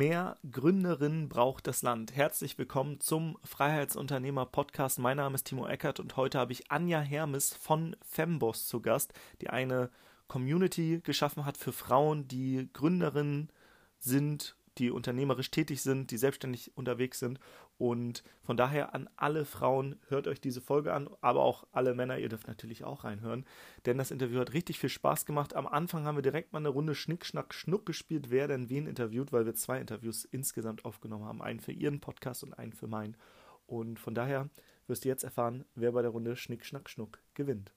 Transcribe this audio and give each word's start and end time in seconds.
Mehr 0.00 0.38
Gründerinnen 0.50 1.28
braucht 1.28 1.66
das 1.66 1.82
Land. 1.82 2.16
Herzlich 2.16 2.56
willkommen 2.56 3.00
zum 3.00 3.36
Freiheitsunternehmer 3.44 4.46
Podcast. 4.46 4.98
Mein 4.98 5.18
Name 5.18 5.34
ist 5.34 5.44
Timo 5.44 5.68
Eckert 5.68 6.00
und 6.00 6.16
heute 6.16 6.38
habe 6.38 6.52
ich 6.52 6.70
Anja 6.70 7.00
Hermes 7.00 7.52
von 7.52 7.94
Femboss 8.00 8.66
zu 8.66 8.80
Gast, 8.80 9.12
die 9.42 9.50
eine 9.50 9.90
Community 10.26 11.02
geschaffen 11.04 11.44
hat 11.44 11.58
für 11.58 11.74
Frauen, 11.74 12.26
die 12.26 12.70
Gründerinnen 12.72 13.50
sind 13.98 14.56
die 14.78 14.90
unternehmerisch 14.90 15.50
tätig 15.50 15.82
sind, 15.82 16.10
die 16.10 16.16
selbstständig 16.16 16.72
unterwegs 16.76 17.18
sind. 17.18 17.38
Und 17.80 18.24
von 18.42 18.58
daher 18.58 18.94
an 18.94 19.08
alle 19.16 19.46
Frauen, 19.46 19.98
hört 20.08 20.28
euch 20.28 20.38
diese 20.38 20.60
Folge 20.60 20.92
an, 20.92 21.08
aber 21.22 21.40
auch 21.40 21.66
alle 21.72 21.94
Männer, 21.94 22.18
ihr 22.18 22.28
dürft 22.28 22.46
natürlich 22.46 22.84
auch 22.84 23.04
reinhören, 23.04 23.46
denn 23.86 23.96
das 23.96 24.10
Interview 24.10 24.38
hat 24.38 24.52
richtig 24.52 24.78
viel 24.78 24.90
Spaß 24.90 25.24
gemacht. 25.24 25.56
Am 25.56 25.66
Anfang 25.66 26.04
haben 26.04 26.18
wir 26.18 26.22
direkt 26.22 26.52
mal 26.52 26.58
eine 26.58 26.68
Runde 26.68 26.94
Schnick, 26.94 27.24
Schnack, 27.24 27.54
Schnuck 27.54 27.86
gespielt, 27.86 28.26
wer 28.28 28.48
denn 28.48 28.68
wen 28.68 28.86
interviewt, 28.86 29.32
weil 29.32 29.46
wir 29.46 29.54
zwei 29.54 29.80
Interviews 29.80 30.26
insgesamt 30.26 30.84
aufgenommen 30.84 31.24
haben. 31.24 31.40
Einen 31.40 31.58
für 31.58 31.72
ihren 31.72 32.00
Podcast 32.00 32.44
und 32.44 32.52
einen 32.52 32.74
für 32.74 32.86
meinen. 32.86 33.16
Und 33.64 33.98
von 33.98 34.14
daher 34.14 34.50
wirst 34.86 35.06
du 35.06 35.08
jetzt 35.08 35.24
erfahren, 35.24 35.64
wer 35.74 35.92
bei 35.92 36.02
der 36.02 36.10
Runde 36.10 36.36
Schnick, 36.36 36.66
Schnack, 36.66 36.90
Schnuck 36.90 37.18
gewinnt. 37.32 37.72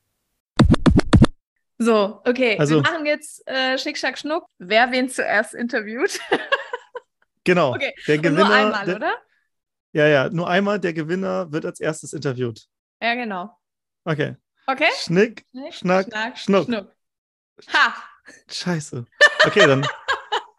So, 1.78 2.20
okay. 2.26 2.60
Also, 2.60 2.84
wir 2.84 2.92
machen 2.92 3.06
jetzt 3.06 3.48
äh, 3.48 3.78
Schnick, 3.78 3.98
Schnack, 3.98 4.18
Schnuck. 4.18 4.48
Wer 4.58 4.92
wen 4.92 5.08
zuerst 5.08 5.54
interviewt? 5.54 6.20
Genau. 7.46 7.76
Okay. 7.76 7.94
Der 8.08 8.20
Gewinner, 8.20 8.46
nur 8.46 8.54
einmal, 8.56 8.86
der, 8.86 8.96
oder? 8.96 9.16
Ja, 9.94 10.08
ja, 10.08 10.30
nur 10.30 10.50
einmal. 10.50 10.80
Der 10.80 10.94
Gewinner 10.94 11.52
wird 11.52 11.66
als 11.66 11.80
erstes 11.80 12.14
interviewt. 12.14 12.68
Ja, 13.02 13.16
genau. 13.16 13.56
Okay. 14.04 14.36
Okay. 14.66 14.90
Schnick, 14.98 15.46
Schnick 15.52 15.74
Schnack, 15.74 16.08
Schnack, 16.08 16.38
Schnuck. 16.38 16.66
Schnuck. 16.66 16.96
Ha! 17.74 17.96
Scheiße. 18.50 19.06
Okay, 19.46 19.68
dann. 19.68 19.86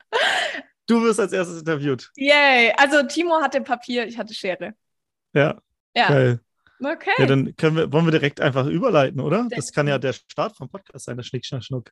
du 0.87 1.02
wirst 1.02 1.20
als 1.20 1.33
erstes 1.33 1.60
interviewt. 1.60 2.10
Yay. 2.16 2.73
Also 2.77 3.02
Timo 3.02 3.40
hatte 3.40 3.60
Papier, 3.60 4.07
ich 4.07 4.18
hatte 4.18 4.35
Schere. 4.35 4.74
Ja. 5.32 5.60
Ja. 5.95 6.09
Geil. 6.09 6.40
Okay. 6.80 7.12
Ja, 7.18 7.27
dann 7.27 7.57
können 7.57 7.77
wir, 7.77 7.93
wollen 7.93 8.05
wir 8.05 8.12
direkt 8.12 8.40
einfach 8.40 8.66
überleiten, 8.66 9.21
oder? 9.21 9.46
Das 9.51 9.73
kann 9.73 9.88
ja 9.88 9.99
der 9.99 10.12
Start 10.12 10.57
vom 10.57 10.68
Podcast 10.68 11.07
sein, 11.07 11.16
der 11.16 11.24
Schnick, 11.24 11.46
Schnack, 11.46 11.65
Schnuck. 11.65 11.90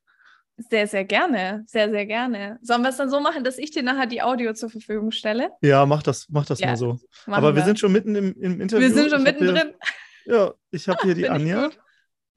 Sehr, 0.56 0.86
sehr 0.86 1.05
gerne. 1.05 1.64
Sehr, 1.67 1.91
sehr 1.91 2.06
gerne. 2.06 2.58
Sollen 2.62 2.83
wir 2.83 2.91
es 2.91 2.97
dann 2.97 3.11
so 3.11 3.20
machen, 3.20 3.42
dass 3.42 3.58
ich 3.58 3.70
dir 3.70 3.83
nachher 3.83 4.06
die 4.06 4.22
Audio 4.22 4.53
zur 4.53 4.70
Verfügung 4.70 5.11
stelle? 5.11 5.50
Ja, 5.62 5.86
mach 5.86 6.03
das, 6.03 6.27
mach 6.28 6.45
das 6.45 6.61
ja, 6.61 6.69
mal 6.69 6.77
so. 6.77 6.98
Aber 7.27 7.53
wir. 7.53 7.56
wir. 7.56 7.64
sind 7.64 7.78
schon 7.78 7.92
mitten 7.92 8.14
im, 8.14 8.34
im 8.41 8.61
Interview. 8.61 8.86
Wir 8.86 8.95
sind 8.95 9.11
schon 9.11 9.23
mittendrin. 9.23 9.73
ja, 10.27 10.53
ich 10.70 10.89
habe 10.89 11.00
hier 11.03 11.14
die 11.17 11.28
Anja 11.28 11.70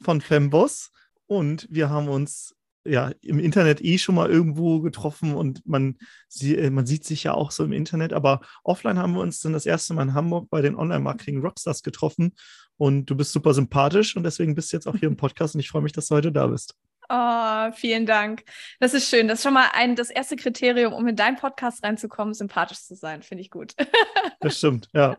von 0.02 0.22
Femboss 0.22 0.92
und 1.28 1.68
wir 1.70 1.90
haben 1.90 2.08
uns 2.08 2.56
ja 2.86 3.12
im 3.22 3.40
Internet 3.40 3.84
eh 3.84 3.98
schon 3.98 4.16
mal 4.16 4.30
irgendwo 4.30 4.80
getroffen 4.80 5.34
und 5.34 5.66
man, 5.66 5.98
sie, 6.28 6.56
äh, 6.56 6.70
man 6.70 6.86
sieht 6.86 7.04
sich 7.04 7.24
ja 7.24 7.34
auch 7.34 7.52
so 7.52 7.64
im 7.64 7.74
Internet, 7.74 8.14
aber 8.14 8.42
offline 8.64 9.00
haben 9.00 9.14
wir 9.14 9.22
uns 9.22 9.40
dann 9.40 9.54
das 9.54 9.66
erste 9.66 9.94
Mal 9.94 10.04
in 10.04 10.14
Hamburg 10.14 10.50
bei 10.50 10.62
den 10.62 10.76
Online-Marketing 10.76 11.42
Rockstars 11.42 11.82
getroffen 11.82 12.34
und 12.78 13.08
du 13.08 13.16
bist 13.16 13.32
super 13.32 13.54
sympathisch 13.54 14.16
und 14.16 14.24
deswegen 14.24 14.54
bist 14.54 14.72
du 14.72 14.78
jetzt 14.78 14.88
auch 14.88 14.96
hier 14.96 15.10
im 15.10 15.18
Podcast 15.18 15.56
und 15.56 15.62
ich 15.62 15.70
freue 15.70 15.82
mich, 15.82 15.94
dass 15.94 16.08
du 16.08 16.16
heute 16.16 16.32
da 16.32 16.48
bist. 16.48 16.76
Oh, 17.10 17.72
vielen 17.74 18.06
Dank. 18.06 18.44
Das 18.80 18.94
ist 18.94 19.10
schön. 19.10 19.28
Das 19.28 19.40
ist 19.40 19.44
schon 19.44 19.54
mal 19.54 19.70
ein, 19.74 19.96
das 19.96 20.10
erste 20.10 20.36
Kriterium, 20.36 20.94
um 20.94 21.08
in 21.08 21.16
deinen 21.16 21.36
Podcast 21.36 21.84
reinzukommen, 21.84 22.34
sympathisch 22.34 22.82
zu 22.82 22.96
sein. 22.96 23.22
Finde 23.22 23.42
ich 23.42 23.52
gut. 23.52 23.74
das 24.40 24.58
stimmt, 24.58 24.90
ja. 24.94 25.18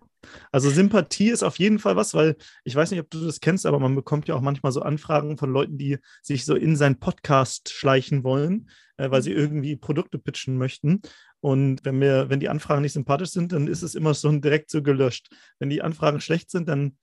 Also 0.50 0.70
Sympathie 0.70 1.30
ist 1.30 1.44
auf 1.44 1.58
jeden 1.58 1.78
Fall 1.78 1.94
was, 1.94 2.14
weil 2.14 2.36
ich 2.64 2.74
weiß 2.74 2.90
nicht, 2.90 3.00
ob 3.00 3.10
du 3.10 3.24
das 3.24 3.40
kennst, 3.40 3.66
aber 3.66 3.78
man 3.78 3.94
bekommt 3.94 4.26
ja 4.26 4.34
auch 4.34 4.40
manchmal 4.40 4.72
so 4.72 4.82
Anfragen 4.82 5.36
von 5.36 5.52
Leuten, 5.52 5.78
die 5.78 5.98
sich 6.22 6.44
so 6.44 6.56
in 6.56 6.74
seinen 6.74 6.98
Podcast 6.98 7.70
schleichen 7.70 8.24
wollen, 8.24 8.68
äh, 8.96 9.10
weil 9.10 9.22
sie 9.22 9.30
mhm. 9.30 9.38
irgendwie 9.38 9.76
Produkte 9.76 10.18
pitchen 10.18 10.58
möchten. 10.58 11.02
Und 11.40 11.84
wenn 11.84 12.00
wir, 12.00 12.28
wenn 12.28 12.40
die 12.40 12.48
Anfragen 12.48 12.82
nicht 12.82 12.94
sympathisch 12.94 13.30
sind, 13.30 13.52
dann 13.52 13.68
ist 13.68 13.82
es 13.82 13.94
immer 13.94 14.14
so 14.14 14.32
direkt 14.32 14.70
so 14.70 14.82
gelöscht. 14.82 15.28
Wenn 15.60 15.70
die 15.70 15.82
Anfragen 15.82 16.20
schlecht 16.20 16.50
sind, 16.50 16.68
dann 16.68 16.96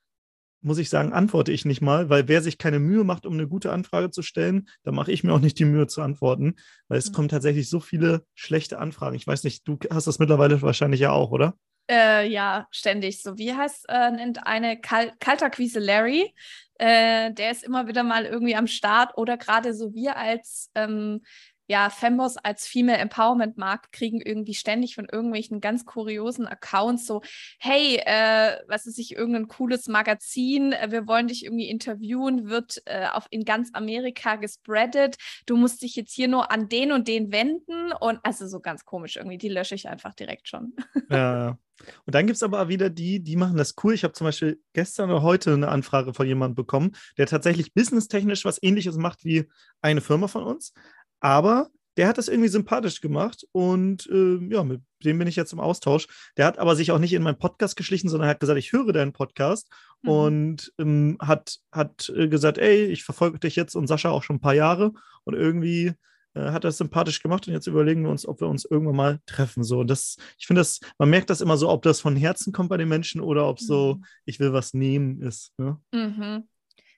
muss 0.64 0.78
ich 0.78 0.90
sagen, 0.90 1.14
antworte 1.14 1.52
ich 1.52 1.66
nicht 1.66 1.82
mal, 1.82 2.10
weil 2.10 2.28
wer 2.28 2.42
sich 2.42 2.58
keine 2.58 2.80
Mühe 2.80 3.04
macht, 3.04 3.26
um 3.26 3.34
eine 3.34 3.48
gute 3.48 3.72
Anfrage 3.72 4.10
zu 4.10 4.22
stellen, 4.22 4.68
da 4.84 4.92
mache 4.92 5.12
ich 5.12 5.24
mir 5.24 5.34
auch 5.34 5.40
nicht 5.40 5.60
die 5.60 5.66
Mühe 5.66 5.88
zu 5.88 6.02
antworten, 6.02 6.56
weil 6.88 6.98
es 6.98 7.10
mhm. 7.10 7.14
kommen 7.14 7.28
tatsächlich 7.30 7.70
so 7.70 7.80
viele 7.80 8.26
schlechte 8.34 8.80
Anfragen. 8.80 9.16
Ich 9.16 9.28
weiß 9.28 9.44
nicht, 9.44 9.68
du 9.68 9.78
hast 9.90 10.08
das 10.08 10.20
mittlerweile 10.20 10.62
wahrscheinlich 10.62 11.02
ja 11.02 11.12
auch, 11.12 11.32
oder? 11.32 11.56
Äh, 11.90 12.30
ja, 12.30 12.68
ständig. 12.72 13.22
So 13.22 13.38
wie 13.38 13.54
heißt 13.54 13.88
äh, 13.90 14.12
nennt 14.12 14.46
eine 14.48 14.80
Kal 14.80 15.12
Kalterquise 15.20 15.80
Larry. 15.80 16.34
Äh, 16.76 17.34
der 17.34 17.52
ist 17.52 17.64
immer 17.64 17.88
wieder 17.88 18.04
mal 18.04 18.26
irgendwie 18.26 18.56
am 18.56 18.68
Start 18.68 19.18
oder 19.18 19.38
gerade 19.38 19.74
so 19.74 19.94
wir 19.94 20.18
als 20.18 20.72
ähm, 20.76 21.22
ja, 21.68 21.90
Femboss 21.90 22.38
als 22.38 22.68
Female 22.68 22.98
Empowerment 22.98 23.58
Markt 23.58 23.92
kriegen 23.92 24.22
irgendwie 24.22 24.54
ständig 24.54 24.96
von 24.96 25.08
irgendwelchen 25.10 25.62
ganz 25.62 25.86
kuriosen 25.86 26.48
Accounts 26.48 27.06
so, 27.06 27.22
hey, 27.60 28.02
äh, 28.06 28.58
was 28.68 28.86
ist 28.86 29.00
ich, 29.00 29.16
irgendein 29.16 29.48
cooles 29.48 29.88
Magazin, 29.88 30.74
äh, 30.74 30.92
wir 30.92 31.08
wollen 31.08 31.28
dich 31.28 31.46
irgendwie 31.46 31.70
interviewen, 31.70 32.50
wird 32.50 32.82
äh, 32.86 33.08
auf, 33.08 33.28
in 33.30 33.46
ganz 33.46 33.70
Amerika 33.74 34.36
gespreadet, 34.36 35.16
du 35.46 35.56
musst 35.56 35.82
dich 35.82 35.96
jetzt 35.96 36.14
hier 36.14 36.28
nur 36.28 36.52
an 36.52 36.70
den 36.70 36.92
und 36.92 37.08
den 37.08 37.32
wenden 37.32 37.92
und 38.00 38.20
also 38.24 38.48
so 38.48 38.60
ganz 38.60 38.86
komisch 38.86 39.16
irgendwie, 39.16 39.38
die 39.38 39.50
lösche 39.50 39.76
ich 39.76 39.88
einfach 39.88 40.14
direkt 40.14 40.48
schon. 40.48 40.74
Ja, 41.10 41.48
ja. 41.48 41.58
Und 42.06 42.16
dann 42.16 42.26
gibt 42.28 42.38
es 42.38 42.44
aber 42.44 42.70
wieder 42.70 42.90
die, 42.90 43.20
die 43.20 43.36
machen 43.36 43.58
das 43.58 43.76
cool. 43.84 43.94
Ich 43.94 44.04
habe 44.04 44.14
zum 44.14 44.26
Beispiel 44.26 44.62
gestern 44.74 45.10
oder 45.10 45.22
heute 45.22 45.54
eine 45.54 45.68
Anfrage 45.68 46.14
von 46.14 46.28
jemandem 46.28 46.56
bekommen, 46.56 46.92
der 47.18 47.28
tatsächlich 47.28 47.74
businesstechnisch 47.74 48.46
was 48.46 48.62
ähnliches 48.62 48.98
macht 48.98 49.26
wie 49.26 49.50
eine 49.82 50.02
Firma 50.02 50.28
von 50.28 50.44
uns, 50.44 50.74
aber 51.24 51.70
der 51.98 52.08
hat 52.08 52.18
das 52.18 52.28
irgendwie 52.28 52.50
sympathisch 52.50 53.02
gemacht 53.02 53.48
und 53.52 54.08
äh, 54.10 54.38
ja, 54.50 54.64
mit 54.64 54.82
dem 55.06 55.20
bin 55.20 55.28
ich 55.28 55.36
jetzt 55.36 55.54
im 55.54 55.60
Austausch. 55.60 56.08
Der 56.38 56.46
hat 56.46 56.60
aber 56.60 56.76
sich 56.76 56.92
auch 56.92 57.00
nicht 57.00 57.14
in 57.14 57.24
meinen 57.24 57.38
Podcast 57.38 57.76
geschlichen, 57.76 58.10
sondern 58.10 58.30
hat 58.30 58.40
gesagt, 58.40 58.60
ich 58.60 58.74
höre 58.74 58.92
deinen 58.92 59.14
Podcast 59.14 59.70
mhm. 60.02 60.10
und 60.10 60.74
ähm, 60.80 61.18
hat, 61.22 61.60
hat 61.72 62.12
äh, 62.16 62.28
gesagt, 62.28 62.58
ey, 62.58 62.86
ich 62.86 63.04
verfolge 63.04 63.40
dich 63.40 63.56
jetzt 63.56 63.76
und 63.76 63.88
Sascha 63.88 64.10
auch 64.10 64.24
schon 64.24 64.38
ein 64.38 64.42
paar 64.42 64.56
Jahre 64.56 64.92
und 65.24 65.36
irgendwie 65.36 65.94
äh, 66.34 66.52
hat 66.52 66.64
das 66.64 66.78
sympathisch 66.78 67.22
gemacht 67.22 67.48
und 67.48 67.54
jetzt 67.54 67.68
überlegen 67.68 68.04
wir 68.04 68.10
uns, 68.10 68.28
ob 68.28 68.42
wir 68.42 68.48
uns 68.50 68.66
irgendwann 68.66 68.96
mal 68.96 69.20
treffen. 69.26 69.64
So, 69.64 69.84
das, 69.84 70.18
ich 70.38 70.48
finde 70.48 70.62
das, 70.62 70.80
man 70.98 71.10
merkt 71.10 71.30
das 71.30 71.42
immer 71.42 71.58
so, 71.58 71.70
ob 71.70 71.84
das 71.84 72.02
von 72.02 72.16
Herzen 72.18 72.52
kommt 72.52 72.70
bei 72.70 72.78
den 72.78 72.90
Menschen 72.90 73.22
oder 73.22 73.48
ob 73.48 73.62
mhm. 73.62 73.66
so, 73.66 74.02
ich 74.26 74.40
will 74.40 74.52
was 74.52 74.74
nehmen 74.74 75.22
ist. 75.22 75.54
Ne? 75.58 75.80
Mhm 75.94 76.48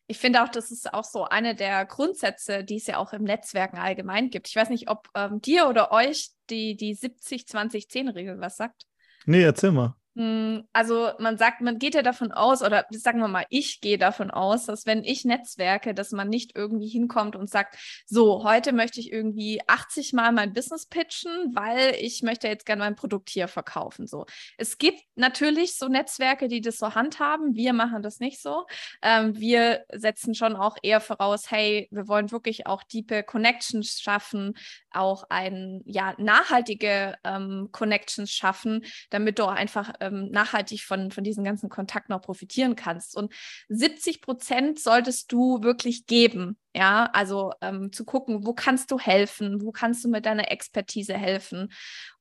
ich 0.08 0.18
finde 0.18 0.44
auch, 0.44 0.50
das 0.50 0.72
ist 0.72 0.94
auch 0.94 1.04
so 1.04 1.26
eine 1.26 1.56
der 1.56 1.86
Grundsätze, 1.86 2.64
die 2.64 2.78
es 2.78 2.88
ja 2.88 2.98
auch 2.98 3.14
im 3.14 3.24
Netzwerken 3.24 3.78
allgemein 3.78 4.30
gibt. 4.30 4.48
Ich 4.48 4.56
weiß 4.56 4.70
nicht, 4.70 4.90
ob 4.90 5.10
ähm, 5.16 5.42
dir 5.42 5.68
oder 5.68 5.92
euch 5.92 6.30
die, 6.50 6.76
die 6.76 6.96
70-20-10-Regel 6.96 8.40
was 8.40 8.58
sagt. 8.58 8.86
Nee, 9.26 9.42
erzähl 9.42 9.72
mal. 9.72 9.96
Hm, 10.16 10.66
also 10.72 11.12
man 11.20 11.38
sagt, 11.38 11.60
man 11.60 11.78
geht 11.78 11.94
ja 11.94 12.02
davon 12.02 12.32
aus, 12.32 12.62
oder 12.62 12.86
sagen 12.92 13.20
wir 13.20 13.28
mal, 13.28 13.46
ich 13.50 13.82
gehe 13.82 13.98
davon 13.98 14.32
aus, 14.32 14.66
dass 14.66 14.86
wenn 14.86 15.04
ich 15.04 15.26
netzwerke, 15.26 15.94
dass 15.94 16.12
man 16.12 16.30
nicht 16.30 16.56
irgendwie 16.56 16.88
hinkommt 16.88 17.36
und 17.36 17.50
sagt, 17.50 17.78
so, 18.06 18.46
heute 18.46 18.72
möchte 18.72 19.02
ich 19.02 19.12
irgendwie 19.12 19.60
80 19.68 20.14
Mal 20.14 20.32
mein 20.32 20.54
Business 20.54 20.86
pitchen, 20.86 21.52
weil 21.54 21.96
ich 22.00 22.24
möchte 22.24 22.48
jetzt 22.48 22.66
gerne 22.66 22.84
mein 22.84 22.96
Produkt 22.96 23.30
hier 23.30 23.50
verkaufen. 23.50 24.08
So. 24.08 24.26
Es 24.58 24.78
gibt 24.78 25.02
natürlich 25.16 25.76
so 25.76 25.90
Netzwerke, 25.90 26.48
die 26.48 26.62
das 26.62 26.78
so 26.78 26.96
handhaben. 26.96 27.54
Wir 27.56 27.74
machen 27.74 28.02
das 28.02 28.22
nicht 28.22 28.42
so. 28.42 28.66
Ähm, 29.02 29.38
wir 29.38 29.84
setzen 29.92 30.34
schon 30.34 30.56
auch 30.56 30.78
eher 30.82 31.02
voraus, 31.02 31.52
hey, 31.52 31.90
wir 31.92 32.08
wollen 32.08 32.32
wirklich 32.32 32.68
auch 32.68 32.84
diepe 32.84 33.24
Connections 33.24 34.00
schaffen, 34.00 34.54
auch 34.96 35.26
ein, 35.30 35.82
ja, 35.86 36.14
nachhaltige 36.18 37.16
ähm, 37.24 37.70
Connections 37.72 38.32
schaffen, 38.32 38.86
damit 39.10 39.40
du 39.40 39.44
auch 39.44 39.52
einfach 39.52 39.94
ähm, 40.00 40.30
nachhaltig 40.32 40.84
von, 40.84 41.12
von 41.12 41.24
diesen 41.24 41.44
ganzen 41.44 41.70
Kontakten 41.70 42.14
auch 42.14 42.22
profitieren 42.22 42.76
kannst. 42.76 43.16
Und 43.16 43.34
70 43.70 44.22
Prozent 44.22 44.80
solltest 44.80 45.32
du 45.32 45.64
wirklich 45.64 46.06
geben. 46.06 46.58
Ja, 46.76 47.10
also 47.14 47.54
ähm, 47.62 47.94
zu 47.94 48.04
gucken, 48.04 48.46
wo 48.46 48.54
kannst 48.54 48.92
du 48.92 49.00
helfen, 49.00 49.62
wo 49.62 49.72
kannst 49.72 50.04
du 50.04 50.10
mit 50.10 50.26
deiner 50.26 50.52
Expertise 50.52 51.14
helfen. 51.14 51.72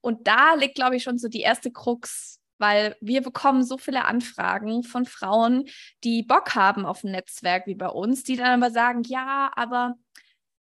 Und 0.00 0.28
da 0.28 0.54
liegt, 0.54 0.76
glaube 0.76 0.96
ich, 0.96 1.02
schon 1.02 1.18
so 1.18 1.28
die 1.28 1.40
erste 1.40 1.72
Krux 1.72 2.40
weil 2.58 2.96
wir 3.00 3.22
bekommen 3.22 3.64
so 3.64 3.78
viele 3.78 4.04
Anfragen 4.04 4.84
von 4.84 5.04
Frauen, 5.04 5.64
die 6.04 6.22
Bock 6.22 6.54
haben 6.54 6.86
auf 6.86 7.04
ein 7.04 7.10
Netzwerk 7.10 7.66
wie 7.66 7.74
bei 7.74 7.88
uns, 7.88 8.22
die 8.22 8.36
dann 8.36 8.62
aber 8.62 8.72
sagen, 8.72 9.02
ja, 9.04 9.50
aber 9.54 9.96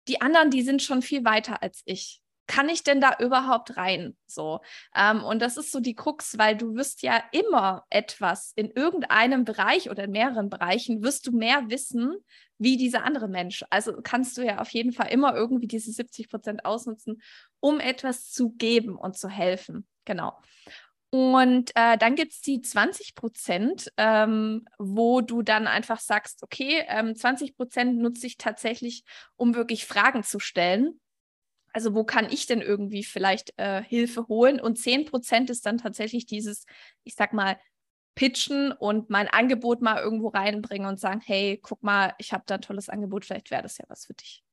die 0.07 0.21
anderen, 0.21 0.49
die 0.49 0.61
sind 0.61 0.81
schon 0.81 1.01
viel 1.01 1.25
weiter 1.25 1.61
als 1.61 1.81
ich 1.85 2.21
kann 2.49 2.67
ich 2.67 2.83
denn 2.83 2.99
da 2.99 3.15
überhaupt 3.19 3.77
rein? 3.77 4.17
So. 4.25 4.59
Ähm, 4.95 5.23
und 5.23 5.39
das 5.39 5.55
ist 5.55 5.71
so 5.71 5.79
die 5.79 5.93
Krux, 5.93 6.35
weil 6.39 6.57
du 6.57 6.73
wirst 6.73 7.03
ja 7.03 7.23
immer 7.31 7.85
etwas 7.91 8.53
in 8.55 8.71
irgendeinem 8.71 9.45
Bereich 9.45 9.91
oder 9.91 10.05
in 10.05 10.11
mehreren 10.11 10.49
Bereichen 10.49 11.03
wirst 11.03 11.27
du 11.27 11.31
mehr 11.31 11.69
wissen, 11.69 12.15
wie 12.57 12.75
dieser 12.75 13.05
andere 13.05 13.27
Mensch. 13.27 13.63
Also 13.69 14.01
kannst 14.01 14.35
du 14.35 14.41
ja 14.41 14.57
auf 14.57 14.71
jeden 14.71 14.93
Fall 14.93 15.09
immer 15.11 15.35
irgendwie 15.35 15.67
diese 15.67 15.91
70 15.91 16.27
Prozent 16.27 16.65
ausnutzen, 16.65 17.21
um 17.59 17.79
etwas 17.79 18.31
zu 18.31 18.49
geben 18.49 18.97
und 18.97 19.15
zu 19.15 19.29
helfen. 19.29 19.87
Genau. 20.05 20.33
Und 21.11 21.71
äh, 21.75 21.97
dann 21.97 22.15
gibt 22.15 22.33
es 22.33 22.41
die 22.41 22.61
20 22.61 23.15
Prozent, 23.15 23.91
ähm, 23.97 24.65
wo 24.77 25.21
du 25.21 25.41
dann 25.41 25.65
einfach 25.67 25.99
sagst, 25.99 26.43
okay, 26.43 26.83
ähm, 26.87 27.15
20 27.15 27.55
Prozent 27.57 27.97
nutze 27.97 28.27
ich 28.27 28.37
tatsächlich, 28.37 29.03
um 29.35 29.55
wirklich 29.55 29.85
Fragen 29.87 30.23
zu 30.23 30.39
stellen 30.39 30.99
Also 31.73 31.95
wo 31.95 32.03
kann 32.03 32.31
ich 32.31 32.47
denn 32.47 32.61
irgendwie 32.61 33.03
vielleicht 33.03 33.53
äh, 33.57 33.83
Hilfe 33.83 34.27
holen? 34.27 34.59
Und 34.61 34.77
10 34.77 35.05
Prozent 35.05 35.49
ist 35.49 35.65
dann 35.65 35.77
tatsächlich 35.79 36.25
dieses, 36.25 36.65
ich 37.03 37.15
sag 37.15 37.33
mal, 37.33 37.57
pitchen 38.15 38.71
und 38.73 39.09
mein 39.09 39.27
Angebot 39.29 39.81
mal 39.81 39.99
irgendwo 40.01 40.29
reinbringen 40.29 40.87
und 40.89 40.99
sagen, 40.99 41.21
hey, 41.25 41.59
guck 41.61 41.83
mal, 41.83 42.13
ich 42.19 42.33
habe 42.33 42.43
da 42.47 42.55
ein 42.55 42.61
tolles 42.61 42.89
Angebot, 42.89 43.25
vielleicht 43.25 43.51
wäre 43.51 43.63
das 43.63 43.77
ja 43.77 43.85
was 43.89 44.05
für 44.07 44.13
dich. 44.15 44.43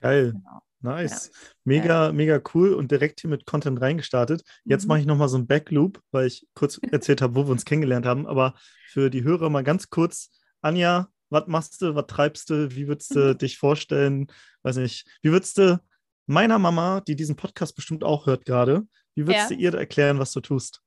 Geil. 0.00 0.32
Genau. 0.32 0.62
Nice. 0.82 1.30
Ja. 1.32 1.48
Mega, 1.64 2.06
ja. 2.06 2.12
mega 2.12 2.40
cool 2.54 2.72
und 2.72 2.90
direkt 2.90 3.20
hier 3.20 3.30
mit 3.30 3.44
Content 3.44 3.80
reingestartet. 3.80 4.42
Jetzt 4.64 4.84
mhm. 4.84 4.88
mache 4.88 5.00
ich 5.00 5.06
nochmal 5.06 5.28
so 5.28 5.36
einen 5.36 5.46
Backloop, 5.46 6.00
weil 6.10 6.26
ich 6.26 6.46
kurz 6.54 6.78
erzählt 6.90 7.22
habe, 7.22 7.34
wo 7.34 7.46
wir 7.46 7.52
uns 7.52 7.64
kennengelernt 7.64 8.06
haben. 8.06 8.26
Aber 8.26 8.54
für 8.88 9.10
die 9.10 9.22
Hörer 9.22 9.50
mal 9.50 9.64
ganz 9.64 9.90
kurz, 9.90 10.30
Anja, 10.62 11.08
was 11.28 11.46
machst 11.46 11.80
du, 11.82 11.94
was 11.94 12.06
treibst 12.06 12.50
du, 12.50 12.74
wie 12.74 12.88
würdest 12.88 13.14
du 13.14 13.34
dich 13.36 13.58
vorstellen? 13.58 14.26
Weiß 14.62 14.76
nicht, 14.76 15.06
wie 15.22 15.32
würdest 15.32 15.58
du 15.58 15.80
meiner 16.26 16.58
Mama, 16.58 17.00
die 17.00 17.16
diesen 17.16 17.36
Podcast 17.36 17.74
bestimmt 17.74 18.04
auch 18.04 18.26
hört 18.26 18.44
gerade, 18.44 18.86
wie 19.14 19.26
würdest 19.26 19.50
ja. 19.50 19.56
du 19.56 19.62
ihr 19.62 19.74
erklären, 19.74 20.18
was 20.18 20.32
du 20.32 20.40
tust? 20.40 20.80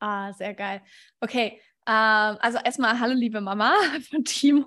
Ah, 0.00 0.32
sehr 0.32 0.54
geil. 0.54 0.82
Okay, 1.20 1.60
ähm, 1.86 2.36
also 2.40 2.58
erstmal 2.64 2.98
hallo 2.98 3.14
liebe 3.14 3.40
Mama 3.40 3.74
von 4.10 4.24
Timo. 4.24 4.66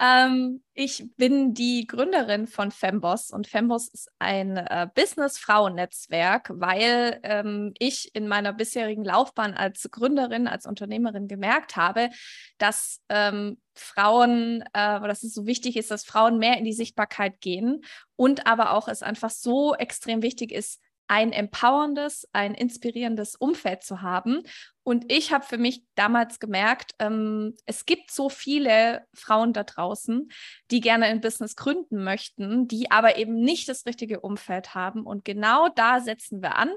Ähm, 0.00 0.62
ich 0.72 1.04
bin 1.16 1.52
die 1.52 1.86
Gründerin 1.86 2.46
von 2.46 2.70
Femboss 2.70 3.30
und 3.30 3.46
Femboss 3.46 3.88
ist 3.88 4.10
ein 4.18 4.56
äh, 4.56 4.88
Business-Frauen-Netzwerk, 4.94 6.50
weil 6.54 7.20
ähm, 7.22 7.74
ich 7.78 8.14
in 8.14 8.26
meiner 8.26 8.54
bisherigen 8.54 9.04
Laufbahn 9.04 9.52
als 9.52 9.90
Gründerin, 9.90 10.48
als 10.48 10.64
Unternehmerin 10.64 11.28
gemerkt 11.28 11.76
habe, 11.76 12.08
dass 12.56 13.02
ähm, 13.10 13.58
Frauen, 13.74 14.62
äh, 14.72 15.00
dass 15.00 15.22
es 15.22 15.34
so 15.34 15.44
wichtig 15.44 15.76
ist, 15.76 15.90
dass 15.90 16.04
Frauen 16.04 16.38
mehr 16.38 16.56
in 16.56 16.64
die 16.64 16.72
Sichtbarkeit 16.72 17.42
gehen 17.42 17.82
und 18.16 18.46
aber 18.46 18.72
auch 18.72 18.88
es 18.88 19.02
einfach 19.02 19.30
so 19.30 19.74
extrem 19.74 20.22
wichtig 20.22 20.50
ist, 20.50 20.80
ein 21.10 21.32
empowerndes, 21.32 22.28
ein 22.32 22.54
inspirierendes 22.54 23.34
Umfeld 23.34 23.82
zu 23.82 24.00
haben. 24.00 24.44
Und 24.84 25.10
ich 25.10 25.32
habe 25.32 25.44
für 25.44 25.58
mich 25.58 25.82
damals 25.96 26.38
gemerkt, 26.38 26.92
ähm, 27.00 27.56
es 27.66 27.84
gibt 27.84 28.12
so 28.12 28.28
viele 28.28 29.04
Frauen 29.12 29.52
da 29.52 29.64
draußen, 29.64 30.30
die 30.70 30.80
gerne 30.80 31.06
ein 31.06 31.20
Business 31.20 31.56
gründen 31.56 32.04
möchten, 32.04 32.68
die 32.68 32.92
aber 32.92 33.16
eben 33.16 33.40
nicht 33.40 33.68
das 33.68 33.86
richtige 33.86 34.20
Umfeld 34.20 34.76
haben. 34.76 35.02
Und 35.02 35.24
genau 35.24 35.68
da 35.68 35.98
setzen 35.98 36.42
wir 36.42 36.54
an 36.54 36.70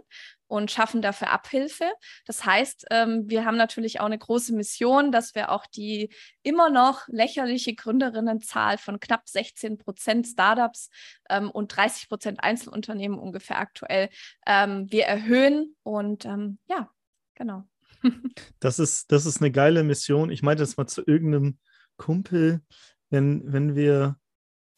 und 0.53 0.69
schaffen 0.69 1.01
dafür 1.01 1.31
Abhilfe. 1.31 1.91
Das 2.27 2.45
heißt, 2.45 2.85
ähm, 2.91 3.23
wir 3.25 3.43
haben 3.43 3.57
natürlich 3.57 3.99
auch 3.99 4.05
eine 4.05 4.19
große 4.19 4.53
Mission, 4.53 5.11
dass 5.11 5.33
wir 5.33 5.51
auch 5.51 5.65
die 5.65 6.13
immer 6.43 6.69
noch 6.69 7.07
lächerliche 7.07 7.73
Gründerinnenzahl 7.73 8.77
von 8.77 8.99
knapp 8.99 9.27
16 9.27 9.79
Prozent 9.79 10.27
Startups 10.27 10.91
ähm, 11.27 11.49
und 11.49 11.75
30 11.75 12.07
Prozent 12.07 12.43
Einzelunternehmen 12.43 13.17
ungefähr 13.17 13.57
aktuell 13.57 14.09
ähm, 14.45 14.91
wir 14.91 15.05
erhöhen. 15.05 15.75
Und 15.81 16.25
ähm, 16.25 16.59
ja, 16.69 16.87
genau. 17.33 17.63
das, 18.59 18.77
ist, 18.77 19.11
das 19.11 19.25
ist 19.25 19.41
eine 19.41 19.49
geile 19.49 19.83
Mission. 19.83 20.29
Ich 20.29 20.43
meinte 20.43 20.61
das 20.61 20.77
mal 20.77 20.85
zu 20.85 21.01
irgendeinem 21.03 21.57
Kumpel, 21.97 22.61
wenn, 23.09 23.51
wenn 23.51 23.75
wir 23.75 24.17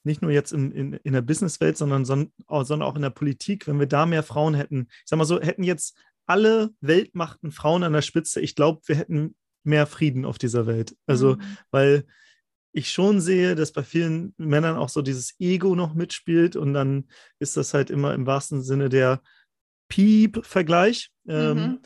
nicht 0.05 0.21
nur 0.21 0.31
jetzt 0.31 0.51
in, 0.53 0.71
in, 0.71 0.93
in 0.93 1.13
der 1.13 1.21
Businesswelt, 1.21 1.77
sondern, 1.77 2.05
sondern 2.05 2.81
auch 2.81 2.95
in 2.95 3.01
der 3.01 3.09
Politik, 3.09 3.67
wenn 3.67 3.79
wir 3.79 3.87
da 3.87 4.05
mehr 4.05 4.23
Frauen 4.23 4.53
hätten. 4.53 4.87
Ich 4.89 5.03
sag 5.05 5.17
mal 5.17 5.25
so, 5.25 5.41
hätten 5.41 5.63
jetzt 5.63 5.97
alle 6.25 6.71
Weltmachten 6.81 7.51
Frauen 7.51 7.83
an 7.83 7.93
der 7.93 8.01
Spitze, 8.01 8.41
ich 8.41 8.55
glaube, 8.55 8.81
wir 8.85 8.95
hätten 8.95 9.35
mehr 9.63 9.87
Frieden 9.87 10.25
auf 10.25 10.37
dieser 10.37 10.67
Welt. 10.67 10.95
Also, 11.05 11.35
mhm. 11.35 11.41
weil 11.71 12.05
ich 12.71 12.91
schon 12.91 13.21
sehe, 13.21 13.55
dass 13.55 13.71
bei 13.71 13.83
vielen 13.83 14.33
Männern 14.37 14.75
auch 14.75 14.89
so 14.89 15.01
dieses 15.01 15.35
Ego 15.39 15.75
noch 15.75 15.93
mitspielt 15.93 16.55
und 16.55 16.73
dann 16.73 17.07
ist 17.39 17.55
das 17.57 17.73
halt 17.73 17.89
immer 17.89 18.13
im 18.13 18.25
wahrsten 18.25 18.61
Sinne 18.61 18.89
der 18.89 19.21
Piep-Vergleich. 19.87 21.11
Ähm, 21.27 21.57
mhm. 21.57 21.79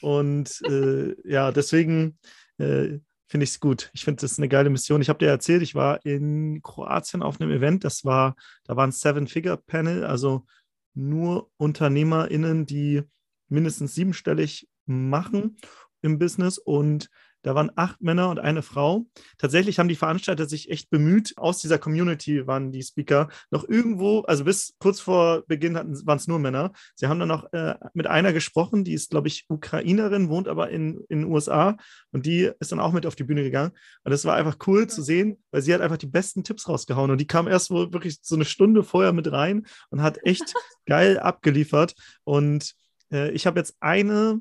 und 0.00 0.62
äh, 0.62 1.14
ja, 1.28 1.52
deswegen 1.52 2.18
äh, 2.58 2.98
finde 3.28 3.44
ich 3.44 3.50
es 3.50 3.60
gut. 3.60 3.90
Ich 3.92 4.04
finde, 4.04 4.20
das 4.20 4.32
ist 4.32 4.38
eine 4.38 4.48
geile 4.48 4.70
Mission. 4.70 5.02
Ich 5.02 5.08
habe 5.08 5.18
dir 5.18 5.28
erzählt, 5.28 5.62
ich 5.62 5.74
war 5.74 6.04
in 6.04 6.62
Kroatien 6.62 7.22
auf 7.22 7.40
einem 7.40 7.50
Event, 7.50 7.84
das 7.84 8.04
war, 8.04 8.36
da 8.64 8.76
war 8.76 8.86
ein 8.86 8.92
Seven-Figure-Panel, 8.92 10.04
also 10.04 10.46
nur 10.94 11.50
UnternehmerInnen, 11.58 12.66
die 12.66 13.02
mindestens 13.48 13.94
siebenstellig 13.94 14.68
machen 14.86 15.56
im 16.02 16.18
Business 16.18 16.58
und 16.58 17.10
da 17.46 17.54
waren 17.54 17.70
acht 17.76 18.02
Männer 18.02 18.28
und 18.28 18.40
eine 18.40 18.60
Frau. 18.60 19.06
Tatsächlich 19.38 19.78
haben 19.78 19.86
die 19.86 19.94
Veranstalter 19.94 20.46
sich 20.46 20.68
echt 20.68 20.90
bemüht. 20.90 21.34
Aus 21.36 21.60
dieser 21.60 21.78
Community 21.78 22.44
waren 22.48 22.72
die 22.72 22.82
Speaker 22.82 23.28
noch 23.52 23.68
irgendwo, 23.68 24.22
also 24.22 24.42
bis 24.42 24.74
kurz 24.80 24.98
vor 24.98 25.44
Beginn 25.46 25.76
waren 25.76 26.16
es 26.16 26.26
nur 26.26 26.40
Männer. 26.40 26.72
Sie 26.96 27.06
haben 27.06 27.20
dann 27.20 27.28
noch 27.28 27.52
äh, 27.52 27.76
mit 27.94 28.08
einer 28.08 28.32
gesprochen, 28.32 28.82
die 28.82 28.94
ist, 28.94 29.10
glaube 29.10 29.28
ich, 29.28 29.44
Ukrainerin, 29.48 30.28
wohnt 30.28 30.48
aber 30.48 30.70
in, 30.70 31.04
in 31.08 31.20
den 31.20 31.30
USA 31.30 31.76
und 32.10 32.26
die 32.26 32.50
ist 32.58 32.72
dann 32.72 32.80
auch 32.80 32.90
mit 32.90 33.06
auf 33.06 33.14
die 33.14 33.22
Bühne 33.22 33.44
gegangen. 33.44 33.70
Und 34.02 34.10
das 34.10 34.24
war 34.24 34.34
einfach 34.34 34.56
cool 34.66 34.88
zu 34.88 35.00
sehen, 35.00 35.40
weil 35.52 35.62
sie 35.62 35.72
hat 35.72 35.82
einfach 35.82 35.98
die 35.98 36.08
besten 36.08 36.42
Tipps 36.42 36.68
rausgehauen 36.68 37.12
und 37.12 37.20
die 37.20 37.28
kam 37.28 37.46
erst 37.46 37.70
wohl 37.70 37.92
wirklich 37.92 38.18
so 38.22 38.34
eine 38.34 38.44
Stunde 38.44 38.82
vorher 38.82 39.12
mit 39.12 39.30
rein 39.30 39.66
und 39.90 40.02
hat 40.02 40.18
echt 40.24 40.52
geil 40.86 41.20
abgeliefert. 41.20 41.94
Und 42.24 42.74
äh, 43.12 43.30
ich 43.30 43.46
habe 43.46 43.60
jetzt 43.60 43.76
eine 43.78 44.40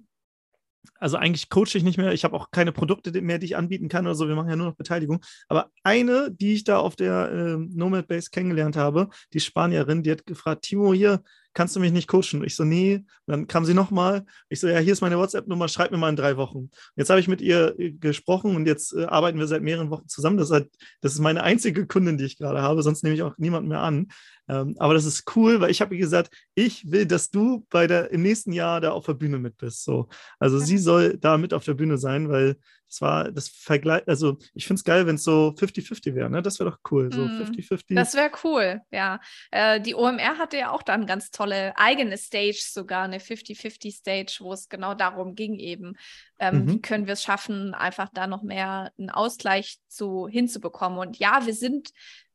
also 0.99 1.17
eigentlich 1.17 1.49
coache 1.49 1.75
ich 1.75 1.83
nicht 1.83 1.97
mehr. 1.97 2.13
Ich 2.13 2.23
habe 2.23 2.35
auch 2.35 2.51
keine 2.51 2.71
Produkte 2.71 3.21
mehr, 3.21 3.37
die 3.37 3.45
ich 3.45 3.57
anbieten 3.57 3.89
kann 3.89 4.05
oder 4.05 4.15
so. 4.15 4.27
Wir 4.27 4.35
machen 4.35 4.49
ja 4.49 4.55
nur 4.55 4.67
noch 4.67 4.75
Beteiligung. 4.75 5.21
Aber 5.47 5.69
eine, 5.83 6.31
die 6.31 6.53
ich 6.53 6.63
da 6.63 6.77
auf 6.77 6.95
der 6.95 7.31
äh, 7.31 7.57
Nomad 7.57 8.07
Base 8.07 8.29
kennengelernt 8.31 8.75
habe, 8.75 9.09
die 9.33 9.39
Spanierin, 9.39 10.03
die 10.03 10.11
hat 10.11 10.25
gefragt, 10.25 10.63
Timo, 10.63 10.93
hier, 10.93 11.21
kannst 11.55 11.75
du 11.75 11.79
mich 11.79 11.91
nicht 11.91 12.07
coachen? 12.07 12.43
Ich 12.43 12.55
so, 12.55 12.63
nee. 12.63 12.95
Und 12.95 13.05
dann 13.25 13.47
kam 13.47 13.65
sie 13.65 13.73
nochmal. 13.73 14.25
Ich 14.49 14.59
so, 14.59 14.67
ja, 14.67 14.77
hier 14.77 14.93
ist 14.93 15.01
meine 15.01 15.17
WhatsApp-Nummer, 15.17 15.67
schreib 15.67 15.89
mir 15.89 15.97
mal 15.97 16.09
in 16.09 16.15
drei 16.15 16.37
Wochen. 16.37 16.69
Jetzt 16.95 17.09
habe 17.09 17.19
ich 17.19 17.27
mit 17.27 17.41
ihr 17.41 17.73
äh, 17.79 17.91
gesprochen 17.91 18.55
und 18.55 18.67
jetzt 18.67 18.93
äh, 18.93 19.05
arbeiten 19.05 19.39
wir 19.39 19.47
seit 19.47 19.63
mehreren 19.63 19.89
Wochen 19.89 20.07
zusammen. 20.07 20.37
Das 20.37 20.49
ist, 20.49 20.53
halt, 20.53 20.69
das 21.01 21.13
ist 21.13 21.19
meine 21.19 21.41
einzige 21.41 21.87
Kundin, 21.87 22.17
die 22.17 22.25
ich 22.25 22.37
gerade 22.37 22.61
habe, 22.61 22.83
sonst 22.83 23.03
nehme 23.03 23.15
ich 23.15 23.23
auch 23.23 23.37
niemanden 23.37 23.69
mehr 23.69 23.81
an. 23.81 24.07
Ähm, 24.47 24.75
aber 24.79 24.93
das 24.93 25.05
ist 25.05 25.35
cool, 25.35 25.59
weil 25.59 25.71
ich 25.71 25.81
habe 25.81 25.97
gesagt, 25.97 26.29
ich 26.53 26.91
will, 26.91 27.05
dass 27.05 27.31
du 27.31 27.65
bei 27.69 27.87
der, 27.87 28.11
im 28.11 28.21
nächsten 28.21 28.51
Jahr 28.51 28.81
da 28.81 28.91
auf 28.91 29.05
der 29.05 29.13
Bühne 29.13 29.39
mit 29.39 29.57
bist. 29.57 29.83
So. 29.83 30.07
Also 30.39 30.59
ja. 30.59 30.65
sie 30.65 30.77
soll 30.77 31.17
da 31.17 31.37
mit 31.37 31.53
auf 31.53 31.65
der 31.65 31.73
Bühne 31.73 31.97
sein, 31.97 32.29
weil 32.29 32.57
das 32.87 33.01
war 33.01 33.31
das 33.31 33.49
Vergleich, 33.49 34.03
also 34.07 34.37
ich 34.53 34.67
finde 34.67 34.79
es 34.79 34.83
geil, 34.83 35.07
wenn 35.07 35.15
es 35.15 35.23
so 35.23 35.53
50-50 35.57 36.13
wäre, 36.15 36.29
ne? 36.29 36.41
Das 36.41 36.59
wäre 36.59 36.69
doch 36.69 36.79
cool. 36.91 37.11
So 37.11 37.21
50-50. 37.21 37.83
Mm, 37.89 37.95
das 37.95 38.13
wäre 38.13 38.31
cool, 38.43 38.81
ja. 38.91 39.19
Äh, 39.51 39.81
die 39.81 39.95
OMR 39.95 40.37
hatte 40.37 40.57
ja 40.57 40.71
auch 40.71 40.83
dann 40.83 41.07
ganz 41.07 41.31
tolle 41.31 41.75
eigene 41.77 42.17
Stage, 42.17 42.61
sogar 42.61 43.03
eine 43.03 43.17
50-50 43.17 43.91
Stage, 43.91 44.37
wo 44.39 44.53
es 44.53 44.69
genau 44.69 44.93
darum 44.93 45.35
ging, 45.35 45.57
eben, 45.57 45.97
ähm, 46.39 46.59
mhm. 46.59 46.69
wie 46.69 46.81
können 46.81 47.07
wir 47.07 47.13
es 47.13 47.23
schaffen, 47.23 47.73
einfach 47.73 48.09
da 48.13 48.27
noch 48.27 48.43
mehr 48.43 48.91
einen 48.97 49.09
Ausgleich 49.09 49.79
zu 49.87 50.27
hinzubekommen. 50.27 50.99
Und 50.99 51.17
ja, 51.17 51.45
wir 51.45 51.53
sind 51.53 51.89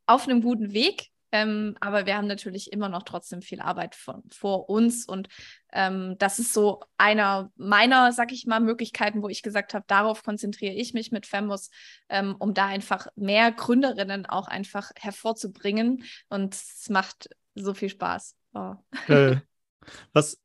auf 0.07 0.27
einem 0.27 0.43
guten 0.43 0.73
Weg. 0.73 1.11
Ähm, 1.33 1.77
aber 1.81 2.07
wir 2.07 2.17
haben 2.17 2.27
natürlich 2.27 2.73
immer 2.73 2.89
noch 2.89 3.03
trotzdem 3.03 3.43
viel 3.43 3.61
Arbeit 3.61 3.95
von, 3.95 4.23
vor 4.31 4.69
uns. 4.69 5.07
Und 5.07 5.29
ähm, 5.73 6.17
das 6.19 6.39
ist 6.39 6.53
so 6.53 6.83
einer 6.99 7.51
meiner, 7.57 8.13
sag 8.13 8.33
ich 8.33 8.47
mal, 8.47 8.61
Möglichkeiten, 8.61 9.23
wo 9.23 9.29
ich 9.29 9.43
gesagt 9.43 9.75
habe, 9.75 9.85
darauf 9.87 10.23
konzentriere 10.23 10.75
ich 10.75 10.95
mich 10.95 11.13
mit 11.13 11.27
Femos, 11.27 11.71
ähm, 12.09 12.37
um 12.39 12.55
da 12.55 12.67
einfach 12.67 13.07
mehr 13.17 13.53
Gründerinnen 13.53 14.27
auch 14.27 14.49
einfach 14.49 14.91
hervorzubringen. 14.97 16.05
Und 16.29 16.55
es 16.55 16.89
macht 16.89 17.31
so 17.55 17.75
viel 17.75 17.89
Spaß. 17.89 18.37
Oh. 18.55 18.75
Äh, 19.09 19.37
was 20.13 20.41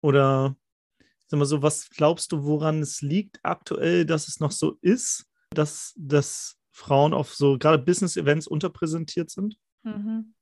oder 0.00 0.56
sag 1.28 1.38
mal 1.38 1.46
so, 1.46 1.62
was 1.62 1.90
glaubst 1.90 2.32
du, 2.32 2.44
woran 2.44 2.80
es 2.80 3.02
liegt 3.02 3.38
aktuell, 3.42 4.06
dass 4.06 4.28
es 4.28 4.40
noch 4.40 4.50
so 4.50 4.78
ist, 4.80 5.26
dass, 5.50 5.92
dass 5.96 6.56
Frauen 6.72 7.12
auf 7.12 7.34
so 7.34 7.58
gerade 7.58 7.78
Business-Events 7.78 8.46
unterpräsentiert 8.46 9.30
sind? 9.30 9.56
Mhm. 9.82 10.34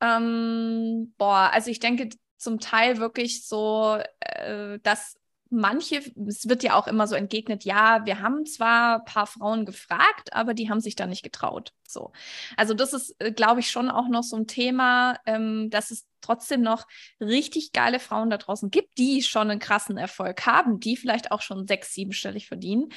Ähm, 0.00 1.14
boah, 1.16 1.50
also 1.52 1.70
ich 1.70 1.78
denke 1.78 2.08
zum 2.36 2.58
Teil 2.58 2.98
wirklich 2.98 3.46
so, 3.46 3.98
äh, 4.20 4.78
dass 4.82 5.16
manche, 5.52 6.02
es 6.26 6.48
wird 6.48 6.62
ja 6.62 6.74
auch 6.74 6.88
immer 6.88 7.06
so 7.06 7.14
entgegnet, 7.14 7.64
ja, 7.64 8.04
wir 8.06 8.20
haben 8.20 8.46
zwar 8.46 8.96
ein 8.96 9.04
paar 9.04 9.26
Frauen 9.26 9.66
gefragt, 9.66 10.32
aber 10.32 10.54
die 10.54 10.70
haben 10.70 10.80
sich 10.80 10.96
da 10.96 11.06
nicht 11.06 11.22
getraut. 11.22 11.72
So. 11.86 12.12
Also 12.56 12.74
das 12.74 12.94
ist, 12.94 13.14
äh, 13.20 13.32
glaube 13.32 13.60
ich, 13.60 13.70
schon 13.70 13.90
auch 13.90 14.08
noch 14.08 14.22
so 14.22 14.36
ein 14.36 14.46
Thema, 14.46 15.18
ähm, 15.26 15.68
dass 15.70 15.90
es 15.90 16.06
trotzdem 16.22 16.62
noch 16.62 16.86
richtig 17.20 17.72
geile 17.72 18.00
Frauen 18.00 18.30
da 18.30 18.38
draußen 18.38 18.70
gibt, 18.70 18.96
die 18.98 19.22
schon 19.22 19.50
einen 19.50 19.60
krassen 19.60 19.98
Erfolg 19.98 20.46
haben, 20.46 20.80
die 20.80 20.96
vielleicht 20.96 21.30
auch 21.30 21.42
schon 21.42 21.66
sechs, 21.66 21.92
siebenstellig 21.92 22.48
verdienen, 22.48 22.88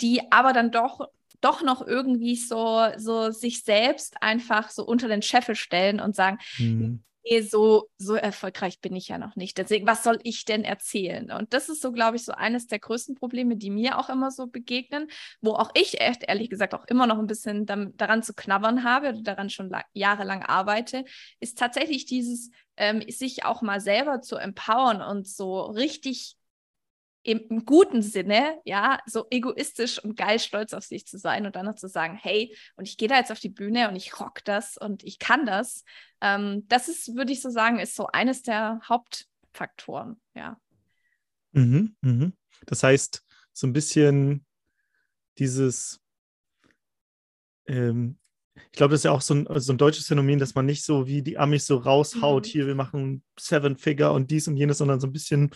die 0.00 0.30
aber 0.30 0.52
dann 0.52 0.70
doch 0.70 1.08
doch 1.40 1.62
noch 1.62 1.86
irgendwie 1.86 2.36
so, 2.36 2.86
so 2.96 3.30
sich 3.30 3.62
selbst 3.62 4.22
einfach 4.22 4.70
so 4.70 4.84
unter 4.84 5.08
den 5.08 5.22
Scheffel 5.22 5.54
stellen 5.54 6.00
und 6.00 6.16
sagen, 6.16 6.38
mhm. 6.58 7.02
nee, 7.24 7.40
so, 7.42 7.88
so 7.98 8.14
erfolgreich 8.14 8.80
bin 8.80 8.96
ich 8.96 9.08
ja 9.08 9.18
noch 9.18 9.36
nicht. 9.36 9.58
Deswegen, 9.58 9.86
was 9.86 10.02
soll 10.02 10.18
ich 10.22 10.44
denn 10.44 10.64
erzählen? 10.64 11.30
Und 11.30 11.52
das 11.52 11.68
ist 11.68 11.82
so, 11.82 11.92
glaube 11.92 12.16
ich, 12.16 12.24
so 12.24 12.32
eines 12.32 12.66
der 12.66 12.78
größten 12.78 13.14
Probleme, 13.14 13.56
die 13.56 13.70
mir 13.70 13.98
auch 13.98 14.08
immer 14.08 14.30
so 14.30 14.46
begegnen, 14.46 15.08
wo 15.40 15.52
auch 15.52 15.70
ich 15.74 16.00
echt, 16.00 16.24
ehrlich 16.26 16.50
gesagt 16.50 16.74
auch 16.74 16.86
immer 16.86 17.06
noch 17.06 17.18
ein 17.18 17.26
bisschen 17.26 17.66
daran 17.66 18.22
zu 18.22 18.34
knabbern 18.34 18.84
habe 18.84 19.10
oder 19.10 19.22
daran 19.22 19.50
schon 19.50 19.70
jahrelang 19.92 20.42
arbeite, 20.42 21.04
ist 21.40 21.58
tatsächlich 21.58 22.06
dieses, 22.06 22.50
ähm, 22.76 23.02
sich 23.08 23.44
auch 23.44 23.62
mal 23.62 23.80
selber 23.80 24.20
zu 24.22 24.36
empowern 24.36 25.02
und 25.02 25.26
so 25.26 25.60
richtig 25.62 26.37
im, 27.22 27.64
guten 27.64 28.02
Sinne, 28.02 28.60
ja, 28.64 29.00
so 29.06 29.26
egoistisch 29.30 30.02
und 30.02 30.16
geil 30.16 30.38
stolz 30.38 30.72
auf 30.72 30.84
sich 30.84 31.06
zu 31.06 31.18
sein 31.18 31.46
und 31.46 31.56
dann 31.56 31.66
noch 31.66 31.74
zu 31.74 31.88
sagen, 31.88 32.18
hey, 32.20 32.56
und 32.76 32.88
ich 32.88 32.96
gehe 32.96 33.08
da 33.08 33.16
jetzt 33.16 33.32
auf 33.32 33.40
die 33.40 33.48
Bühne 33.48 33.88
und 33.88 33.96
ich 33.96 34.18
rock 34.20 34.44
das 34.44 34.76
und 34.76 35.04
ich 35.04 35.18
kann 35.18 35.44
das. 35.44 35.84
Ähm, 36.20 36.64
das 36.68 36.88
ist, 36.88 37.14
würde 37.16 37.32
ich 37.32 37.42
so 37.42 37.50
sagen, 37.50 37.80
ist 37.80 37.96
so 37.96 38.06
eines 38.06 38.42
der 38.42 38.80
Hauptfaktoren, 38.88 40.20
ja. 40.34 40.58
Mhm, 41.52 41.96
mhm. 42.00 42.32
Das 42.66 42.82
heißt, 42.82 43.24
so 43.52 43.66
ein 43.66 43.72
bisschen 43.72 44.46
dieses, 45.38 46.00
ähm, 47.66 48.18
ich 48.54 48.72
glaube, 48.72 48.92
das 48.92 49.00
ist 49.00 49.04
ja 49.04 49.12
auch 49.12 49.22
so 49.22 49.34
ein, 49.34 49.46
so 49.60 49.72
ein 49.72 49.78
deutsches 49.78 50.06
Phänomen, 50.06 50.38
dass 50.38 50.54
man 50.54 50.66
nicht 50.66 50.84
so 50.84 51.06
wie 51.06 51.22
die 51.22 51.38
Amis 51.38 51.66
so 51.66 51.76
raushaut, 51.76 52.46
mhm. 52.46 52.50
hier, 52.50 52.66
wir 52.66 52.74
machen 52.74 53.22
Seven 53.38 53.76
Figure 53.76 54.12
und 54.12 54.30
dies 54.30 54.48
und 54.48 54.56
jenes, 54.56 54.78
sondern 54.78 55.00
so 55.00 55.06
ein 55.06 55.12
bisschen, 55.12 55.50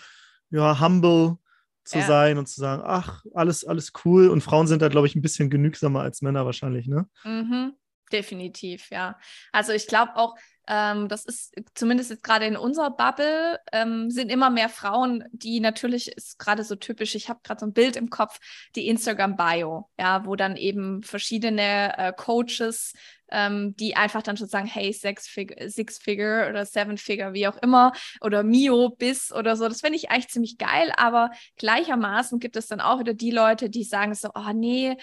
ja, 0.51 0.81
humble 0.81 1.39
zu 1.85 1.99
ja. 1.99 2.07
sein 2.07 2.39
und 2.39 2.47
zu 2.49 2.61
sagen, 2.61 2.83
ach, 2.85 3.25
alles, 3.35 3.65
alles 3.65 3.93
cool. 4.05 4.29
Und 4.29 4.43
Frauen 4.43 4.67
sind 4.67 4.83
da, 4.83 4.89
glaube 4.89 5.07
ich, 5.07 5.15
ein 5.15 5.23
bisschen 5.23 5.51
genügsamer 5.51 6.01
als 6.01 6.23
Männer 6.23 6.47
wahrscheinlich, 6.47 6.87
ne? 6.87 7.07
Mhm. 7.25 7.75
Definitiv, 8.13 8.91
ja. 8.91 9.19
Also 9.53 9.73
ich 9.73 9.87
glaube 9.87 10.17
auch, 10.17 10.37
ähm, 10.69 11.09
das 11.09 11.25
ist 11.25 11.55
zumindest 11.75 12.11
jetzt 12.11 12.23
gerade 12.23 12.45
in 12.47 12.57
unserer 12.57 12.91
Bubble, 12.91 13.59
ähm, 13.73 14.11
sind 14.11 14.31
immer 14.31 14.51
mehr 14.51 14.69
Frauen, 14.69 15.25
die 15.33 15.59
natürlich 15.61 16.09
ist 16.13 16.39
gerade 16.39 16.63
so 16.63 16.77
typisch, 16.77 17.15
ich 17.15 17.29
habe 17.29 17.41
gerade 17.43 17.61
so 17.61 17.67
ein 17.67 17.73
Bild 17.73 17.97
im 17.97 18.11
Kopf, 18.11 18.39
die 18.77 18.87
Instagram-Bio, 18.89 19.89
ja, 19.99 20.25
wo 20.27 20.37
dann 20.37 20.57
eben 20.57 21.03
verschiedene 21.03 21.97
äh, 21.99 22.13
Coaches, 22.13 22.93
ähm, 23.31 23.75
die 23.77 23.97
einfach 23.97 24.23
dann 24.23 24.37
schon 24.37 24.47
sagen, 24.47 24.67
hey, 24.67 24.93
Six, 24.93 25.27
Fig 25.27 25.57
Six 25.67 25.99
Figure 25.99 26.49
oder 26.49 26.65
Seven 26.67 26.99
Figure, 26.99 27.33
wie 27.33 27.49
auch 27.49 27.57
immer, 27.57 27.93
oder 28.21 28.43
Mio, 28.43 28.91
Bis 28.91 29.33
oder 29.33 29.57
so, 29.57 29.67
das 29.69 29.81
finde 29.81 29.97
ich 29.97 30.11
eigentlich 30.11 30.29
ziemlich 30.29 30.59
geil, 30.59 30.93
aber 30.97 31.31
gleichermaßen 31.57 32.39
gibt 32.39 32.57
es 32.57 32.69
dann 32.69 32.81
auch 32.81 33.01
wieder 33.01 33.15
die 33.15 33.31
Leute, 33.31 33.71
die 33.71 33.85
sagen 33.85 34.15
so, 34.15 34.29
oh 34.35 34.53
nee, 34.55 34.97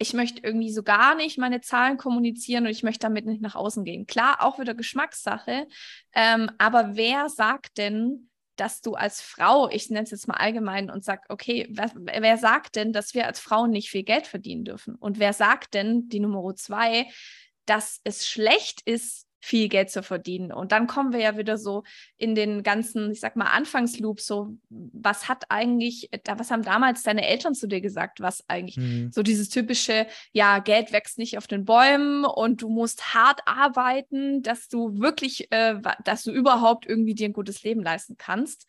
ich 0.00 0.14
möchte 0.14 0.40
irgendwie 0.42 0.72
so 0.72 0.82
gar 0.82 1.14
nicht 1.14 1.36
meine 1.36 1.60
Zahlen 1.60 1.98
kommunizieren 1.98 2.64
und 2.64 2.70
ich 2.70 2.82
möchte 2.82 3.00
damit 3.00 3.26
nicht 3.26 3.42
nach 3.42 3.54
außen 3.54 3.84
gehen. 3.84 4.06
Klar, 4.06 4.38
auch 4.40 4.58
wieder 4.58 4.74
Geschmackssache, 4.74 5.68
ähm, 6.14 6.50
aber 6.56 6.96
wer 6.96 7.28
sagt 7.28 7.76
denn, 7.76 8.30
dass 8.56 8.80
du 8.80 8.94
als 8.94 9.20
Frau, 9.20 9.68
ich 9.68 9.90
nenne 9.90 10.04
es 10.04 10.10
jetzt 10.10 10.26
mal 10.26 10.36
allgemein 10.38 10.90
und 10.90 11.04
sag, 11.04 11.24
okay, 11.28 11.66
wer, 11.70 11.90
wer, 11.94 12.38
sagt 12.38 12.76
denn, 12.76 12.92
dass 12.92 13.14
wir 13.14 13.26
als 13.26 13.40
Frauen 13.40 13.70
nicht 13.70 13.90
viel 13.90 14.02
Geld 14.02 14.26
verdienen 14.26 14.64
dürfen? 14.64 14.94
Und 14.96 15.18
wer 15.18 15.34
sagt 15.34 15.74
denn, 15.74 16.08
die 16.08 16.20
Nummer 16.20 16.54
zwei, 16.56 17.06
dass 17.66 18.00
es 18.04 18.26
schlecht 18.26 18.80
ist, 18.84 19.26
viel 19.40 19.68
Geld 19.68 19.90
zu 19.90 20.02
verdienen. 20.02 20.52
Und 20.52 20.72
dann 20.72 20.86
kommen 20.86 21.12
wir 21.12 21.20
ja 21.20 21.36
wieder 21.36 21.56
so 21.56 21.82
in 22.16 22.34
den 22.34 22.62
ganzen, 22.62 23.10
ich 23.10 23.20
sag 23.20 23.36
mal, 23.36 23.46
Anfangsloop, 23.46 24.20
so, 24.20 24.56
was 24.68 25.28
hat 25.28 25.44
eigentlich, 25.48 26.10
was 26.24 26.50
haben 26.50 26.62
damals 26.62 27.02
deine 27.02 27.26
Eltern 27.26 27.54
zu 27.54 27.66
dir 27.66 27.80
gesagt, 27.80 28.20
was 28.20 28.48
eigentlich 28.48 28.76
mhm. 28.76 29.10
so 29.10 29.22
dieses 29.22 29.48
typische, 29.48 30.06
ja, 30.32 30.58
Geld 30.58 30.92
wächst 30.92 31.18
nicht 31.18 31.38
auf 31.38 31.46
den 31.46 31.64
Bäumen 31.64 32.24
und 32.24 32.62
du 32.62 32.68
musst 32.68 33.14
hart 33.14 33.40
arbeiten, 33.46 34.42
dass 34.42 34.68
du 34.68 35.00
wirklich, 35.00 35.50
äh, 35.50 35.80
dass 36.04 36.22
du 36.22 36.30
überhaupt 36.32 36.86
irgendwie 36.86 37.14
dir 37.14 37.28
ein 37.28 37.32
gutes 37.32 37.62
Leben 37.62 37.82
leisten 37.82 38.16
kannst. 38.18 38.66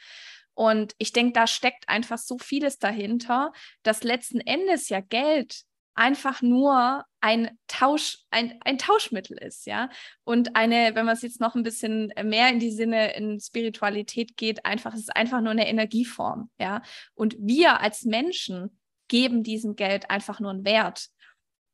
Und 0.54 0.94
ich 0.98 1.14
denke, 1.14 1.34
da 1.34 1.48
steckt 1.48 1.88
einfach 1.90 2.18
so 2.18 2.38
vieles 2.38 2.78
dahinter, 2.78 3.52
dass 3.84 4.04
letzten 4.04 4.40
Endes 4.40 4.90
ja 4.90 5.00
Geld 5.00 5.64
einfach 5.96 6.42
nur 6.42 7.06
ein 7.20 7.58
Tausch, 7.68 8.20
ein, 8.32 8.58
ein 8.62 8.78
Tauschmittel 8.78 9.38
ist, 9.38 9.66
ja. 9.66 9.90
Und 10.24 10.56
eine, 10.56 10.96
wenn 10.96 11.06
man 11.06 11.16
es 11.16 11.22
jetzt 11.22 11.40
noch 11.40 11.56
ein 11.56 11.64
bisschen 11.64 12.12
mehr 12.24 12.50
in 12.50 12.60
die 12.60 12.72
Sinne 12.72 13.14
in 13.16 13.40
Spiritualität 13.40 14.38
geht, 14.38 14.66
einfach, 14.66 14.94
es 14.94 15.02
ist 15.02 15.16
einfach 15.16 15.42
nur 15.42 15.52
eine 15.52 15.68
Energieform, 15.68 16.50
ja. 16.60 16.82
Und 17.14 17.36
wir 17.40 17.80
als 17.82 18.04
Menschen 18.04 18.80
geben 19.08 19.44
diesem 19.44 19.76
Geld 19.76 20.10
einfach 20.10 20.40
nur 20.40 20.52
einen 20.52 20.66
Wert. 20.66 21.08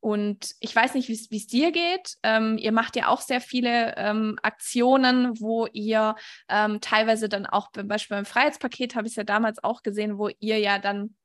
Und 0.00 0.54
ich 0.60 0.74
weiß 0.74 0.94
nicht, 0.94 1.08
wie 1.08 1.36
es 1.36 1.46
dir 1.46 1.72
geht. 1.72 2.14
Ähm, 2.22 2.56
ihr 2.56 2.70
macht 2.70 2.94
ja 2.94 3.08
auch 3.08 3.20
sehr 3.20 3.40
viele 3.40 3.96
ähm, 3.96 4.38
Aktionen, 4.42 5.40
wo 5.40 5.66
ihr 5.72 6.14
ähm, 6.48 6.80
teilweise 6.80 7.28
dann 7.28 7.46
auch, 7.46 7.72
zum 7.72 7.88
Beispiel 7.88 8.16
beim 8.16 8.24
Freiheitspaket 8.24 8.94
habe 8.94 9.06
ich 9.06 9.12
es 9.12 9.16
ja 9.16 9.24
damals 9.24 9.62
auch 9.62 9.82
gesehen, 9.82 10.18
wo 10.18 10.28
ihr 10.38 10.58
ja 10.58 10.78
dann 10.78 11.16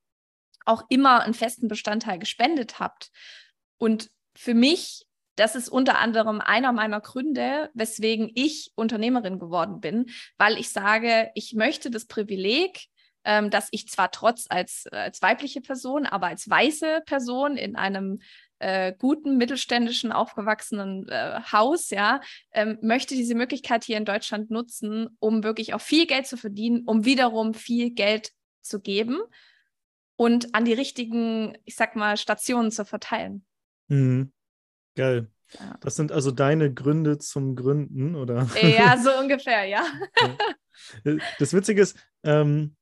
auch 0.65 0.83
immer 0.89 1.21
einen 1.21 1.33
festen 1.33 1.67
Bestandteil 1.67 2.19
gespendet 2.19 2.79
habt. 2.79 3.09
Und 3.77 4.09
für 4.35 4.53
mich, 4.53 5.05
das 5.35 5.55
ist 5.55 5.69
unter 5.69 5.99
anderem 5.99 6.41
einer 6.41 6.71
meiner 6.71 7.01
Gründe, 7.01 7.69
weswegen 7.73 8.31
ich 8.35 8.71
Unternehmerin 8.75 9.39
geworden 9.39 9.79
bin, 9.79 10.05
weil 10.37 10.57
ich 10.57 10.69
sage, 10.69 11.31
ich 11.35 11.53
möchte 11.53 11.89
das 11.89 12.05
Privileg, 12.05 12.87
ähm, 13.25 13.49
dass 13.49 13.69
ich 13.71 13.87
zwar 13.87 14.11
trotz 14.11 14.45
als, 14.49 14.85
als 14.91 15.21
weibliche 15.21 15.61
Person, 15.61 16.05
aber 16.05 16.27
als 16.27 16.49
weiße 16.49 17.01
Person 17.05 17.57
in 17.57 17.75
einem 17.75 18.19
äh, 18.59 18.93
guten 18.97 19.37
mittelständischen 19.37 20.11
aufgewachsenen 20.11 21.07
äh, 21.09 21.39
Haus, 21.51 21.89
ja, 21.89 22.21
ähm, 22.51 22.77
möchte 22.81 23.15
diese 23.15 23.35
Möglichkeit 23.35 23.83
hier 23.83 23.97
in 23.97 24.05
Deutschland 24.05 24.51
nutzen, 24.51 25.09
um 25.19 25.43
wirklich 25.43 25.73
auch 25.73 25.81
viel 25.81 26.05
Geld 26.05 26.27
zu 26.27 26.37
verdienen, 26.37 26.83
um 26.85 27.05
wiederum 27.05 27.53
viel 27.53 27.91
Geld 27.91 28.31
zu 28.61 28.79
geben 28.79 29.19
und 30.15 30.53
an 30.55 30.65
die 30.65 30.73
richtigen, 30.73 31.57
ich 31.65 31.75
sag 31.75 31.95
mal, 31.95 32.17
Stationen 32.17 32.71
zu 32.71 32.85
verteilen. 32.85 33.45
Mhm. 33.87 34.31
Geil. 34.95 35.27
Ja. 35.59 35.77
Das 35.81 35.95
sind 35.95 36.11
also 36.11 36.31
deine 36.31 36.73
Gründe 36.73 37.17
zum 37.17 37.55
Gründen, 37.55 38.15
oder? 38.15 38.49
Ja, 38.61 38.97
so 39.03 39.11
ungefähr, 39.19 39.65
ja. 39.65 39.85
Das 41.39 41.53
Witzige 41.53 41.81
ist, 41.81 41.97
ähm, 42.23 42.75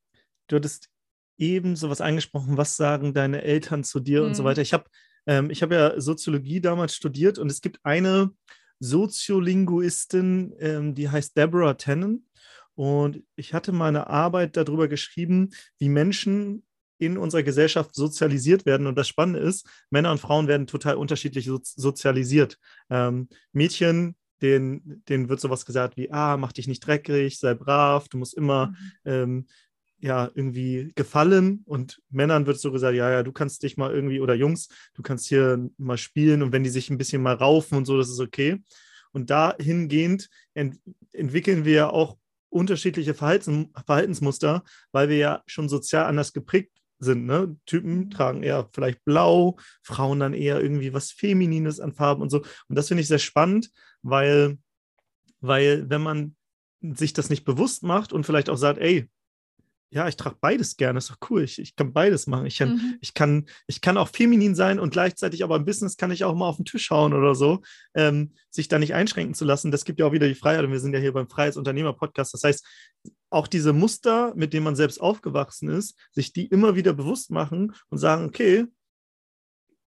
du 0.48 0.56
hattest 0.58 0.90
eben 1.38 1.76
sowas 1.76 2.02
angesprochen, 2.02 2.58
was 2.58 2.78
sagen 2.78 3.14
deine 3.14 3.44
Eltern 3.44 3.84
zu 3.84 4.00
dir 4.00 4.22
mhm. 4.22 4.28
und 4.28 4.36
so 4.36 4.44
mhm. 4.44 4.48
weiter. 4.48 4.62
Ich 4.62 4.74
habe 4.74 4.86
ähm, 5.28 5.50
hab 5.50 5.72
ja 5.72 6.00
Soziologie 6.00 6.62
damals 6.62 6.96
studiert 6.96 7.38
und 7.38 7.52
es 7.52 7.62
gibt 7.62 7.80
eine 7.84 8.32
Soziolinguistin, 8.80 10.56
ähm, 10.60 10.96
die 10.96 11.10
heißt 11.10 11.38
Deborah 11.38 11.76
Tannen. 11.76 12.28
Und 12.74 13.22
ich 13.36 13.54
hatte 13.54 13.72
mal 13.72 13.90
eine 13.90 14.08
Arbeit 14.08 14.58
darüber 14.58 14.88
geschrieben, 14.88 15.50
wie 15.78 15.90
Menschen 15.90 16.64
in 17.02 17.18
unserer 17.18 17.44
Gesellschaft 17.44 17.96
sozialisiert 17.96 18.66
werden. 18.66 18.88
Und 18.88 18.98
das 18.98 19.08
Spannende 19.08 19.40
ist, 19.40 19.68
Männer 19.90 20.12
und 20.12 20.20
Frauen 20.20 20.48
werden 20.48 20.68
total 20.68 20.96
unterschiedlich 20.96 21.46
so 21.46 21.60
sozialisiert. 21.64 22.58
Ähm, 22.90 23.28
Mädchen, 23.52 24.16
denen, 24.42 25.04
denen 25.10 25.30
wird 25.30 25.40
sowas 25.40 25.66
gesagt 25.66 25.98
wie, 25.98 26.12
ah, 26.12 26.38
mach 26.38 26.52
dich 26.52 26.68
nicht 26.68 26.86
dreckig, 26.86 27.40
sei 27.40 27.54
brav, 27.54 28.08
du 28.10 28.18
musst 28.18 28.36
immer 28.36 28.68
mhm. 28.68 28.76
ähm, 29.06 29.48
ja, 30.00 30.30
irgendwie 30.34 30.92
gefallen. 30.96 31.62
Und 31.66 32.02
Männern 32.10 32.46
wird 32.46 32.60
so 32.60 32.72
gesagt, 32.72 32.96
ja, 32.96 33.10
ja, 33.12 33.24
du 33.24 33.32
kannst 33.32 33.64
dich 33.64 33.78
mal 33.78 33.94
irgendwie, 33.94 34.20
oder 34.20 34.34
Jungs, 34.34 34.68
du 34.94 35.02
kannst 35.02 35.28
hier 35.28 35.70
mal 35.78 35.98
spielen 35.98 36.42
und 36.42 36.52
wenn 36.52 36.64
die 36.64 36.70
sich 36.70 36.90
ein 36.90 36.98
bisschen 36.98 37.22
mal 37.22 37.36
raufen 37.36 37.78
und 37.78 37.86
so, 37.86 37.98
das 37.98 38.10
ist 38.10 38.20
okay. 38.20 38.62
Und 39.12 39.30
dahingehend 39.30 40.30
ent 40.54 40.80
entwickeln 41.12 41.66
wir 41.66 41.94
auch 41.94 42.18
unterschiedliche 42.50 43.14
Verhaltens 43.14 43.70
Verhaltensmuster, 43.86 44.64
weil 44.92 45.10
wir 45.10 45.18
ja 45.18 45.44
schon 45.46 45.70
sozial 45.70 46.06
anders 46.06 46.34
geprägt 46.34 46.81
sind. 47.04 47.26
Ne? 47.26 47.58
Typen 47.66 47.96
mhm. 47.96 48.10
tragen 48.12 48.44
eher 48.44 48.70
vielleicht 48.74 49.04
blau, 49.04 49.58
Frauen 49.84 50.20
dann 50.20 50.34
eher 50.34 50.62
irgendwie 50.62 50.94
was 50.94 51.12
Feminines 51.12 51.80
an 51.80 51.94
Farben 51.94 52.22
und 52.22 52.30
so. 52.30 52.40
Und 52.68 52.76
das 52.76 52.88
finde 52.88 53.02
ich 53.02 53.08
sehr 53.08 53.20
spannend, 53.20 53.70
weil, 54.02 54.58
weil 55.40 55.90
wenn 55.90 56.02
man 56.02 56.36
sich 56.82 57.14
das 57.14 57.30
nicht 57.30 57.44
bewusst 57.44 57.84
macht 57.84 58.14
und 58.14 58.26
vielleicht 58.26 58.50
auch 58.50 58.58
sagt, 58.58 58.80
ey, 58.80 59.10
ja, 59.94 60.08
ich 60.08 60.16
trage 60.16 60.38
beides 60.40 60.78
gerne, 60.78 61.00
ist 61.00 61.10
doch 61.10 61.18
cool. 61.30 61.44
Ich, 61.44 61.60
ich 61.60 61.76
kann 61.76 61.92
beides 61.92 62.26
machen. 62.26 62.46
Ich 62.46 62.58
kann, 62.58 62.76
mhm. 62.76 62.98
ich, 63.02 63.14
kann, 63.14 63.46
ich 63.68 63.82
kann 63.82 63.98
auch 63.98 64.08
feminin 64.08 64.56
sein 64.56 64.80
und 64.80 64.92
gleichzeitig 64.92 65.44
aber 65.44 65.58
im 65.58 65.66
Business 65.66 65.98
kann 65.98 66.12
ich 66.12 66.24
auch 66.24 66.34
mal 66.34 66.48
auf 66.48 66.56
den 66.56 66.66
Tisch 66.66 66.90
hauen 66.92 67.14
oder 67.14 67.36
so. 67.36 67.62
Ähm, 67.94 68.34
sich 68.50 68.70
da 68.70 68.80
nicht 68.80 68.94
einschränken 68.94 69.34
zu 69.34 69.44
lassen, 69.44 69.70
das 69.70 69.84
gibt 69.84 70.00
ja 70.00 70.06
auch 70.06 70.14
wieder 70.14 70.30
die 70.30 70.36
Freiheit. 70.36 70.64
Und 70.64 70.72
wir 70.72 70.80
sind 70.80 70.94
ja 70.94 71.00
hier 71.00 71.12
beim 71.12 71.28
Freiheitsunternehmer-Podcast. 71.28 72.34
Das 72.34 72.44
heißt, 72.44 72.66
auch 73.30 73.48
diese 73.48 73.74
Muster, 73.74 74.34
mit 74.34 74.54
denen 74.54 74.64
man 74.64 74.78
selbst 74.78 75.02
aufgewachsen 75.02 75.68
ist, 75.68 75.98
sich 76.12 76.32
die 76.32 76.46
immer 76.46 76.76
wieder 76.76 76.94
bewusst 76.94 77.30
machen 77.30 77.74
und 77.90 77.98
sagen, 77.98 78.26
okay, 78.26 78.66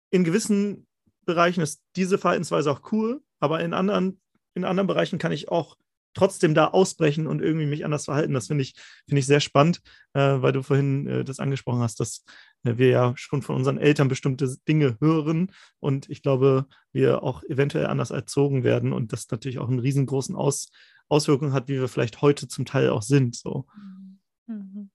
in 0.10 0.24
gewissen 0.24 0.88
Bereichen 1.26 1.62
ist 1.62 1.84
diese 1.96 2.18
Verhaltensweise 2.18 2.72
auch 2.72 2.92
cool, 2.92 3.22
aber 3.40 3.60
in 3.60 3.74
anderen, 3.74 4.20
in 4.56 4.66
anderen 4.66 4.88
Bereichen 4.88 5.20
kann 5.20 5.32
ich 5.32 5.50
auch 5.50 5.78
trotzdem 6.14 6.54
da 6.54 6.68
ausbrechen 6.68 7.28
und 7.28 7.42
irgendwie 7.42 7.66
mich 7.66 7.86
anders 7.86 8.06
verhalten. 8.06 8.34
Das 8.34 8.48
finde 8.48 8.64
ich, 8.64 8.76
finde 9.08 9.20
ich 9.20 9.26
sehr 9.26 9.40
spannend, 9.40 9.82
äh, 10.14 10.42
weil 10.42 10.52
du 10.52 10.64
vorhin 10.64 11.08
äh, 11.08 11.24
das 11.24 11.40
angesprochen 11.40 11.82
hast, 11.82 12.00
dass 12.00 12.24
äh, 12.64 12.78
wir 12.78 12.90
ja 12.90 13.14
schon 13.16 13.42
von 13.42 13.56
unseren 13.56 13.78
Eltern 13.78 14.08
bestimmte 14.08 14.56
Dinge 14.68 14.98
hören 15.00 15.52
und 15.80 16.10
ich 16.10 16.22
glaube, 16.22 16.66
wir 16.92 17.24
auch 17.24 17.44
eventuell 17.44 17.88
anders 17.88 18.12
erzogen 18.12 18.64
werden 18.64 18.94
und 18.94 19.14
das 19.14 19.30
natürlich 19.30 19.60
auch 19.60 19.70
einen 19.70 19.80
riesengroßen 19.80 20.36
Aus, 20.36 20.70
Auswirkungen 21.10 21.54
hat, 21.54 21.68
wie 21.68 21.80
wir 21.80 21.88
vielleicht 21.88 22.22
heute 22.22 22.48
zum 22.48 22.66
Teil 22.66 22.90
auch 22.90 23.04
sind. 23.04 23.36
So. 23.36 23.66
Mhm. 24.48 24.90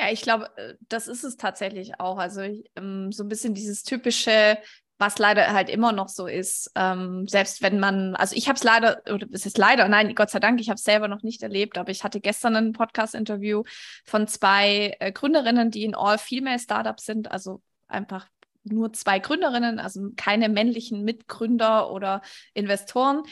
Ja, 0.00 0.10
ich 0.10 0.22
glaube, 0.22 0.50
äh, 0.56 0.74
das 0.88 1.08
ist 1.08 1.24
es 1.24 1.36
tatsächlich 1.36 2.00
auch. 2.00 2.16
Also 2.16 2.40
ähm, 2.76 3.12
so 3.12 3.22
ein 3.22 3.28
bisschen 3.28 3.52
dieses 3.52 3.82
typische, 3.82 4.56
was 5.00 5.18
leider 5.18 5.52
halt 5.54 5.70
immer 5.70 5.92
noch 5.92 6.08
so 6.08 6.26
ist, 6.26 6.70
ähm, 6.74 7.26
selbst 7.26 7.62
wenn 7.62 7.80
man, 7.80 8.14
also 8.16 8.36
ich 8.36 8.48
habe 8.48 8.56
es 8.56 8.64
leider, 8.64 9.00
oder 9.10 9.26
es 9.32 9.46
ist 9.46 9.56
leider, 9.56 9.88
nein, 9.88 10.14
Gott 10.14 10.28
sei 10.28 10.40
Dank, 10.40 10.60
ich 10.60 10.68
habe 10.68 10.76
es 10.76 10.84
selber 10.84 11.08
noch 11.08 11.22
nicht 11.22 11.42
erlebt, 11.42 11.78
aber 11.78 11.90
ich 11.90 12.04
hatte 12.04 12.20
gestern 12.20 12.54
ein 12.54 12.72
Podcast-Interview 12.72 13.62
von 14.04 14.28
zwei 14.28 14.94
äh, 15.00 15.10
Gründerinnen, 15.10 15.70
die 15.70 15.84
in 15.84 15.94
All-Female-Startups 15.94 17.06
sind, 17.06 17.30
also 17.30 17.62
einfach 17.88 18.28
nur 18.62 18.92
zwei 18.92 19.18
Gründerinnen, 19.20 19.78
also 19.80 20.10
keine 20.16 20.50
männlichen 20.50 21.02
Mitgründer 21.02 21.90
oder 21.90 22.20
Investoren 22.52 23.22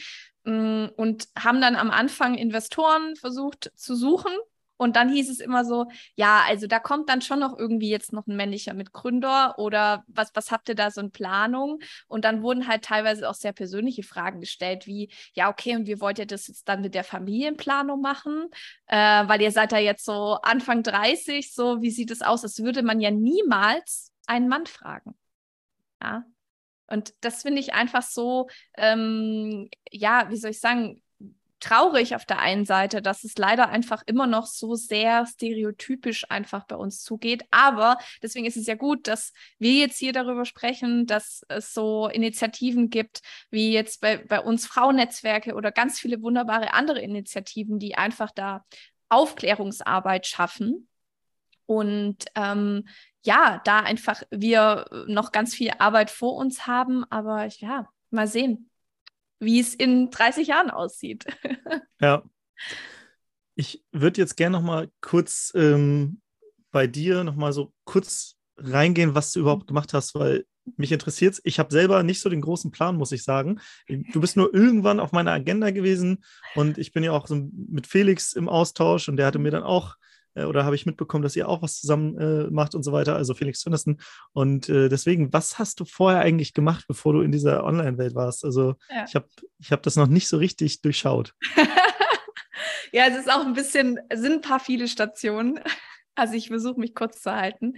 mm, 0.45 0.87
und 0.95 1.27
haben 1.37 1.61
dann 1.61 1.75
am 1.75 1.91
Anfang 1.91 2.33
Investoren 2.33 3.15
versucht 3.15 3.71
zu 3.75 3.95
suchen 3.95 4.31
und 4.79 4.95
dann 4.95 5.09
hieß 5.09 5.29
es 5.29 5.41
immer 5.41 5.65
so, 5.65 5.87
ja, 6.15 6.41
also 6.47 6.65
da 6.65 6.79
kommt 6.79 7.09
dann 7.09 7.21
schon 7.21 7.39
noch 7.39 7.57
irgendwie 7.59 7.89
jetzt 7.89 8.13
noch 8.13 8.25
ein 8.27 8.37
männlicher 8.37 8.73
Mitgründer 8.73 9.59
oder 9.59 10.05
was, 10.07 10.31
was 10.35 10.51
habt 10.51 10.69
ihr 10.69 10.75
da 10.75 10.89
so 10.89 11.01
in 11.01 11.11
Planung? 11.11 11.79
Und 12.07 12.23
dann 12.23 12.41
wurden 12.41 12.65
halt 12.65 12.85
teilweise 12.85 13.29
auch 13.29 13.33
sehr 13.33 13.51
persönliche 13.51 14.03
Fragen 14.03 14.39
gestellt, 14.39 14.87
wie, 14.87 15.11
ja, 15.33 15.49
okay, 15.49 15.75
und 15.75 15.85
wie 15.85 15.99
wollt 15.99 16.17
ihr 16.17 16.25
das 16.25 16.47
jetzt 16.47 16.69
dann 16.69 16.79
mit 16.79 16.95
der 16.95 17.03
Familienplanung 17.03 17.99
machen? 17.99 18.47
Äh, 18.87 18.95
weil 19.27 19.41
ihr 19.41 19.51
seid 19.51 19.73
da 19.73 19.77
jetzt 19.77 20.05
so 20.05 20.37
Anfang 20.43 20.81
30, 20.81 21.53
so, 21.53 21.81
wie 21.81 21.91
sieht 21.91 22.09
es 22.09 22.21
aus? 22.21 22.41
Das 22.41 22.59
würde 22.59 22.81
man 22.81 23.01
ja 23.01 23.11
niemals 23.11 24.13
einen 24.27 24.47
Mann 24.47 24.65
fragen. 24.65 25.13
Ja. 26.01 26.23
Und 26.87 27.13
das 27.19 27.41
finde 27.41 27.59
ich 27.59 27.73
einfach 27.73 28.03
so, 28.03 28.47
ähm, 28.77 29.69
ja, 29.91 30.29
wie 30.29 30.37
soll 30.37 30.51
ich 30.51 30.61
sagen, 30.61 31.01
traurig 31.59 32.15
auf 32.15 32.25
der 32.25 32.39
einen 32.39 32.65
Seite, 32.65 33.01
dass 33.01 33.23
es 33.23 33.37
leider 33.37 33.69
einfach 33.69 34.03
immer 34.05 34.27
noch 34.27 34.45
so 34.45 34.75
sehr 34.75 35.25
stereotypisch 35.25 36.29
einfach 36.29 36.65
bei 36.65 36.75
uns 36.75 37.03
zugeht. 37.03 37.43
Aber 37.51 37.97
deswegen 38.21 38.45
ist 38.45 38.57
es 38.57 38.67
ja 38.67 38.75
gut, 38.75 39.07
dass 39.07 39.33
wir 39.57 39.73
jetzt 39.73 39.97
hier 39.97 40.13
darüber 40.13 40.45
sprechen, 40.45 41.05
dass 41.05 41.43
es 41.49 41.73
so 41.73 42.07
Initiativen 42.07 42.89
gibt, 42.89 43.21
wie 43.49 43.71
jetzt 43.71 44.01
bei, 44.01 44.17
bei 44.17 44.39
uns 44.39 44.65
Frauennetzwerke 44.65 45.55
oder 45.55 45.71
ganz 45.71 45.99
viele 45.99 46.21
wunderbare 46.21 46.73
andere 46.73 47.01
Initiativen, 47.01 47.79
die 47.79 47.95
einfach 47.95 48.31
da 48.31 48.65
Aufklärungsarbeit 49.09 50.27
schaffen. 50.27 50.87
Und 51.65 52.25
ähm, 52.35 52.87
ja, 53.23 53.61
da 53.65 53.79
einfach 53.79 54.23
wir 54.31 54.85
noch 55.07 55.31
ganz 55.31 55.53
viel 55.53 55.71
Arbeit 55.77 56.09
vor 56.09 56.35
uns 56.35 56.65
haben, 56.67 57.03
aber 57.11 57.45
ja, 57.45 57.89
mal 58.09 58.27
sehen 58.27 58.68
wie 59.39 59.59
es 59.59 59.73
in 59.73 60.09
30 60.09 60.47
Jahren 60.47 60.69
aussieht. 60.69 61.25
ja. 62.01 62.23
Ich 63.55 63.83
würde 63.91 64.21
jetzt 64.21 64.37
gerne 64.37 64.57
noch 64.57 64.65
mal 64.65 64.89
kurz 65.01 65.51
ähm, 65.55 66.21
bei 66.71 66.87
dir 66.87 67.23
noch 67.23 67.35
mal 67.35 67.51
so 67.51 67.73
kurz 67.83 68.35
reingehen, 68.57 69.15
was 69.15 69.31
du 69.31 69.41
überhaupt 69.41 69.67
gemacht 69.67 69.93
hast, 69.93 70.15
weil 70.15 70.45
mich 70.77 70.91
interessiert 70.91 71.33
es. 71.33 71.41
Ich 71.43 71.59
habe 71.59 71.71
selber 71.71 72.03
nicht 72.03 72.21
so 72.21 72.29
den 72.29 72.41
großen 72.41 72.71
Plan, 72.71 72.95
muss 72.95 73.11
ich 73.11 73.23
sagen. 73.23 73.59
Du 73.87 74.21
bist 74.21 74.37
nur 74.37 74.53
irgendwann 74.53 74.99
auf 74.99 75.11
meiner 75.11 75.31
Agenda 75.31 75.71
gewesen 75.71 76.23
und 76.55 76.77
ich 76.77 76.91
bin 76.91 77.03
ja 77.03 77.11
auch 77.11 77.27
so 77.27 77.49
mit 77.51 77.87
Felix 77.87 78.33
im 78.33 78.47
Austausch 78.47 79.09
und 79.09 79.17
der 79.17 79.25
hatte 79.25 79.39
mir 79.39 79.51
dann 79.51 79.63
auch 79.63 79.95
äh, 80.35 80.43
oder 80.43 80.65
habe 80.65 80.75
ich 80.75 80.85
mitbekommen, 80.85 81.23
dass 81.23 81.35
ihr 81.35 81.47
auch 81.47 81.61
was 81.61 81.79
zusammen 81.79 82.17
äh, 82.17 82.49
macht 82.49 82.75
und 82.75 82.83
so 82.83 82.91
weiter, 82.91 83.15
also 83.15 83.33
Felix 83.33 83.63
Finderson. 83.63 83.99
Und 84.31 84.69
äh, 84.69 84.89
deswegen, 84.89 85.31
was 85.33 85.59
hast 85.59 85.79
du 85.79 85.85
vorher 85.85 86.21
eigentlich 86.21 86.53
gemacht, 86.53 86.85
bevor 86.87 87.13
du 87.13 87.21
in 87.21 87.31
dieser 87.31 87.63
Online-Welt 87.63 88.15
warst? 88.15 88.45
Also 88.45 88.75
ja. 88.89 89.05
ich 89.07 89.15
habe 89.15 89.27
ich 89.59 89.71
hab 89.71 89.83
das 89.83 89.95
noch 89.95 90.07
nicht 90.07 90.27
so 90.27 90.37
richtig 90.37 90.81
durchschaut. 90.81 91.33
ja, 92.91 93.07
es 93.07 93.17
ist 93.17 93.31
auch 93.31 93.45
ein 93.45 93.53
bisschen, 93.53 93.99
sind 94.13 94.33
ein 94.33 94.41
paar 94.41 94.59
viele 94.59 94.87
Stationen. 94.87 95.59
Also 96.19 96.33
ich 96.35 96.49
versuche 96.49 96.79
mich 96.79 96.93
kurz 96.93 97.21
zu 97.21 97.33
halten. 97.33 97.75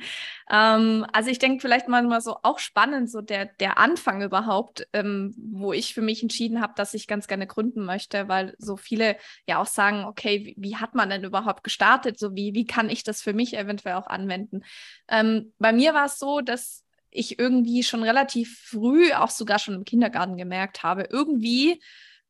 Ähm, 0.50 1.06
also 1.14 1.30
ich 1.30 1.40
denke 1.40 1.62
vielleicht 1.62 1.88
mal 1.88 2.22
so 2.22 2.38
auch 2.44 2.60
spannend, 2.60 3.10
so 3.10 3.22
der, 3.22 3.46
der 3.46 3.78
Anfang 3.78 4.22
überhaupt, 4.22 4.88
ähm, 4.94 5.34
wo 5.38 5.74
ich 5.74 5.94
für 5.94 6.02
mich 6.02 6.22
entschieden 6.22 6.62
habe, 6.62 6.74
dass 6.76 6.94
ich 6.94 7.08
ganz 7.08 7.28
gerne 7.28 7.48
gründen 7.48 7.86
möchte, 7.86 8.28
weil 8.28 8.56
so 8.58 8.78
viele 8.78 9.18
ja 9.48 9.60
auch 9.62 9.68
sagen, 9.68 10.06
okay, 10.06 10.46
wie, 10.46 10.56
wie 10.58 10.76
hat 10.78 10.96
man 10.96 11.10
denn 11.10 11.24
überhaupt 11.24 11.64
gestartet? 11.64 12.20
So 12.20 12.36
wie, 12.36 12.54
wie 12.54 12.66
kann 12.66 12.90
ich 12.90 13.04
das 13.04 13.22
für 13.22 13.34
mich 13.34 13.56
eventuell 13.56 13.96
auch 13.96 14.08
anwenden? 14.08 14.64
Ähm, 15.08 15.54
bei 15.60 15.74
mir 15.74 15.94
war 15.94 16.06
es 16.06 16.20
so, 16.20 16.42
dass 16.42 16.84
ich 17.12 17.40
irgendwie 17.40 17.84
schon 17.84 18.04
relativ 18.04 18.60
früh, 18.60 19.12
auch 19.14 19.30
sogar 19.30 19.60
schon 19.60 19.76
im 19.76 19.86
Kindergarten 19.86 20.38
gemerkt 20.38 20.84
habe, 20.84 21.08
irgendwie 21.10 21.82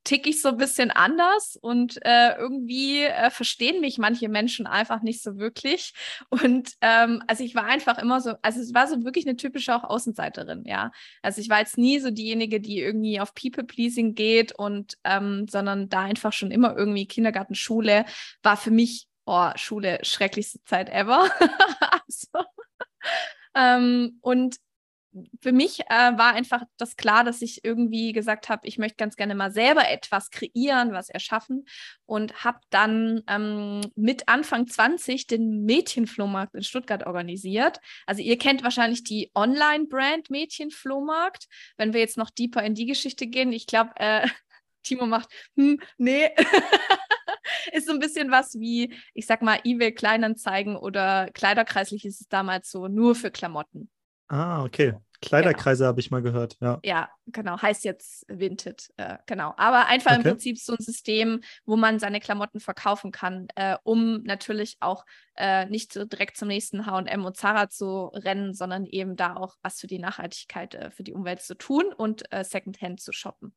ticke 0.04 0.30
ich 0.30 0.42
so 0.42 0.50
ein 0.50 0.58
bisschen 0.58 0.92
anders 0.92 1.58
und 1.62 2.00
äh, 2.06 2.36
irgendwie 2.38 3.04
äh, 3.04 3.30
verstehen 3.30 3.82
mich 3.82 3.98
manche 3.98 4.30
Menschen 4.30 4.68
einfach 4.68 5.02
nicht 5.02 5.22
so 5.22 5.38
wirklich. 5.38 5.94
Und 6.30 6.74
ähm, 6.82 7.24
also 7.28 7.44
ich 7.44 7.56
war 7.56 7.66
einfach 7.66 7.98
immer 7.98 8.20
so, 8.22 8.34
also 8.42 8.60
es 8.60 8.74
war 8.74 8.88
so 8.88 9.04
wirklich 9.04 9.28
eine 9.28 9.36
typische 9.36 9.76
auch 9.76 9.84
Außenseiterin, 9.84 10.64
ja. 10.66 10.92
Also 11.22 11.42
ich 11.42 11.50
war 11.50 11.60
jetzt 11.60 11.78
nie 11.78 12.00
so 12.00 12.10
diejenige, 12.12 12.60
die 12.60 12.80
irgendwie 12.80 13.20
auf 13.20 13.34
People-Pleasing 13.34 14.16
geht 14.16 14.54
und 14.54 14.98
ähm, 15.04 15.48
sondern 15.50 15.90
da 15.90 16.02
einfach 16.02 16.34
schon 16.34 16.52
immer 16.52 16.76
irgendwie 16.76 17.08
Kindergarten, 17.08 17.56
Schule 17.56 18.06
war 18.44 18.58
für 18.58 18.72
mich, 18.72 19.08
oh, 19.26 19.50
Schule, 19.56 20.00
schrecklichste 20.04 20.64
Zeit 20.64 20.90
ever. 20.90 21.30
also, 22.08 22.46
ähm, 23.56 24.18
und 24.22 24.58
für 25.42 25.52
mich 25.52 25.82
äh, 25.82 26.18
war 26.18 26.34
einfach 26.34 26.64
das 26.78 26.96
klar, 26.96 27.24
dass 27.24 27.42
ich 27.42 27.66
irgendwie 27.66 28.14
gesagt 28.14 28.50
habe, 28.50 28.68
ich 28.68 28.78
möchte 28.78 28.96
ganz 28.96 29.16
gerne 29.16 29.36
mal 29.36 29.52
selber 29.52 29.90
etwas 29.90 30.30
kreieren, 30.30 30.94
was 30.94 31.10
erschaffen 31.10 31.66
und 32.06 32.44
habe 32.44 32.60
dann 32.70 33.22
ähm, 33.28 33.82
mit 33.96 34.28
Anfang 34.30 34.68
20 34.68 35.28
den 35.28 35.66
Mädchenflohmarkt 35.66 36.56
in 36.56 36.64
Stuttgart 36.64 37.06
organisiert. 37.06 37.80
Also 38.06 38.22
ihr 38.22 38.38
kennt 38.38 38.64
wahrscheinlich 38.64 39.04
die 39.04 39.32
Online-Brand 39.36 40.30
Mädchenflohmarkt. 40.30 41.48
Wenn 41.78 41.94
wir 41.94 42.00
jetzt 42.00 42.18
noch 42.18 42.30
deeper 42.30 42.64
in 42.64 42.76
die 42.76 42.86
Geschichte 42.86 43.28
gehen, 43.28 43.52
ich 43.52 43.68
glaube, 43.68 43.92
äh, 43.98 44.28
Timo 44.84 45.06
macht, 45.06 45.30
hm, 45.56 45.80
nee. 45.98 46.30
ist 47.74 47.88
so 47.88 47.94
ein 47.94 48.00
bisschen 48.00 48.32
was 48.32 48.60
wie, 48.60 48.94
ich 49.14 49.26
sag 49.26 49.42
mal, 49.42 49.60
eBay 49.64 49.94
Kleinanzeigen 49.94 50.76
oder 50.76 51.30
Kleiderkreislich 51.34 52.06
ist 52.06 52.22
es 52.22 52.28
damals 52.28 52.72
so, 52.72 52.88
nur 52.88 53.16
für 53.16 53.30
Klamotten. 53.32 53.90
Ah, 54.32 54.64
okay. 54.64 54.94
Kleiderkreise 55.22 55.80
genau. 55.80 55.90
habe 55.90 56.00
ich 56.00 56.10
mal 56.10 56.22
gehört, 56.22 56.58
ja. 56.62 56.80
Ja, 56.84 57.10
genau. 57.28 57.62
Heißt 57.62 57.84
jetzt 57.84 58.26
Vinted, 58.28 58.90
äh, 58.96 59.18
genau. 59.28 59.54
Aber 59.58 59.88
einfach 59.88 60.12
okay. 60.12 60.22
im 60.22 60.24
Prinzip 60.24 60.58
so 60.58 60.74
ein 60.74 60.82
System, 60.82 61.42
wo 61.66 61.76
man 61.76 62.00
seine 62.00 62.22
Klamotten 62.22 62.60
verkaufen 62.60 63.12
kann, 63.12 63.48
äh, 63.56 63.78
um 63.84 64.24
natürlich 64.24 64.78
auch 64.80 65.06
äh, 65.36 65.66
nicht 65.66 65.94
so 65.94 66.06
direkt 66.06 66.38
zum 66.38 66.48
nächsten 66.48 66.86
H&M 66.86 67.26
und 67.26 67.36
Zara 67.38 67.70
zu 67.70 68.06
rennen, 68.08 68.54
sondern 68.54 68.86
eben 68.86 69.16
da 69.16 69.36
auch 69.36 69.58
was 69.62 69.80
für 69.80 69.88
die 69.88 70.00
Nachhaltigkeit, 70.00 70.76
äh, 70.76 70.92
für 70.92 71.04
die 71.04 71.14
Umwelt 71.14 71.42
zu 71.42 71.56
tun 71.56 71.94
und 71.96 72.24
äh, 72.32 72.44
Secondhand 72.44 73.02
zu 73.02 73.12
shoppen. 73.12 73.54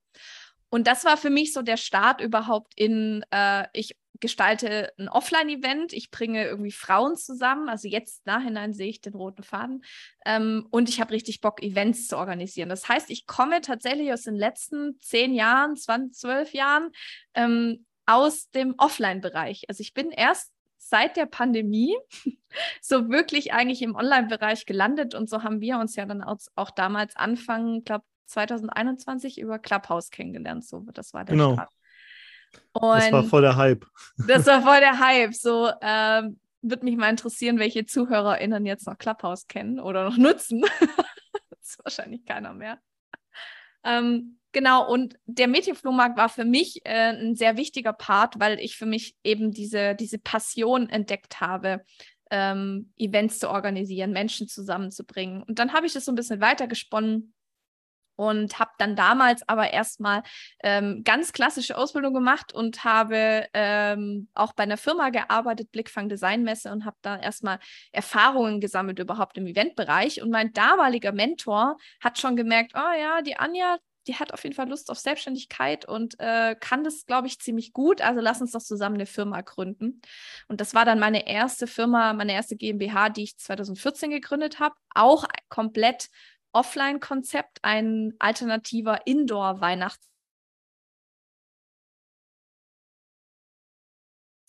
Und 0.74 0.88
das 0.88 1.04
war 1.04 1.16
für 1.16 1.30
mich 1.30 1.52
so 1.52 1.62
der 1.62 1.76
Start 1.76 2.20
überhaupt 2.20 2.72
in, 2.74 3.24
äh, 3.30 3.68
ich 3.72 3.96
gestalte 4.18 4.92
ein 4.98 5.08
Offline-Event, 5.08 5.92
ich 5.92 6.10
bringe 6.10 6.44
irgendwie 6.44 6.72
Frauen 6.72 7.14
zusammen, 7.14 7.68
also 7.68 7.86
jetzt 7.86 8.26
nachhinein 8.26 8.72
sehe 8.72 8.88
ich 8.88 9.00
den 9.00 9.14
roten 9.14 9.44
Faden 9.44 9.84
ähm, 10.26 10.66
und 10.72 10.88
ich 10.88 11.00
habe 11.00 11.12
richtig 11.12 11.40
Bock, 11.40 11.62
Events 11.62 12.08
zu 12.08 12.18
organisieren. 12.18 12.70
Das 12.70 12.88
heißt, 12.88 13.10
ich 13.10 13.28
komme 13.28 13.60
tatsächlich 13.60 14.12
aus 14.12 14.22
den 14.22 14.34
letzten 14.34 14.98
zehn 15.00 15.32
Jahren, 15.32 15.76
20, 15.76 16.12
zwölf 16.12 16.52
Jahren 16.52 16.90
ähm, 17.34 17.86
aus 18.04 18.50
dem 18.50 18.74
Offline-Bereich. 18.76 19.66
Also 19.68 19.80
ich 19.80 19.94
bin 19.94 20.10
erst 20.10 20.50
seit 20.76 21.16
der 21.16 21.26
Pandemie 21.26 21.96
so 22.82 23.10
wirklich 23.10 23.52
eigentlich 23.52 23.82
im 23.82 23.94
Online-Bereich 23.94 24.66
gelandet 24.66 25.14
und 25.14 25.30
so 25.30 25.44
haben 25.44 25.60
wir 25.60 25.78
uns 25.78 25.94
ja 25.94 26.04
dann 26.04 26.20
auch, 26.20 26.38
auch 26.56 26.72
damals 26.72 27.14
Anfang, 27.14 27.84
glaube 27.84 28.04
2021 28.26 29.38
über 29.38 29.58
Clubhouse 29.58 30.10
kennengelernt. 30.10 30.64
So, 30.64 30.86
das 30.92 31.14
war 31.14 31.24
der 31.24 31.34
genau. 31.34 31.54
Start. 31.54 31.70
Und 32.72 32.82
das 33.00 33.12
war 33.12 33.24
voll 33.24 33.42
der 33.42 33.56
Hype. 33.56 33.86
Das 34.26 34.46
war 34.46 34.62
voll 34.62 34.80
der 34.80 34.98
Hype. 34.98 35.34
So 35.34 35.70
ähm, 35.80 36.38
würde 36.62 36.84
mich 36.84 36.96
mal 36.96 37.10
interessieren, 37.10 37.58
welche 37.58 37.84
ZuhörerInnen 37.84 38.66
jetzt 38.66 38.86
noch 38.86 38.98
Clubhouse 38.98 39.46
kennen 39.46 39.78
oder 39.78 40.04
noch 40.04 40.16
nutzen. 40.16 40.62
das 41.50 41.60
ist 41.60 41.84
wahrscheinlich 41.84 42.24
keiner 42.24 42.54
mehr. 42.54 42.78
Ähm, 43.84 44.38
genau, 44.52 44.90
und 44.90 45.16
der 45.26 45.46
Mädchenflohmarkt 45.46 46.16
war 46.16 46.30
für 46.30 46.46
mich 46.46 46.80
äh, 46.84 47.12
ein 47.12 47.36
sehr 47.36 47.56
wichtiger 47.56 47.92
Part, 47.92 48.40
weil 48.40 48.58
ich 48.58 48.76
für 48.76 48.86
mich 48.86 49.14
eben 49.22 49.50
diese, 49.52 49.94
diese 49.94 50.18
Passion 50.18 50.88
entdeckt 50.88 51.40
habe, 51.40 51.84
ähm, 52.30 52.92
Events 52.96 53.38
zu 53.38 53.50
organisieren, 53.50 54.12
Menschen 54.12 54.48
zusammenzubringen. 54.48 55.42
Und 55.42 55.58
dann 55.58 55.74
habe 55.74 55.86
ich 55.86 55.92
das 55.92 56.06
so 56.06 56.12
ein 56.12 56.16
bisschen 56.16 56.40
weitergesponnen 56.40 57.33
und 58.16 58.58
habe 58.58 58.70
dann 58.78 58.96
damals 58.96 59.48
aber 59.48 59.72
erstmal 59.72 60.22
ähm, 60.62 61.02
ganz 61.04 61.32
klassische 61.32 61.76
Ausbildung 61.76 62.14
gemacht 62.14 62.52
und 62.52 62.84
habe 62.84 63.46
ähm, 63.54 64.28
auch 64.34 64.52
bei 64.52 64.62
einer 64.64 64.76
Firma 64.76 65.10
gearbeitet, 65.10 65.72
Blickfang 65.72 66.08
Designmesse 66.08 66.70
und 66.72 66.84
habe 66.84 66.96
da 67.02 67.18
erstmal 67.18 67.58
Erfahrungen 67.92 68.60
gesammelt 68.60 68.98
überhaupt 68.98 69.38
im 69.38 69.46
Eventbereich 69.46 70.22
und 70.22 70.30
mein 70.30 70.52
damaliger 70.52 71.12
Mentor 71.12 71.76
hat 72.00 72.18
schon 72.18 72.36
gemerkt, 72.36 72.72
oh 72.74 73.00
ja, 73.00 73.22
die 73.22 73.36
Anja, 73.36 73.78
die 74.06 74.16
hat 74.16 74.32
auf 74.32 74.42
jeden 74.44 74.54
Fall 74.54 74.68
Lust 74.68 74.90
auf 74.90 74.98
Selbstständigkeit 74.98 75.86
und 75.86 76.18
äh, 76.18 76.54
kann 76.58 76.84
das, 76.84 77.06
glaube 77.06 77.26
ich, 77.26 77.38
ziemlich 77.38 77.72
gut. 77.72 78.02
Also 78.02 78.20
lass 78.20 78.40
uns 78.40 78.52
doch 78.52 78.60
zusammen 78.60 78.96
eine 78.96 79.06
Firma 79.06 79.40
gründen. 79.40 80.00
Und 80.48 80.60
das 80.60 80.74
war 80.74 80.84
dann 80.84 80.98
meine 80.98 81.26
erste 81.26 81.66
Firma, 81.66 82.12
meine 82.12 82.32
erste 82.34 82.56
GmbH, 82.56 83.08
die 83.08 83.24
ich 83.24 83.38
2014 83.38 84.10
gegründet 84.10 84.60
habe. 84.60 84.74
Auch 84.94 85.24
komplett 85.48 86.08
Offline-Konzept, 86.54 87.58
ein 87.62 88.14
alternativer 88.18 89.06
Indoor-Weihnachts 89.06 90.08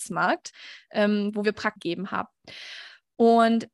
Weihnachtsmarkt, 0.06 0.52
ähm, 0.91 1.32
wo 1.34 1.44
wir 1.44 1.52
Prakt 1.52 1.82
gegeben 1.82 2.12
haben. 2.12 2.30
Und 3.15 3.70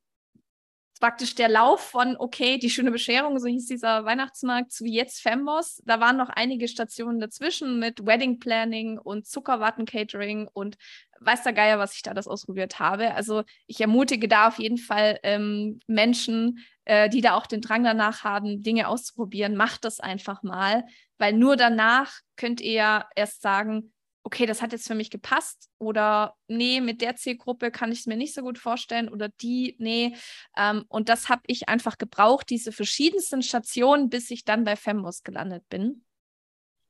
praktisch 1.02 1.36
der 1.36 1.50
Lauf 1.50 1.82
von, 1.82 2.16
okay, 2.18 2.58
die 2.58 2.70
schöne 2.70 2.92
Bescherung, 2.92 3.40
so 3.40 3.48
hieß 3.48 3.66
dieser 3.66 4.06
Weihnachtsmarkt, 4.06 4.80
wie 4.82 4.96
jetzt 4.96 5.22
Fembos. 5.22 5.82
Da 5.86 6.00
waren 6.00 6.16
noch 6.16 6.30
einige 6.30 6.68
Stationen 6.68 7.20
dazwischen 7.20 7.80
mit 7.80 8.06
Wedding 8.06 8.40
Planning 8.40 9.00
und 9.00 9.28
Zuckerwatten 9.28 9.86
Catering 9.86 10.48
und 10.54 10.78
weiß 11.20 11.44
der 11.44 11.54
Geier, 11.54 11.80
was 11.80 11.96
ich 11.96 12.04
da 12.04 12.14
das 12.14 12.28
ausprobiert 12.28 12.80
habe. 12.80 13.14
Also 13.16 13.44
ich 13.68 13.82
ermutige 13.82 14.28
da 14.28 14.48
auf 14.48 14.60
jeden 14.60 14.78
Fall 14.78 15.20
ähm, 15.24 15.80
Menschen, 15.88 16.60
äh, 16.86 17.10
die 17.10 17.22
da 17.22 17.36
auch 17.36 17.48
den 17.48 17.62
Drang 17.62 17.84
danach 17.84 18.24
haben, 18.24 18.64
Dinge 18.64 18.88
auszuprobieren, 18.88 19.56
macht 19.56 19.84
das 19.84 20.00
einfach 20.00 20.44
mal, 20.44 20.86
weil 21.18 21.34
nur 21.34 21.58
danach 21.58 22.14
könnt 22.38 22.62
ihr 22.62 23.06
erst 23.16 23.42
sagen, 23.42 23.92
okay, 24.24 24.46
das 24.46 24.62
hat 24.62 24.72
jetzt 24.72 24.88
für 24.88 24.96
mich 24.96 25.10
gepasst 25.10 25.70
oder 25.78 26.36
nee, 26.48 26.80
mit 26.80 27.02
der 27.02 27.16
Zielgruppe 27.16 27.72
kann 27.72 27.92
ich 27.92 28.00
es 28.02 28.06
mir 28.06 28.18
nicht 28.18 28.34
so 28.34 28.42
gut 28.42 28.58
vorstellen 28.58 29.10
oder 29.10 29.30
die, 29.30 29.76
nee. 29.80 30.16
Ähm, 30.56 30.86
und 30.90 31.10
das 31.10 31.30
habe 31.30 31.42
ich 31.48 31.70
einfach 31.70 31.98
gebraucht, 31.98 32.50
diese 32.50 32.72
verschiedensten 32.72 33.42
Stationen, 33.42 34.10
bis 34.10 34.30
ich 34.32 34.46
dann 34.46 34.64
bei 34.64 34.76
Fembus 34.76 35.24
gelandet 35.24 35.68
bin. 35.70 36.04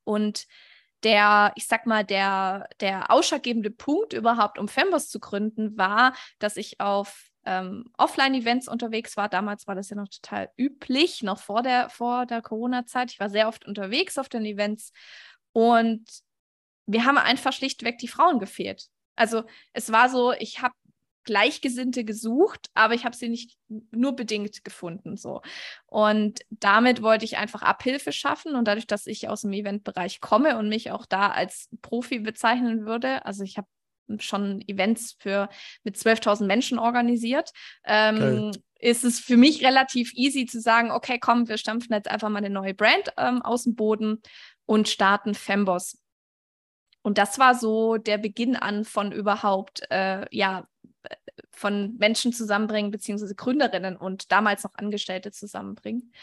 Und 0.03 0.45
der, 1.03 1.53
ich 1.55 1.67
sag 1.67 1.85
mal, 1.85 2.03
der, 2.03 2.67
der 2.79 3.09
ausschlaggebende 3.11 3.71
Punkt 3.71 4.13
überhaupt, 4.13 4.59
um 4.59 4.67
Fembus 4.67 5.09
zu 5.09 5.19
gründen, 5.19 5.77
war, 5.77 6.13
dass 6.39 6.57
ich 6.57 6.79
auf 6.79 7.31
ähm, 7.45 7.91
Offline-Events 7.97 8.67
unterwegs 8.67 9.17
war. 9.17 9.29
Damals 9.29 9.67
war 9.67 9.75
das 9.75 9.89
ja 9.89 9.95
noch 9.95 10.09
total 10.09 10.51
üblich, 10.57 11.23
noch 11.23 11.39
vor 11.39 11.63
der, 11.63 11.89
vor 11.89 12.25
der 12.25 12.41
Corona-Zeit. 12.41 13.11
Ich 13.11 13.19
war 13.19 13.29
sehr 13.29 13.47
oft 13.47 13.65
unterwegs 13.65 14.17
auf 14.17 14.29
den 14.29 14.45
Events 14.45 14.91
und 15.53 16.03
wir 16.91 17.05
haben 17.05 17.17
einfach 17.17 17.53
schlichtweg 17.53 17.97
die 17.97 18.07
Frauen 18.07 18.39
gefehlt. 18.39 18.87
Also 19.15 19.43
es 19.73 19.91
war 19.91 20.09
so, 20.09 20.33
ich 20.33 20.61
habe 20.61 20.73
Gleichgesinnte 21.23 22.03
gesucht, 22.03 22.69
aber 22.73 22.95
ich 22.95 23.05
habe 23.05 23.15
sie 23.15 23.29
nicht 23.29 23.57
nur 23.91 24.15
bedingt 24.15 24.63
gefunden. 24.63 25.17
So. 25.17 25.41
Und 25.85 26.39
damit 26.49 27.01
wollte 27.01 27.25
ich 27.25 27.37
einfach 27.37 27.61
Abhilfe 27.61 28.11
schaffen. 28.11 28.55
Und 28.55 28.65
dadurch, 28.67 28.87
dass 28.87 29.05
ich 29.07 29.29
aus 29.29 29.41
dem 29.41 29.53
Eventbereich 29.53 30.19
komme 30.19 30.57
und 30.57 30.69
mich 30.69 30.91
auch 30.91 31.05
da 31.05 31.29
als 31.29 31.69
Profi 31.81 32.19
bezeichnen 32.19 32.85
würde, 32.85 33.25
also 33.25 33.43
ich 33.43 33.57
habe 33.57 33.67
schon 34.17 34.61
Events 34.67 35.15
für 35.19 35.47
mit 35.83 35.95
12.000 35.95 36.45
Menschen 36.45 36.79
organisiert, 36.79 37.51
ähm, 37.85 38.51
ist 38.79 39.03
es 39.03 39.19
für 39.19 39.37
mich 39.37 39.63
relativ 39.63 40.11
easy 40.15 40.47
zu 40.47 40.59
sagen, 40.59 40.91
okay, 40.91 41.19
komm, 41.19 41.47
wir 41.47 41.57
stampfen 41.57 41.93
jetzt 41.93 42.09
einfach 42.09 42.29
mal 42.29 42.39
eine 42.39 42.49
neue 42.49 42.73
Brand 42.73 43.13
ähm, 43.17 43.41
aus 43.41 43.63
dem 43.63 43.75
Boden 43.75 44.21
und 44.65 44.89
starten 44.89 45.35
Femboss. 45.35 46.00
Und 47.01 47.17
das 47.17 47.39
war 47.39 47.55
so 47.55 47.97
der 47.97 48.17
Beginn 48.17 48.55
an 48.55 48.85
von 48.85 49.11
überhaupt, 49.11 49.81
äh, 49.89 50.25
ja, 50.31 50.67
von 51.51 51.95
Menschen 51.97 52.33
zusammenbringen, 52.33 52.91
beziehungsweise 52.91 53.35
Gründerinnen 53.35 53.97
und 53.97 54.31
damals 54.31 54.63
noch 54.63 54.75
Angestellte 54.75 55.31
zusammenbringen. 55.31 56.13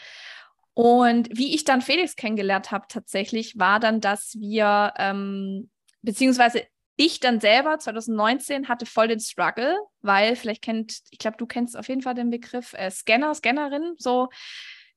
Und 0.73 1.29
wie 1.37 1.53
ich 1.55 1.65
dann 1.65 1.81
Felix 1.81 2.15
kennengelernt 2.15 2.71
habe, 2.71 2.85
tatsächlich, 2.87 3.59
war 3.59 3.79
dann, 3.79 3.99
dass 3.99 4.35
wir, 4.39 4.93
ähm, 4.97 5.69
beziehungsweise 6.01 6.63
ich 6.95 7.19
dann 7.19 7.39
selber 7.39 7.79
2019 7.79 8.67
hatte 8.67 8.85
voll 8.85 9.07
den 9.07 9.19
Struggle, 9.19 9.77
weil 10.01 10.35
vielleicht 10.35 10.61
kennt, 10.61 10.99
ich 11.11 11.19
glaube, 11.19 11.37
du 11.37 11.45
kennst 11.45 11.77
auf 11.77 11.87
jeden 11.87 12.01
Fall 12.01 12.13
den 12.13 12.29
Begriff 12.29 12.73
äh, 12.73 12.91
Scanner, 12.91 13.33
Scannerin, 13.33 13.95
so 13.97 14.29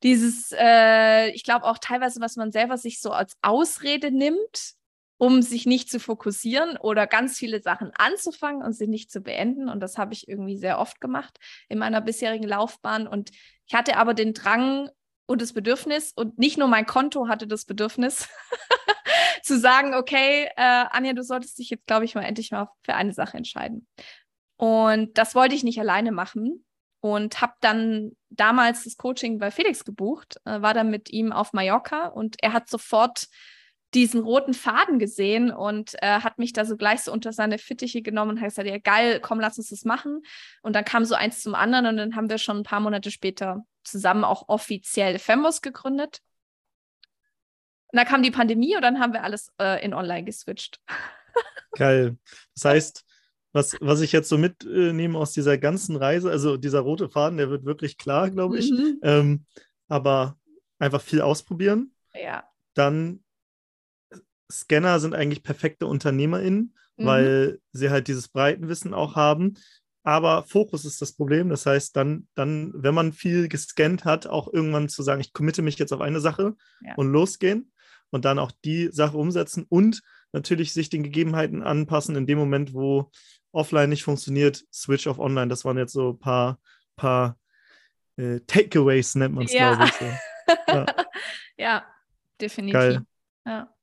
dieses, 0.03 0.53
äh, 0.57 1.29
ich 1.29 1.43
glaube 1.43 1.65
auch 1.65 1.77
teilweise, 1.77 2.19
was 2.19 2.35
man 2.35 2.51
selber 2.51 2.77
sich 2.77 2.99
so 2.99 3.11
als 3.11 3.37
Ausrede 3.41 4.11
nimmt, 4.11 4.73
um 5.17 5.41
sich 5.41 5.65
nicht 5.65 5.89
zu 5.89 5.99
fokussieren 5.99 6.77
oder 6.77 7.07
ganz 7.07 7.37
viele 7.37 7.61
Sachen 7.61 7.91
anzufangen 7.95 8.63
und 8.63 8.73
sie 8.73 8.87
nicht 8.87 9.11
zu 9.11 9.21
beenden. 9.21 9.69
Und 9.69 9.79
das 9.79 9.97
habe 9.97 10.13
ich 10.13 10.27
irgendwie 10.27 10.57
sehr 10.57 10.79
oft 10.79 10.99
gemacht 10.99 11.37
in 11.69 11.79
meiner 11.79 12.01
bisherigen 12.01 12.47
Laufbahn. 12.47 13.07
Und 13.07 13.31
ich 13.65 13.73
hatte 13.73 13.97
aber 13.97 14.13
den 14.13 14.33
Drang 14.33 14.89
und 15.25 15.41
das 15.41 15.53
Bedürfnis, 15.53 16.11
und 16.15 16.37
nicht 16.37 16.57
nur 16.57 16.67
mein 16.67 16.85
Konto 16.85 17.27
hatte 17.27 17.47
das 17.47 17.65
Bedürfnis, 17.65 18.27
zu 19.43 19.57
sagen, 19.57 19.93
okay, 19.93 20.49
äh, 20.55 20.85
Anja, 20.89 21.13
du 21.13 21.23
solltest 21.23 21.57
dich 21.59 21.69
jetzt, 21.69 21.87
glaube 21.87 22.05
ich, 22.05 22.15
mal 22.15 22.23
endlich 22.23 22.51
mal 22.51 22.69
für 22.83 22.95
eine 22.95 23.13
Sache 23.13 23.37
entscheiden. 23.37 23.87
Und 24.57 25.17
das 25.17 25.35
wollte 25.35 25.55
ich 25.55 25.63
nicht 25.63 25.79
alleine 25.79 26.11
machen 26.11 26.65
und 27.01 27.41
habe 27.41 27.53
dann 27.59 28.15
damals 28.29 28.85
das 28.85 28.97
Coaching 28.97 29.37
bei 29.39 29.51
Felix 29.51 29.83
gebucht, 29.83 30.37
äh, 30.45 30.61
war 30.61 30.73
dann 30.73 30.89
mit 30.89 31.09
ihm 31.11 31.33
auf 31.33 31.51
Mallorca 31.53 32.07
und 32.07 32.37
er 32.41 32.53
hat 32.53 32.69
sofort 32.69 33.27
diesen 33.93 34.21
roten 34.21 34.53
Faden 34.53 34.99
gesehen 34.99 35.51
und 35.51 35.93
äh, 36.01 36.19
hat 36.21 36.39
mich 36.39 36.53
da 36.53 36.65
so 36.65 36.77
gleich 36.77 37.01
so 37.01 37.11
unter 37.11 37.31
seine 37.31 37.57
Fittiche 37.57 38.01
genommen 38.01 38.31
und 38.31 38.41
hat 38.41 38.49
gesagt, 38.49 38.67
ja 38.67 38.77
geil, 38.77 39.19
komm, 39.19 39.39
lass 39.39 39.57
uns 39.57 39.69
das 39.69 39.85
machen. 39.85 40.21
Und 40.61 40.75
dann 40.75 40.85
kam 40.85 41.05
so 41.05 41.15
eins 41.15 41.41
zum 41.41 41.55
anderen 41.55 41.85
und 41.87 41.97
dann 41.97 42.15
haben 42.15 42.29
wir 42.29 42.37
schon 42.37 42.57
ein 42.57 42.63
paar 42.63 42.79
Monate 42.79 43.11
später 43.11 43.65
zusammen 43.83 44.23
auch 44.23 44.49
offiziell 44.49 45.19
Fembos 45.19 45.61
gegründet. 45.61 46.19
Und 47.87 47.97
dann 47.97 48.07
kam 48.07 48.23
die 48.23 48.31
Pandemie 48.31 48.75
und 48.75 48.81
dann 48.81 48.99
haben 48.99 49.13
wir 49.13 49.23
alles 49.23 49.51
äh, 49.61 49.83
in 49.83 49.93
Online 49.93 50.23
geswitcht. 50.23 50.79
Geil. 51.73 52.17
Das 52.55 52.65
heißt, 52.65 53.05
was, 53.51 53.77
was 53.81 54.01
ich 54.01 54.11
jetzt 54.11 54.29
so 54.29 54.37
mitnehme 54.37 55.17
aus 55.17 55.31
dieser 55.31 55.59
ganzen 55.59 55.95
Reise, 55.95 56.31
also 56.31 56.57
dieser 56.57 56.79
rote 56.79 57.09
Faden, 57.09 57.37
der 57.37 57.51
wird 57.51 57.65
wirklich 57.65 57.97
klar, 57.97 58.31
glaube 58.31 58.57
ich. 58.57 58.71
Mhm. 58.71 58.99
Ähm, 59.03 59.45
aber 59.87 60.37
einfach 60.79 61.01
viel 61.01 61.21
ausprobieren. 61.21 61.93
Ja. 62.15 62.43
Dann 62.73 63.23
Scanner 64.51 64.99
sind 64.99 65.13
eigentlich 65.13 65.43
perfekte 65.43 65.87
UnternehmerInnen, 65.87 66.75
mhm. 66.97 67.05
weil 67.05 67.59
sie 67.71 67.89
halt 67.89 68.07
dieses 68.07 68.27
Breitenwissen 68.27 68.93
auch 68.93 69.15
haben. 69.15 69.55
Aber 70.03 70.43
Fokus 70.43 70.83
ist 70.83 71.01
das 71.01 71.13
Problem. 71.13 71.49
Das 71.49 71.65
heißt, 71.65 71.95
dann, 71.95 72.27
dann, 72.35 72.71
wenn 72.75 72.93
man 72.93 73.13
viel 73.13 73.47
gescannt 73.47 74.03
hat, 74.03 74.27
auch 74.27 74.51
irgendwann 74.51 74.89
zu 74.89 75.01
sagen, 75.01 75.21
ich 75.21 75.31
committe 75.31 75.61
mich 75.61 75.79
jetzt 75.79 75.93
auf 75.93 76.01
eine 76.01 76.19
Sache 76.19 76.55
ja. 76.81 76.95
und 76.95 77.11
losgehen 77.11 77.71
und 78.09 78.25
dann 78.25 78.37
auch 78.37 78.51
die 78.65 78.89
Sache 78.91 79.17
umsetzen 79.17 79.65
und 79.69 80.01
natürlich 80.33 80.73
sich 80.73 80.89
den 80.89 81.03
Gegebenheiten 81.03 81.63
anpassen 81.63 82.15
in 82.15 82.27
dem 82.27 82.37
Moment, 82.37 82.73
wo 82.73 83.11
offline 83.53 83.89
nicht 83.89 84.03
funktioniert, 84.03 84.65
switch 84.73 85.07
auf 85.07 85.19
online. 85.19 85.47
Das 85.47 85.63
waren 85.63 85.77
jetzt 85.77 85.93
so 85.93 86.11
ein 86.11 86.19
paar, 86.19 86.59
paar 86.95 87.37
äh, 88.17 88.39
Takeaways, 88.41 89.15
nennt 89.15 89.35
man 89.35 89.45
es, 89.45 89.53
ja. 89.53 89.73
glaube 89.73 89.85
ich. 89.85 89.93
So. 89.93 90.05
Ja. 90.67 90.85
ja. 91.57 91.85
definitiv. 92.41 92.73
Geil. 92.73 93.05
Ja. 93.45 93.73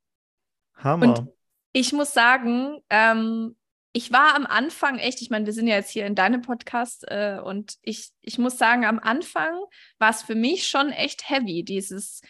Hammer. 0.82 1.18
Und 1.18 1.28
ich 1.72 1.92
muss 1.92 2.12
sagen, 2.12 2.80
ähm, 2.90 3.56
ich 3.92 4.12
war 4.12 4.34
am 4.34 4.46
Anfang 4.46 4.98
echt, 4.98 5.20
ich 5.20 5.30
meine, 5.30 5.46
wir 5.46 5.52
sind 5.52 5.66
ja 5.66 5.76
jetzt 5.76 5.90
hier 5.90 6.06
in 6.06 6.14
deinem 6.14 6.42
Podcast 6.42 7.04
äh, 7.08 7.40
und 7.42 7.76
ich, 7.82 8.10
ich 8.20 8.38
muss 8.38 8.56
sagen, 8.56 8.84
am 8.84 9.00
Anfang 9.00 9.52
war 9.98 10.10
es 10.10 10.22
für 10.22 10.36
mich 10.36 10.68
schon 10.68 10.90
echt 10.90 11.28
heavy, 11.28 11.64
dieses, 11.64 12.22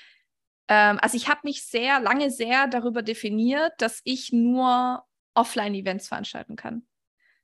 ähm, 0.68 0.98
also 1.02 1.16
ich 1.16 1.28
habe 1.28 1.40
mich 1.44 1.64
sehr 1.64 2.00
lange 2.00 2.30
sehr 2.30 2.66
darüber 2.66 3.02
definiert, 3.02 3.72
dass 3.78 4.00
ich 4.04 4.32
nur 4.32 5.04
Offline-Events 5.34 6.08
veranstalten 6.08 6.56
kann. 6.56 6.86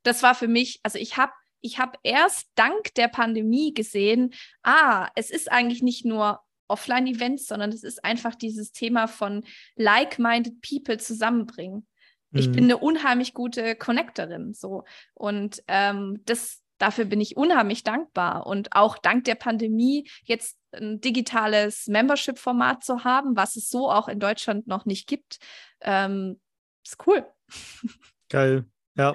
Das 0.02 0.22
war 0.22 0.34
für 0.34 0.48
mich, 0.48 0.80
also 0.82 0.98
ich 0.98 1.16
habe 1.16 1.32
ich 1.62 1.78
habe 1.78 1.98
erst 2.04 2.48
dank 2.54 2.94
der 2.94 3.08
Pandemie 3.08 3.74
gesehen, 3.74 4.34
ah, 4.62 5.08
es 5.16 5.30
ist 5.30 5.50
eigentlich 5.50 5.82
nicht 5.82 6.04
nur 6.04 6.40
Offline-Events, 6.68 7.46
sondern 7.46 7.70
es 7.70 7.82
ist 7.82 8.04
einfach 8.04 8.34
dieses 8.34 8.72
Thema 8.72 9.06
von 9.06 9.44
like-minded 9.76 10.60
people 10.60 10.98
zusammenbringen. 10.98 11.86
Mhm. 12.30 12.38
Ich 12.38 12.52
bin 12.52 12.64
eine 12.64 12.78
unheimlich 12.78 13.34
gute 13.34 13.76
Connectorin, 13.76 14.54
so. 14.54 14.84
Und 15.14 15.62
ähm, 15.68 16.22
das, 16.24 16.62
dafür 16.78 17.04
bin 17.04 17.20
ich 17.20 17.36
unheimlich 17.36 17.84
dankbar. 17.84 18.46
Und 18.46 18.72
auch 18.72 18.98
dank 18.98 19.24
der 19.24 19.36
Pandemie 19.36 20.10
jetzt 20.24 20.58
ein 20.72 21.00
digitales 21.00 21.86
Membership-Format 21.86 22.84
zu 22.84 23.04
haben, 23.04 23.36
was 23.36 23.56
es 23.56 23.68
so 23.68 23.90
auch 23.90 24.08
in 24.08 24.20
Deutschland 24.20 24.66
noch 24.66 24.84
nicht 24.84 25.06
gibt, 25.06 25.38
ähm, 25.80 26.40
ist 26.84 27.06
cool. 27.06 27.26
Geil. 28.28 28.64
Ja. 28.96 29.14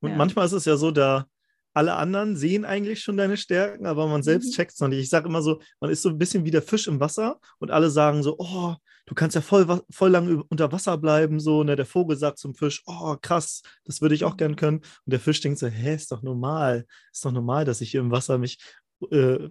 Und 0.00 0.10
ja. 0.10 0.16
manchmal 0.16 0.46
ist 0.46 0.52
es 0.52 0.64
ja 0.64 0.76
so, 0.76 0.90
da 0.90 1.26
alle 1.72 1.94
anderen 1.94 2.36
sehen 2.36 2.64
eigentlich 2.64 3.02
schon 3.02 3.16
deine 3.16 3.36
Stärken, 3.36 3.86
aber 3.86 4.06
man 4.06 4.22
selbst 4.22 4.48
mhm. 4.48 4.52
checkt 4.52 4.72
es 4.72 4.80
noch 4.80 4.88
nicht. 4.88 5.00
Ich 5.00 5.10
sage 5.10 5.28
immer 5.28 5.42
so, 5.42 5.60
man 5.80 5.90
ist 5.90 6.02
so 6.02 6.08
ein 6.08 6.18
bisschen 6.18 6.44
wie 6.44 6.50
der 6.50 6.62
Fisch 6.62 6.88
im 6.88 7.00
Wasser 7.00 7.38
und 7.58 7.70
alle 7.70 7.90
sagen 7.90 8.22
so, 8.22 8.36
oh, 8.38 8.74
du 9.06 9.14
kannst 9.14 9.34
ja 9.34 9.40
voll, 9.40 9.66
voll 9.90 10.10
lange 10.10 10.42
unter 10.48 10.72
Wasser 10.72 10.98
bleiben, 10.98 11.40
so, 11.40 11.64
ne? 11.64 11.76
Der 11.76 11.86
Vogel 11.86 12.16
sagt 12.16 12.38
zum 12.38 12.54
Fisch, 12.54 12.82
oh, 12.86 13.16
krass, 13.20 13.62
das 13.84 14.00
würde 14.00 14.14
ich 14.14 14.24
auch 14.24 14.36
gern 14.36 14.56
können. 14.56 14.78
Und 14.78 15.12
der 15.12 15.20
Fisch 15.20 15.40
denkt 15.40 15.58
so, 15.58 15.66
hä, 15.66 15.94
ist 15.94 16.12
doch 16.12 16.22
normal, 16.22 16.86
ist 17.12 17.24
doch 17.24 17.32
normal, 17.32 17.64
dass 17.64 17.80
ich 17.80 17.90
hier 17.90 18.00
im 18.00 18.10
Wasser 18.10 18.38
mich, 18.38 18.58
äh, 19.10 19.48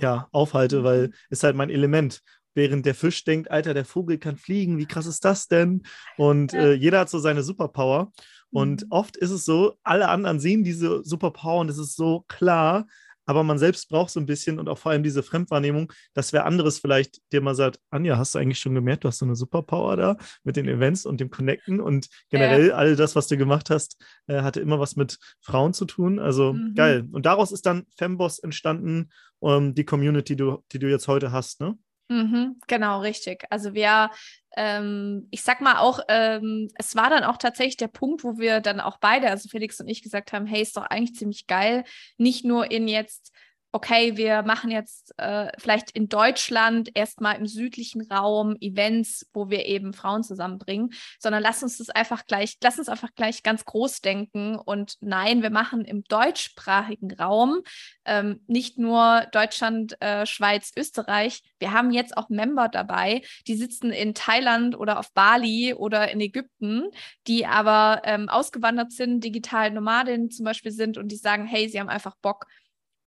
ja, 0.00 0.28
aufhalte, 0.32 0.82
weil 0.84 1.10
ist 1.28 1.44
halt 1.44 1.56
mein 1.56 1.70
Element. 1.70 2.22
während 2.54 2.86
der 2.86 2.94
Fisch 2.94 3.24
denkt, 3.24 3.50
Alter, 3.50 3.74
der 3.74 3.84
Vogel 3.84 4.18
kann 4.18 4.36
fliegen, 4.36 4.78
wie 4.78 4.86
krass 4.86 5.06
ist 5.06 5.24
das 5.24 5.48
denn? 5.48 5.82
Und 6.16 6.52
äh, 6.52 6.72
jeder 6.72 7.00
hat 7.00 7.10
so 7.10 7.18
seine 7.18 7.42
Superpower. 7.42 8.12
Und 8.50 8.82
mhm. 8.82 8.88
oft 8.90 9.16
ist 9.16 9.30
es 9.30 9.44
so, 9.44 9.74
alle 9.82 10.08
anderen 10.08 10.40
sehen 10.40 10.64
diese 10.64 11.02
Superpower 11.04 11.60
und 11.60 11.70
es 11.70 11.78
ist 11.78 11.96
so 11.96 12.24
klar, 12.28 12.86
aber 13.30 13.44
man 13.44 13.58
selbst 13.60 13.88
braucht 13.88 14.10
so 14.10 14.18
ein 14.18 14.26
bisschen 14.26 14.58
und 14.58 14.68
auch 14.68 14.78
vor 14.78 14.90
allem 14.90 15.04
diese 15.04 15.22
Fremdwahrnehmung, 15.22 15.92
dass 16.14 16.32
wer 16.32 16.46
anderes 16.46 16.80
vielleicht 16.80 17.20
dir 17.32 17.40
mal 17.40 17.54
sagt, 17.54 17.78
Anja, 17.90 18.18
hast 18.18 18.34
du 18.34 18.40
eigentlich 18.40 18.58
schon 18.58 18.74
gemerkt, 18.74 19.04
du 19.04 19.08
hast 19.08 19.18
so 19.18 19.24
eine 19.24 19.36
Superpower 19.36 19.96
da 19.96 20.16
mit 20.42 20.56
den 20.56 20.66
Events 20.66 21.06
und 21.06 21.20
dem 21.20 21.30
Connecten 21.30 21.80
und 21.80 22.08
generell 22.28 22.68
ja. 22.68 22.74
all 22.74 22.96
das, 22.96 23.14
was 23.14 23.28
du 23.28 23.36
gemacht 23.36 23.70
hast, 23.70 24.02
äh, 24.26 24.42
hatte 24.42 24.60
immer 24.60 24.80
was 24.80 24.96
mit 24.96 25.18
Frauen 25.40 25.74
zu 25.74 25.84
tun. 25.84 26.18
Also 26.18 26.54
mhm. 26.54 26.74
geil. 26.74 27.06
Und 27.12 27.24
daraus 27.24 27.52
ist 27.52 27.66
dann 27.66 27.86
Femboss 27.96 28.40
entstanden, 28.40 29.10
um, 29.38 29.50
ähm, 29.52 29.74
die 29.76 29.84
Community, 29.84 30.34
du, 30.34 30.64
die 30.72 30.80
du 30.80 30.90
jetzt 30.90 31.06
heute 31.06 31.30
hast, 31.30 31.60
ne? 31.60 31.78
Mhm, 32.10 32.56
genau, 32.66 33.00
richtig. 33.02 33.44
Also 33.50 33.72
wir, 33.72 34.10
ähm, 34.56 35.28
ich 35.30 35.42
sag 35.42 35.60
mal 35.60 35.78
auch, 35.78 36.00
ähm, 36.08 36.68
es 36.74 36.96
war 36.96 37.08
dann 37.08 37.22
auch 37.22 37.36
tatsächlich 37.36 37.76
der 37.76 37.86
Punkt, 37.86 38.24
wo 38.24 38.36
wir 38.38 38.60
dann 38.60 38.80
auch 38.80 38.96
beide, 38.98 39.30
also 39.30 39.48
Felix 39.48 39.80
und 39.80 39.86
ich, 39.86 40.02
gesagt 40.02 40.32
haben, 40.32 40.44
hey, 40.46 40.60
ist 40.60 40.76
doch 40.76 40.82
eigentlich 40.86 41.14
ziemlich 41.14 41.46
geil, 41.46 41.84
nicht 42.18 42.44
nur 42.44 42.68
in 42.72 42.88
jetzt 42.88 43.32
okay, 43.72 44.16
wir 44.16 44.42
machen 44.42 44.70
jetzt 44.70 45.14
äh, 45.18 45.48
vielleicht 45.58 45.92
in 45.92 46.08
Deutschland 46.08 46.90
erstmal 46.94 47.36
im 47.36 47.46
südlichen 47.46 48.02
Raum 48.10 48.56
Events, 48.60 49.28
wo 49.32 49.48
wir 49.48 49.66
eben 49.66 49.92
Frauen 49.92 50.24
zusammenbringen, 50.24 50.90
sondern 51.18 51.42
lass 51.42 51.62
uns 51.62 51.78
das 51.78 51.90
einfach 51.90 52.26
gleich, 52.26 52.56
lass 52.62 52.78
uns 52.78 52.88
einfach 52.88 53.14
gleich 53.14 53.42
ganz 53.42 53.64
groß 53.64 54.00
denken 54.00 54.56
und 54.56 54.94
nein, 55.00 55.42
wir 55.42 55.50
machen 55.50 55.84
im 55.84 56.02
deutschsprachigen 56.04 57.12
Raum 57.12 57.60
ähm, 58.04 58.40
nicht 58.46 58.78
nur 58.78 59.26
Deutschland, 59.32 60.00
äh, 60.00 60.26
Schweiz, 60.26 60.72
Österreich, 60.76 61.42
wir 61.60 61.72
haben 61.72 61.92
jetzt 61.92 62.16
auch 62.16 62.28
Member 62.28 62.68
dabei, 62.68 63.22
die 63.46 63.54
sitzen 63.54 63.92
in 63.92 64.14
Thailand 64.14 64.76
oder 64.76 64.98
auf 64.98 65.12
Bali 65.12 65.74
oder 65.74 66.10
in 66.10 66.20
Ägypten, 66.20 66.84
die 67.26 67.46
aber 67.46 68.02
ähm, 68.04 68.28
ausgewandert 68.28 68.92
sind, 68.92 69.22
digital 69.22 69.70
Nomadinnen 69.70 70.30
zum 70.30 70.44
Beispiel 70.44 70.72
sind 70.72 70.98
und 70.98 71.08
die 71.08 71.16
sagen, 71.16 71.46
hey, 71.46 71.68
sie 71.68 71.78
haben 71.78 71.88
einfach 71.88 72.16
Bock, 72.20 72.46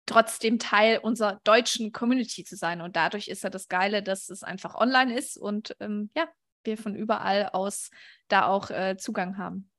trotzdem 0.05 0.59
Teil 0.59 0.99
unserer 0.99 1.39
deutschen 1.43 1.91
Community 1.91 2.43
zu 2.43 2.55
sein. 2.55 2.81
Und 2.81 2.95
dadurch 2.95 3.27
ist 3.27 3.43
ja 3.43 3.49
das 3.49 3.67
Geile, 3.67 4.03
dass 4.03 4.29
es 4.29 4.43
einfach 4.43 4.75
online 4.75 5.17
ist 5.17 5.37
und 5.37 5.75
ähm, 5.79 6.09
ja, 6.15 6.27
wir 6.63 6.77
von 6.77 6.95
überall 6.95 7.49
aus 7.53 7.89
da 8.27 8.47
auch 8.47 8.69
äh, 8.69 8.97
Zugang 8.97 9.37
haben. 9.37 9.69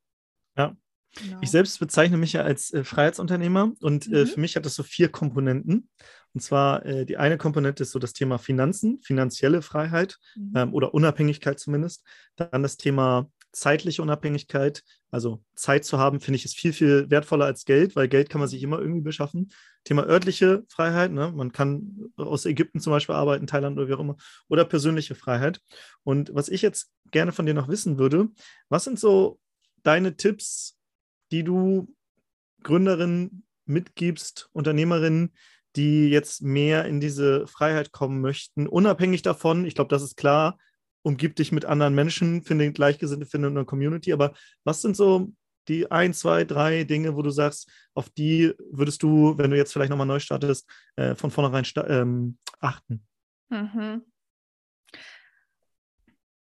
Ja. 0.57 0.77
Genau. 1.17 1.39
Ich 1.43 1.51
selbst 1.51 1.79
bezeichne 1.79 2.17
mich 2.17 2.33
ja 2.33 2.43
als 2.43 2.73
äh, 2.73 2.83
Freiheitsunternehmer 2.83 3.73
und 3.81 4.07
äh, 4.07 4.11
mhm. 4.11 4.15
äh, 4.17 4.27
für 4.27 4.41
mich 4.41 4.57
hat 4.57 4.67
das 4.67 4.75
so 4.75 4.83
vier 4.83 5.09
Komponenten. 5.09 5.89
Und 6.35 6.41
zwar 6.41 6.85
äh, 6.85 7.07
die 7.07 7.17
eine 7.17 7.39
Komponente 7.39 7.85
ist 7.85 7.93
so 7.93 8.01
das 8.01 8.13
Thema 8.13 8.39
Finanzen, 8.39 9.01
finanzielle 9.01 9.63
Freiheit 9.63 10.19
mhm. 10.35 10.53
ähm, 10.57 10.75
oder 10.75 10.93
Unabhängigkeit 10.93 11.61
zumindest. 11.61 12.05
Dann 12.35 12.65
das 12.65 12.77
Thema 12.77 13.31
zeitliche 13.55 14.03
Unabhängigkeit, 14.03 14.83
also 15.11 15.43
Zeit 15.55 15.85
zu 15.85 15.99
haben, 15.99 16.21
finde 16.21 16.37
ich, 16.37 16.45
ist 16.45 16.57
viel, 16.57 16.73
viel 16.73 17.09
wertvoller 17.11 17.47
als 17.47 17.65
Geld, 17.65 17.97
weil 17.97 18.09
Geld 18.09 18.29
kann 18.29 18.41
man 18.41 18.49
sich 18.49 18.63
immer 18.63 18.81
irgendwie 18.81 19.03
beschaffen. 19.03 19.51
Thema 19.85 20.07
örtliche 20.07 20.65
Freiheit, 20.69 21.13
ne? 21.13 21.33
man 21.35 21.53
kann 21.53 22.13
aus 22.17 22.47
Ägypten 22.47 22.81
zum 22.81 22.93
Beispiel 22.93 23.15
arbeiten, 23.15 23.47
Thailand 23.47 23.79
oder 23.79 23.89
wie 23.89 23.95
auch 23.95 24.01
immer, 24.01 24.17
oder 24.49 24.65
persönliche 24.65 25.15
Freiheit. 25.15 25.61
Und 26.03 26.35
was 26.35 26.49
ich 26.49 26.63
jetzt 26.63 26.91
gerne 27.11 27.33
von 27.33 27.47
dir 27.47 27.55
noch 27.55 27.69
wissen 27.69 27.99
würde, 27.99 28.29
was 28.69 28.85
sind 28.85 28.99
so 28.99 29.39
deine 29.83 30.17
Tipps, 30.17 30.79
die 31.31 31.45
du 31.45 31.95
Gründerinnen 32.63 33.45
mitgibst, 33.67 34.49
Unternehmerinnen, 34.53 35.33
die 35.77 36.09
jetzt 36.09 36.43
mehr 36.43 36.87
in 36.87 37.01
diese 37.01 37.47
Freiheit 37.47 37.93
kommen 37.93 38.21
möchten, 38.21 38.67
unabhängig 38.67 39.23
davon, 39.23 39.65
ich 39.65 39.75
glaube, 39.75 39.89
das 39.89 40.03
ist 40.03 40.17
klar, 40.17 40.59
umgib 41.05 41.37
dich 41.37 41.53
mit 41.53 41.65
anderen 41.65 41.95
Menschen, 41.95 42.43
finde 42.43 42.73
Gleichgesinnte, 42.73 43.27
finde 43.27 43.49
eine 43.49 43.65
Community. 43.65 44.13
Aber 44.13 44.35
was 44.65 44.83
sind 44.83 44.97
so 44.97 45.33
die 45.69 45.91
ein, 45.91 46.13
zwei, 46.13 46.45
drei 46.45 46.85
Dinge, 46.85 47.15
wo 47.15 47.23
du 47.23 47.31
sagst, 47.31 47.71
auf 47.95 48.09
die 48.11 48.53
würdest 48.71 49.03
du, 49.03 49.37
wenn 49.39 49.51
du 49.51 49.57
jetzt 49.57 49.73
vielleicht 49.73 49.91
nochmal 49.91 50.07
neu 50.07 50.19
startest, 50.19 50.69
äh, 50.97 51.15
von 51.15 51.31
vornherein 51.31 51.65
ähm, 51.89 52.39
achten? 52.61 53.07
Mhm. 53.51 54.03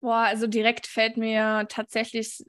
Boah, 0.01 0.25
also 0.25 0.47
direkt 0.47 0.87
fällt 0.87 1.17
mir 1.17 1.65
tatsächlich 1.69 2.43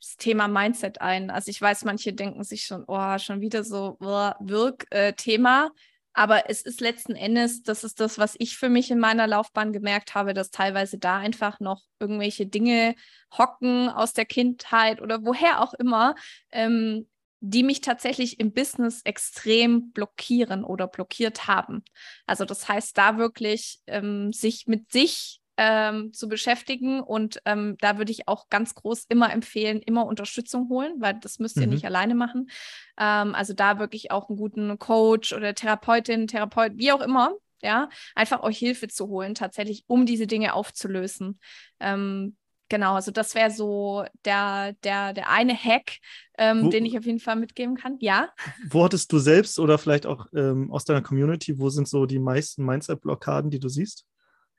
das 0.00 0.16
Thema 0.16 0.48
Mindset 0.48 1.00
ein. 1.00 1.30
Also 1.30 1.50
ich 1.50 1.60
weiß, 1.60 1.84
manche 1.84 2.12
denken 2.12 2.44
sich 2.44 2.64
schon, 2.64 2.84
oh, 2.86 3.18
schon 3.18 3.40
wieder 3.40 3.64
so 3.64 3.96
Wirk-Thema. 4.00 5.66
Äh, 5.66 5.70
aber 6.18 6.50
es 6.50 6.62
ist 6.62 6.80
letzten 6.80 7.14
Endes, 7.14 7.62
das 7.62 7.84
ist 7.84 8.00
das, 8.00 8.18
was 8.18 8.34
ich 8.40 8.56
für 8.56 8.68
mich 8.68 8.90
in 8.90 8.98
meiner 8.98 9.28
Laufbahn 9.28 9.72
gemerkt 9.72 10.16
habe, 10.16 10.34
dass 10.34 10.50
teilweise 10.50 10.98
da 10.98 11.18
einfach 11.18 11.60
noch 11.60 11.82
irgendwelche 12.00 12.44
Dinge 12.44 12.96
hocken 13.30 13.88
aus 13.88 14.14
der 14.14 14.24
Kindheit 14.24 15.00
oder 15.00 15.24
woher 15.24 15.62
auch 15.62 15.74
immer, 15.74 16.16
ähm, 16.50 17.06
die 17.38 17.62
mich 17.62 17.82
tatsächlich 17.82 18.40
im 18.40 18.52
Business 18.52 19.02
extrem 19.04 19.92
blockieren 19.92 20.64
oder 20.64 20.88
blockiert 20.88 21.46
haben. 21.46 21.84
Also 22.26 22.44
das 22.44 22.68
heißt, 22.68 22.98
da 22.98 23.16
wirklich 23.16 23.78
ähm, 23.86 24.32
sich 24.32 24.66
mit 24.66 24.90
sich 24.90 25.40
ähm, 25.58 26.12
zu 26.12 26.28
beschäftigen. 26.28 27.00
Und 27.00 27.42
ähm, 27.44 27.76
da 27.80 27.98
würde 27.98 28.12
ich 28.12 28.28
auch 28.28 28.48
ganz 28.48 28.74
groß 28.74 29.06
immer 29.08 29.32
empfehlen, 29.32 29.82
immer 29.82 30.06
Unterstützung 30.06 30.68
holen, 30.70 30.94
weil 31.00 31.18
das 31.20 31.40
müsst 31.40 31.56
ihr 31.56 31.66
mhm. 31.66 31.74
nicht 31.74 31.84
alleine 31.84 32.14
machen. 32.14 32.48
Ähm, 32.96 33.34
also 33.34 33.52
da 33.52 33.78
wirklich 33.80 34.10
auch 34.12 34.28
einen 34.28 34.38
guten 34.38 34.78
Coach 34.78 35.32
oder 35.32 35.54
Therapeutin, 35.54 36.28
Therapeut, 36.28 36.72
wie 36.76 36.92
auch 36.92 37.00
immer, 37.00 37.32
ja, 37.60 37.88
einfach 38.14 38.44
euch 38.44 38.56
Hilfe 38.56 38.86
zu 38.86 39.08
holen, 39.08 39.34
tatsächlich, 39.34 39.82
um 39.88 40.06
diese 40.06 40.28
Dinge 40.28 40.54
aufzulösen. 40.54 41.40
Ähm, 41.80 42.36
genau, 42.68 42.94
also 42.94 43.10
das 43.10 43.34
wäre 43.34 43.50
so 43.50 44.04
der, 44.24 44.74
der, 44.84 45.12
der 45.12 45.28
eine 45.28 45.56
Hack, 45.56 45.96
ähm, 46.38 46.66
wo, 46.66 46.70
den 46.70 46.86
ich 46.86 46.96
auf 46.96 47.04
jeden 47.04 47.18
Fall 47.18 47.34
mitgeben 47.34 47.74
kann. 47.74 47.96
Ja. 47.98 48.28
Wo 48.70 48.84
hattest 48.84 49.12
du 49.12 49.18
selbst 49.18 49.58
oder 49.58 49.76
vielleicht 49.76 50.06
auch 50.06 50.26
ähm, 50.32 50.70
aus 50.70 50.84
deiner 50.84 51.02
Community, 51.02 51.58
wo 51.58 51.68
sind 51.68 51.88
so 51.88 52.06
die 52.06 52.20
meisten 52.20 52.64
Mindset-Blockaden, 52.64 53.50
die 53.50 53.58
du 53.58 53.68
siehst? 53.68 54.06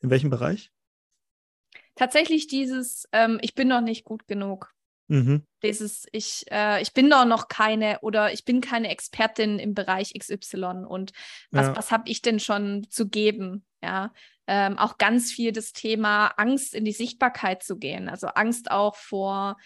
In 0.01 0.09
welchem 0.09 0.29
Bereich? 0.29 0.73
Tatsächlich 1.99 2.47
dieses, 2.47 3.09
ähm, 3.12 3.39
ich 3.41 3.55
bin 3.55 3.67
noch 3.67 3.81
nicht 3.81 4.05
gut 4.05 4.25
genug. 4.25 4.73
Mhm. 5.09 5.45
Dieses, 5.63 6.05
ich, 6.13 6.45
äh, 6.49 6.81
ich 6.81 6.93
bin 6.93 7.09
doch 7.09 7.25
noch 7.25 7.49
keine 7.49 7.99
oder 8.01 8.31
ich 8.31 8.45
bin 8.45 8.62
keine 8.62 8.89
Expertin 8.89 9.59
im 9.59 9.73
Bereich 9.73 10.13
XY 10.17 10.85
und 10.88 11.12
was, 11.51 11.67
ja. 11.67 11.75
was 11.75 11.91
habe 11.91 12.09
ich 12.09 12.21
denn 12.21 12.39
schon 12.39 12.88
zu 12.89 13.09
geben? 13.09 13.65
Ja, 13.83 14.13
ähm, 14.47 14.77
auch 14.77 14.97
ganz 14.97 15.31
viel 15.31 15.51
das 15.51 15.73
Thema 15.73 16.27
Angst 16.38 16.73
in 16.73 16.85
die 16.85 16.93
Sichtbarkeit 16.93 17.63
zu 17.63 17.77
gehen, 17.77 18.07
also 18.07 18.27
Angst 18.27 18.71
auch 18.71 18.95
vor 18.95 19.57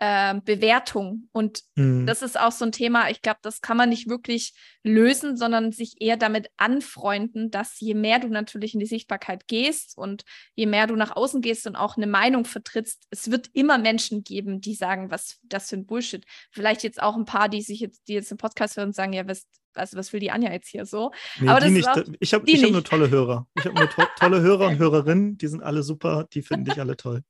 äh, 0.00 0.40
Bewertung. 0.44 1.28
Und 1.32 1.62
mhm. 1.74 2.06
das 2.06 2.22
ist 2.22 2.38
auch 2.38 2.52
so 2.52 2.64
ein 2.64 2.72
Thema, 2.72 3.10
ich 3.10 3.20
glaube, 3.20 3.40
das 3.42 3.60
kann 3.60 3.76
man 3.76 3.88
nicht 3.88 4.08
wirklich 4.08 4.54
lösen, 4.84 5.36
sondern 5.36 5.72
sich 5.72 6.00
eher 6.00 6.16
damit 6.16 6.48
anfreunden, 6.56 7.50
dass 7.50 7.80
je 7.80 7.94
mehr 7.94 8.20
du 8.20 8.28
natürlich 8.28 8.74
in 8.74 8.80
die 8.80 8.86
Sichtbarkeit 8.86 9.48
gehst 9.48 9.98
und 9.98 10.24
je 10.54 10.66
mehr 10.66 10.86
du 10.86 10.94
nach 10.94 11.16
außen 11.16 11.40
gehst 11.40 11.66
und 11.66 11.74
auch 11.74 11.96
eine 11.96 12.06
Meinung 12.06 12.44
vertrittst, 12.44 13.06
es 13.10 13.30
wird 13.30 13.48
immer 13.54 13.76
Menschen 13.76 14.22
geben, 14.22 14.60
die 14.60 14.74
sagen, 14.74 15.10
was 15.10 15.40
das 15.42 15.68
für 15.68 15.76
ein 15.76 15.86
Bullshit. 15.86 16.24
Vielleicht 16.52 16.84
jetzt 16.84 17.02
auch 17.02 17.16
ein 17.16 17.24
paar, 17.24 17.48
die 17.48 17.62
sich 17.62 17.80
jetzt, 17.80 18.06
die 18.06 18.14
jetzt 18.14 18.30
den 18.30 18.38
Podcast 18.38 18.76
hören 18.76 18.90
und 18.90 18.94
sagen, 18.94 19.12
ja, 19.12 19.26
was, 19.26 19.48
also 19.74 19.96
was 19.96 20.12
will 20.12 20.20
die 20.20 20.30
Anja 20.30 20.52
jetzt 20.52 20.68
hier 20.68 20.86
so? 20.86 21.10
Nee, 21.40 21.48
Aber 21.48 21.58
das 21.58 21.70
nicht. 21.70 21.88
Auch, 21.88 21.96
ich 22.20 22.34
habe 22.34 22.50
hab 22.50 22.70
nur 22.70 22.84
tolle 22.84 23.10
Hörer. 23.10 23.48
Ich 23.58 23.64
habe 23.64 23.74
nur 23.74 23.90
to 23.90 24.02
tolle 24.16 24.40
Hörer 24.42 24.68
und 24.68 24.78
Hörerinnen, 24.78 25.38
die 25.38 25.48
sind 25.48 25.62
alle 25.62 25.82
super, 25.82 26.28
die 26.32 26.42
finden 26.42 26.66
dich 26.66 26.78
alle 26.78 26.96
toll. 26.96 27.24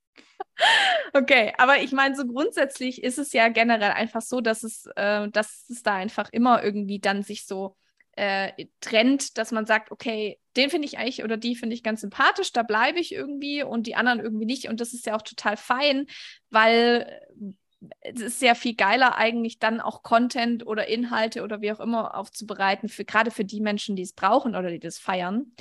Okay, 1.14 1.52
aber 1.58 1.80
ich 1.80 1.92
meine, 1.92 2.14
so 2.16 2.26
grundsätzlich 2.26 3.02
ist 3.02 3.18
es 3.18 3.32
ja 3.32 3.48
generell 3.48 3.92
einfach 3.92 4.22
so, 4.22 4.40
dass 4.40 4.62
es, 4.62 4.86
äh, 4.96 5.28
dass 5.30 5.68
es 5.68 5.82
da 5.82 5.94
einfach 5.94 6.28
immer 6.32 6.62
irgendwie 6.62 6.98
dann 7.00 7.22
sich 7.22 7.46
so 7.46 7.76
äh, 8.12 8.66
trennt, 8.80 9.38
dass 9.38 9.52
man 9.52 9.64
sagt, 9.64 9.92
okay, 9.92 10.38
den 10.56 10.70
finde 10.70 10.86
ich 10.86 10.98
eigentlich 10.98 11.22
oder 11.22 11.36
die 11.36 11.54
finde 11.54 11.74
ich 11.74 11.82
ganz 11.82 12.00
sympathisch, 12.00 12.52
da 12.52 12.62
bleibe 12.62 12.98
ich 12.98 13.12
irgendwie 13.12 13.62
und 13.62 13.86
die 13.86 13.94
anderen 13.94 14.20
irgendwie 14.20 14.46
nicht. 14.46 14.68
Und 14.68 14.80
das 14.80 14.92
ist 14.92 15.06
ja 15.06 15.14
auch 15.14 15.22
total 15.22 15.56
fein, 15.56 16.06
weil 16.50 17.20
es 18.00 18.20
ist 18.20 18.40
sehr 18.40 18.56
viel 18.56 18.74
geiler, 18.74 19.16
eigentlich 19.16 19.60
dann 19.60 19.80
auch 19.80 20.02
Content 20.02 20.66
oder 20.66 20.88
Inhalte 20.88 21.42
oder 21.42 21.60
wie 21.60 21.70
auch 21.70 21.80
immer 21.80 22.16
aufzubereiten, 22.16 22.88
für 22.88 23.04
gerade 23.04 23.30
für 23.30 23.44
die 23.44 23.60
Menschen, 23.60 23.94
die 23.94 24.02
es 24.02 24.12
brauchen 24.14 24.56
oder 24.56 24.70
die 24.70 24.80
das 24.80 24.98
feiern. 24.98 25.52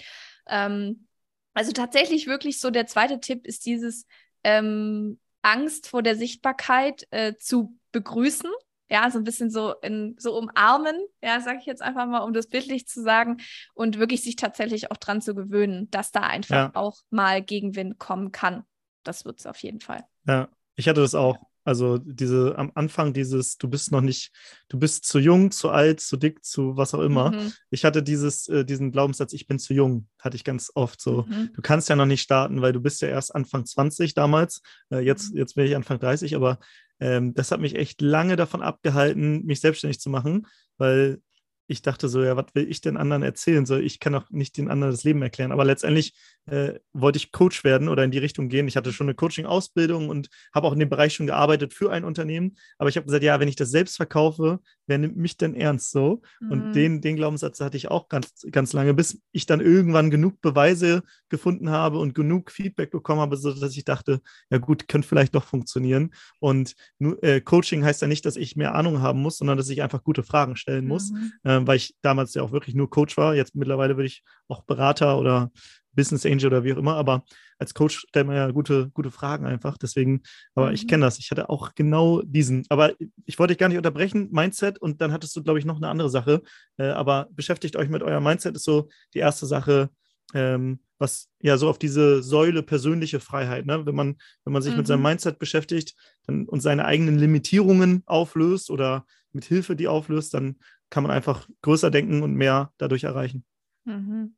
Ähm, 0.47 1.07
also 1.53 1.71
tatsächlich 1.71 2.27
wirklich 2.27 2.60
so 2.60 2.71
der 2.71 2.88
zweite 2.88 3.19
Tipp 3.19 3.45
ist 3.45 3.65
dieses, 3.67 4.07
ähm, 4.43 5.19
Angst 5.41 5.88
vor 5.88 6.04
der 6.04 6.15
Sichtbarkeit 6.15 7.08
äh, 7.12 7.36
zu 7.38 7.78
begrüßen. 7.91 8.50
Ja, 8.89 9.12
so 9.12 9.17
ein 9.17 9.26
bisschen 9.26 9.50
so 9.50 9.73
in 9.82 10.15
so 10.17 10.38
umarmen, 10.38 10.95
ja, 11.21 11.41
sage 11.41 11.58
ich 11.60 11.65
jetzt 11.65 11.82
einfach 11.82 12.06
mal, 12.06 12.19
um 12.19 12.34
das 12.34 12.47
bildlich 12.47 12.88
zu 12.88 13.02
sagen, 13.02 13.38
und 13.73 14.00
wirklich 14.00 14.23
sich 14.23 14.38
tatsächlich 14.38 14.91
auch 14.91 14.97
dran 14.97 15.21
zu 15.21 15.36
gewöhnen, 15.36 15.89
dass 15.91 16.12
da 16.12 16.21
einfach 16.21 16.56
ja. 16.56 16.71
auch 16.73 16.97
mal 17.10 17.41
Gegenwind 17.41 18.00
kommen 18.00 18.32
kann. 18.32 18.63
Das 19.04 19.26
wird 19.26 19.39
es 19.39 19.45
auf 19.45 19.58
jeden 19.58 19.82
Fall. 19.82 20.06
Ja, 20.26 20.47
ich 20.76 20.88
hatte 20.88 21.02
das 21.02 21.15
auch. 21.15 21.38
Also 21.67 21.97
diese 21.97 22.58
am 22.58 22.71
Anfang 22.75 23.12
dieses, 23.12 23.58
du 23.58 23.67
bist 23.67 23.91
noch 23.91 23.99
nicht, 23.99 24.32
du 24.69 24.80
bist 24.80 25.03
zu 25.03 25.19
jung, 25.19 25.51
zu 25.51 25.69
alt, 25.69 25.99
zu 25.99 26.15
dick, 26.15 26.45
zu 26.45 26.77
was 26.77 26.93
auch 26.93 27.01
immer. 27.01 27.32
Mhm. 27.32 27.51
Ich 27.71 27.84
hatte 27.84 28.01
dieses, 28.01 28.47
äh, 28.47 28.63
diesen 28.63 28.93
Glaubenssatz, 28.93 29.34
ich 29.34 29.47
bin 29.47 29.60
zu 29.60 29.73
jung, 29.73 30.08
hatte 30.17 30.38
ich 30.38 30.45
ganz 30.45 30.71
oft 30.75 31.01
so. 31.01 31.25
Mhm. 31.27 31.49
Du 31.53 31.62
kannst 31.62 31.89
ja 31.89 31.97
noch 31.97 32.06
nicht 32.06 32.21
starten, 32.21 32.62
weil 32.62 32.71
du 32.71 32.80
bist 32.80 33.01
ja 33.01 33.10
erst 33.10 33.36
Anfang 33.36 33.65
20 33.65 34.13
damals. 34.13 34.62
Äh, 34.91 34.99
jetzt, 34.99 35.34
mhm. 35.34 35.39
jetzt 35.39 35.56
bin 35.56 35.65
ich 35.65 35.75
Anfang 35.75 35.99
30, 35.99 36.38
aber 36.38 36.60
ähm, 37.01 37.34
das 37.34 37.51
hat 37.51 37.60
mich 37.60 37.75
echt 37.75 38.01
lange 38.01 38.38
davon 38.38 38.62
abgehalten, 38.62 39.45
mich 39.45 39.60
selbstständig 39.60 39.99
zu 39.99 40.10
machen, 40.10 40.47
weil 40.77 41.19
ich 41.67 41.82
dachte 41.82 42.08
so, 42.08 42.23
ja, 42.23 42.36
was 42.38 42.47
will 42.53 42.69
ich 42.69 42.82
den 42.82 42.97
anderen 42.97 43.23
erzählen? 43.23 43.65
So, 43.65 43.75
ich 43.77 43.99
kann 43.99 44.15
auch 44.15 44.30
nicht 44.30 44.58
den 44.58 44.69
anderen 44.69 44.91
das 44.91 45.03
Leben 45.03 45.21
erklären. 45.21 45.51
Aber 45.51 45.65
letztendlich 45.65 46.13
äh, 46.45 46.80
wollte 46.93 47.17
ich 47.17 47.32
Coach 47.32 47.63
werden 47.63 47.89
oder 47.89 48.03
in 48.03 48.12
die 48.12 48.17
Richtung 48.17 48.47
gehen. 48.47 48.67
Ich 48.67 48.77
hatte 48.77 48.93
schon 48.93 49.08
eine 49.08 49.15
Coaching-Ausbildung 49.15 50.08
und 50.08 50.30
habe 50.53 50.67
auch 50.67 50.73
in 50.73 50.80
dem 50.80 50.89
Bereich 50.89 51.13
schon 51.13 51.27
gearbeitet 51.27 51.73
für 51.73 51.91
ein 51.91 52.06
Unternehmen. 52.06 52.56
Aber 52.77 52.89
ich 52.89 52.95
habe 52.95 53.06
gesagt, 53.06 53.23
ja, 53.23 53.39
wenn 53.39 53.49
ich 53.49 53.58
das 53.58 53.69
selbst 53.69 53.97
verkaufe, 53.97 54.60
wer 54.88 54.97
nimmt 54.97 55.17
mich 55.17 55.36
denn 55.36 55.56
ernst 55.56 55.91
so? 55.91 56.21
Mhm. 56.39 56.51
Und 56.51 56.73
den, 56.73 57.01
den 57.01 57.17
Glaubenssatz 57.17 57.60
hatte 57.60 57.75
ich 57.75 57.89
auch 57.89 58.08
ganz, 58.08 58.45
ganz 58.49 58.71
lange, 58.71 58.93
bis 58.93 59.21
ich 59.34 59.45
dann 59.45 59.60
irgendwann 59.60 60.10
genug 60.10 60.41
Beweise 60.41 61.03
gefunden 61.27 61.69
habe 61.69 61.99
und 61.99 62.15
genug 62.15 62.51
Feedback 62.51 62.91
bekommen 62.91 63.19
habe, 63.19 63.36
sodass 63.36 63.75
ich 63.75 63.84
dachte, 63.84 64.21
ja 64.49 64.58
gut, 64.58 64.88
könnte 64.88 65.08
vielleicht 65.08 65.36
doch 65.36 65.43
funktionieren. 65.43 66.13
Und 66.39 66.75
äh, 67.21 67.41
Coaching 67.41 67.84
heißt 67.84 68.01
ja 68.01 68.08
nicht, 68.08 68.25
dass 68.25 68.38
ich 68.38 68.56
mehr 68.56 68.73
Ahnung 68.73 69.01
haben 69.01 69.21
muss, 69.21 69.38
sondern 69.38 69.58
dass 69.58 69.67
ich 69.67 69.82
einfach 69.82 70.03
gute 70.03 70.23
Fragen 70.23 70.56
stellen 70.56 70.88
muss. 70.88 71.12
Mhm. 71.12 71.34
Äh, 71.43 71.57
äh, 71.63 71.67
weil 71.67 71.78
ich 71.78 71.96
damals 72.02 72.34
ja 72.34 72.41
auch 72.43 72.52
wirklich 72.52 72.76
nur 72.76 72.89
Coach 72.89 73.17
war. 73.17 73.36
Jetzt 73.36 73.56
mittlerweile 73.56 73.96
bin 73.96 74.06
ich 74.06 74.24
auch 74.48 74.63
Berater 74.63 75.20
oder 75.20 75.52
Business 75.93 76.26
Angel 76.26 76.48
oder 76.48 76.63
wie 76.63 76.74
auch 76.74 76.78
immer, 76.78 76.96
aber 76.96 77.24
als 77.58 77.74
Coach 77.74 78.06
stellt 78.08 78.28
man 78.28 78.36
ja 78.36 78.52
gute, 78.52 78.89
gute 78.91 79.12
Fragen 79.12 79.46
einfach. 79.46 79.78
Deswegen, 79.78 80.22
aber 80.56 80.67
mhm. 80.67 80.76
ich 80.76 80.88
kenne 80.88 81.06
das. 81.06 81.17
Ich 81.20 81.32
hatte 81.32 81.50
auch 81.50 81.74
genau 81.76 82.22
diesen. 82.22 82.65
Aber 82.70 82.93
ich 83.26 83.39
wollte 83.39 83.54
dich 83.54 83.58
gar 83.58 83.67
nicht 83.67 83.78
unterbrechen, 83.78 84.30
Mindset, 84.32 84.80
und 84.80 85.02
dann 85.02 85.12
hattest 85.12 85.36
du, 85.36 85.43
glaube 85.43 85.60
ich, 85.60 85.65
noch 85.65 85.78
eine 85.78 85.89
andere 85.89 86.10
Sache. 86.10 86.43
Äh, 86.78 86.89
aber 86.89 87.28
beschäftigt 87.32 87.76
euch 87.76 87.89
mit 87.89 88.04
eurem 88.04 88.24
Mindset, 88.24 88.56
ist 88.56 88.63
so 88.63 88.89
die 89.13 89.20
erste 89.20 89.48
Sache, 89.48 89.89
ähm, 90.34 90.80
was 91.00 91.30
ja 91.41 91.58
so 91.58 91.70
auf 91.70 91.80
diese 91.80 92.24
Säule 92.24 92.63
persönliche 92.63 93.20
Freiheit, 93.20 93.65
ne? 93.65 93.86
wenn 93.86 93.96
man, 93.96 94.15
wenn 94.43 94.54
man 94.54 94.62
sich 94.62 94.74
mhm. 94.74 94.80
mit 94.80 94.88
seinem 94.88 95.00
mhm. 95.00 95.08
Mindset 95.08 95.39
beschäftigt 95.39 95.96
dann, 96.26 96.46
und 96.48 96.62
seine 96.62 96.86
eigenen 96.86 97.17
Limitierungen 97.17 98.04
auflöst 98.06 98.70
oder 98.70 99.06
mit 99.32 99.46
Hilfe 99.46 99.76
die 99.76 99.88
auflöst, 99.88 100.34
dann 100.34 100.58
kann 100.89 101.04
man 101.04 101.12
einfach 101.12 101.47
größer 101.62 101.91
denken 101.91 102.23
und 102.23 102.34
mehr 102.34 102.73
dadurch 102.78 103.04
erreichen. 103.04 103.45
Mhm. 103.86 104.36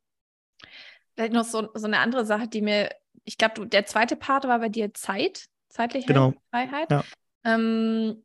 Vielleicht 1.14 1.32
noch 1.32 1.44
so, 1.44 1.68
so 1.74 1.86
eine 1.86 1.98
andere 1.98 2.24
Sache, 2.24 2.48
die 2.48 2.62
mir, 2.62 2.90
ich 3.24 3.38
glaube, 3.38 3.66
der 3.66 3.86
zweite 3.86 4.16
Part 4.16 4.44
war 4.44 4.58
bei 4.58 4.68
dir 4.68 4.94
Zeit, 4.94 5.46
zeitliche 5.68 6.06
genau. 6.06 6.34
Freiheit. 6.50 6.90
Ja. 6.90 7.04
Ähm, 7.44 8.24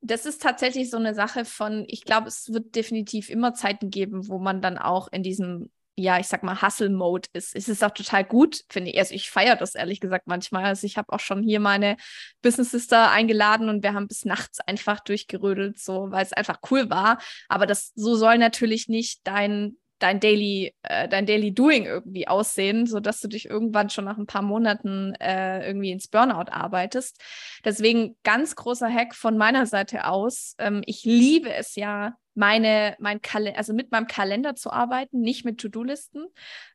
das 0.00 0.26
ist 0.26 0.42
tatsächlich 0.42 0.90
so 0.90 0.98
eine 0.98 1.14
Sache 1.14 1.44
von, 1.44 1.84
ich 1.88 2.04
glaube, 2.04 2.28
es 2.28 2.52
wird 2.52 2.74
definitiv 2.74 3.30
immer 3.30 3.54
Zeiten 3.54 3.90
geben, 3.90 4.28
wo 4.28 4.38
man 4.38 4.60
dann 4.60 4.76
auch 4.76 5.08
in 5.10 5.22
diesem 5.22 5.70
ja, 5.96 6.18
ich 6.18 6.26
sag 6.26 6.42
mal, 6.42 6.60
Hustle-Mode 6.60 7.28
ist. 7.32 7.54
Es 7.54 7.68
ist 7.68 7.84
auch 7.84 7.92
total 7.92 8.24
gut, 8.24 8.62
finde 8.68 8.90
ich. 8.90 8.98
Also 8.98 9.14
ich 9.14 9.30
feiere 9.30 9.56
das 9.56 9.74
ehrlich 9.74 10.00
gesagt 10.00 10.26
manchmal. 10.26 10.64
Also 10.64 10.86
ich 10.86 10.96
habe 10.96 11.12
auch 11.12 11.20
schon 11.20 11.42
hier 11.42 11.60
meine 11.60 11.96
Business 12.42 12.72
Sister 12.72 13.10
eingeladen 13.10 13.68
und 13.68 13.82
wir 13.82 13.94
haben 13.94 14.08
bis 14.08 14.24
nachts 14.24 14.60
einfach 14.60 15.00
durchgerödelt, 15.00 15.78
so, 15.78 16.10
weil 16.10 16.24
es 16.24 16.32
einfach 16.32 16.58
cool 16.70 16.90
war. 16.90 17.18
Aber 17.48 17.66
das 17.66 17.92
so 17.94 18.16
soll 18.16 18.38
natürlich 18.38 18.88
nicht 18.88 19.20
dein 19.24 19.76
dein 19.98 20.20
Daily, 20.20 20.74
äh, 20.82 21.08
dein 21.08 21.26
Daily 21.26 21.52
Doing 21.52 21.86
irgendwie 21.86 22.28
aussehen, 22.28 22.86
sodass 22.86 23.20
du 23.20 23.28
dich 23.28 23.46
irgendwann 23.46 23.90
schon 23.90 24.04
nach 24.04 24.18
ein 24.18 24.26
paar 24.26 24.42
Monaten 24.42 25.14
äh, 25.20 25.66
irgendwie 25.66 25.92
ins 25.92 26.08
Burnout 26.08 26.50
arbeitest. 26.50 27.20
Deswegen 27.64 28.16
ganz 28.22 28.56
großer 28.56 28.88
Hack 28.92 29.14
von 29.14 29.36
meiner 29.36 29.66
Seite 29.66 30.06
aus. 30.06 30.54
Ähm, 30.58 30.82
ich 30.86 31.04
liebe 31.04 31.52
es 31.52 31.74
ja, 31.76 32.16
meine, 32.34 32.96
mein 32.98 33.20
also 33.56 33.72
mit 33.72 33.92
meinem 33.92 34.06
Kalender 34.06 34.56
zu 34.56 34.70
arbeiten, 34.70 35.20
nicht 35.20 35.44
mit 35.44 35.58
To-Do-Listen. 35.58 36.26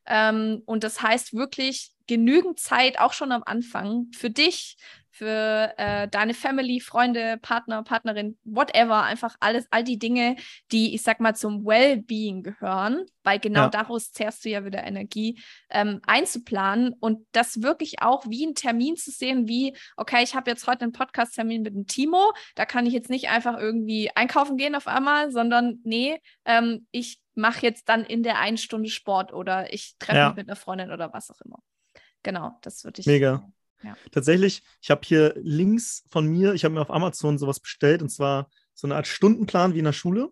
Ähm, 0.06 0.62
und 0.66 0.84
das 0.84 1.02
heißt 1.02 1.34
wirklich 1.34 1.92
genügend 2.08 2.60
Zeit, 2.60 3.00
auch 3.00 3.14
schon 3.14 3.32
am 3.32 3.44
Anfang, 3.46 4.08
für 4.16 4.30
dich, 4.30 4.78
für 5.20 5.74
äh, 5.78 6.08
deine 6.08 6.34
Family, 6.34 6.80
Freunde, 6.80 7.38
Partner, 7.42 7.84
Partnerin, 7.84 8.38
whatever, 8.46 9.04
einfach 9.04 9.36
alles, 9.42 9.68
all 9.70 9.84
die 9.84 10.00
Dinge, 10.00 10.38
die, 10.72 10.96
ich 10.96 11.02
sag 11.02 11.20
mal, 11.20 11.36
zum 11.36 11.66
Wellbeing 11.66 12.42
gehören, 12.42 13.06
weil 13.24 13.38
genau 13.38 13.64
ja. 13.64 13.70
daraus 13.70 14.14
zehrst 14.14 14.46
du 14.46 14.50
ja 14.50 14.64
wieder 14.64 14.82
Energie, 14.82 15.38
ähm, 15.70 16.00
einzuplanen 16.08 16.94
und 17.02 17.28
das 17.34 17.62
wirklich 17.62 18.02
auch 18.02 18.30
wie 18.30 18.46
ein 18.46 18.56
Termin 18.56 18.96
zu 18.96 19.12
sehen, 19.12 19.50
wie, 19.50 19.76
okay, 19.98 20.24
ich 20.24 20.36
habe 20.36 20.50
jetzt 20.50 20.68
heute 20.68 20.84
einen 20.84 20.94
Podcast-Termin 20.94 21.64
mit 21.64 21.74
dem 21.74 21.86
Timo, 21.86 22.32
da 22.56 22.66
kann 22.66 22.86
ich 22.86 22.94
jetzt 22.94 23.10
nicht 23.10 23.30
einfach 23.30 23.58
irgendwie 23.60 24.10
einkaufen 24.16 24.56
gehen 24.56 24.74
auf 24.74 24.88
einmal, 24.88 25.32
sondern 25.32 25.80
nee, 25.84 26.22
ähm, 26.46 26.88
ich 26.92 27.20
mache 27.36 27.64
jetzt 27.64 27.90
dann 27.90 28.06
in 28.06 28.24
der 28.24 28.40
einen 28.40 28.58
Stunde 28.58 28.90
Sport 28.90 29.34
oder 29.34 29.74
ich 29.74 29.98
treffe 30.00 30.18
ja. 30.18 30.28
mich 30.30 30.38
mit 30.38 30.48
einer 30.48 30.56
Freundin 30.56 30.92
oder 30.92 31.12
was 31.12 31.30
auch 31.30 31.42
immer. 31.42 31.60
Genau, 32.24 32.58
das 32.62 32.86
würde 32.86 33.02
ich. 33.02 33.06
Mega. 33.06 33.44
Ja. 33.84 33.96
Tatsächlich, 34.12 34.62
ich 34.82 34.92
habe 34.92 35.02
hier 35.04 35.34
Links 35.38 36.04
von 36.10 36.26
mir, 36.28 36.54
ich 36.54 36.66
habe 36.66 36.74
mir 36.74 36.82
auf 36.82 36.92
Amazon 36.92 37.38
sowas 37.38 37.60
bestellt 37.60 38.02
und 38.02 38.10
zwar 38.10 38.50
so 38.74 38.88
eine 38.88 38.96
Art 38.96 39.08
Stundenplan 39.08 39.74
wie 39.74 39.80
in 39.80 39.86
der 39.86 39.94
Schule. 39.94 40.32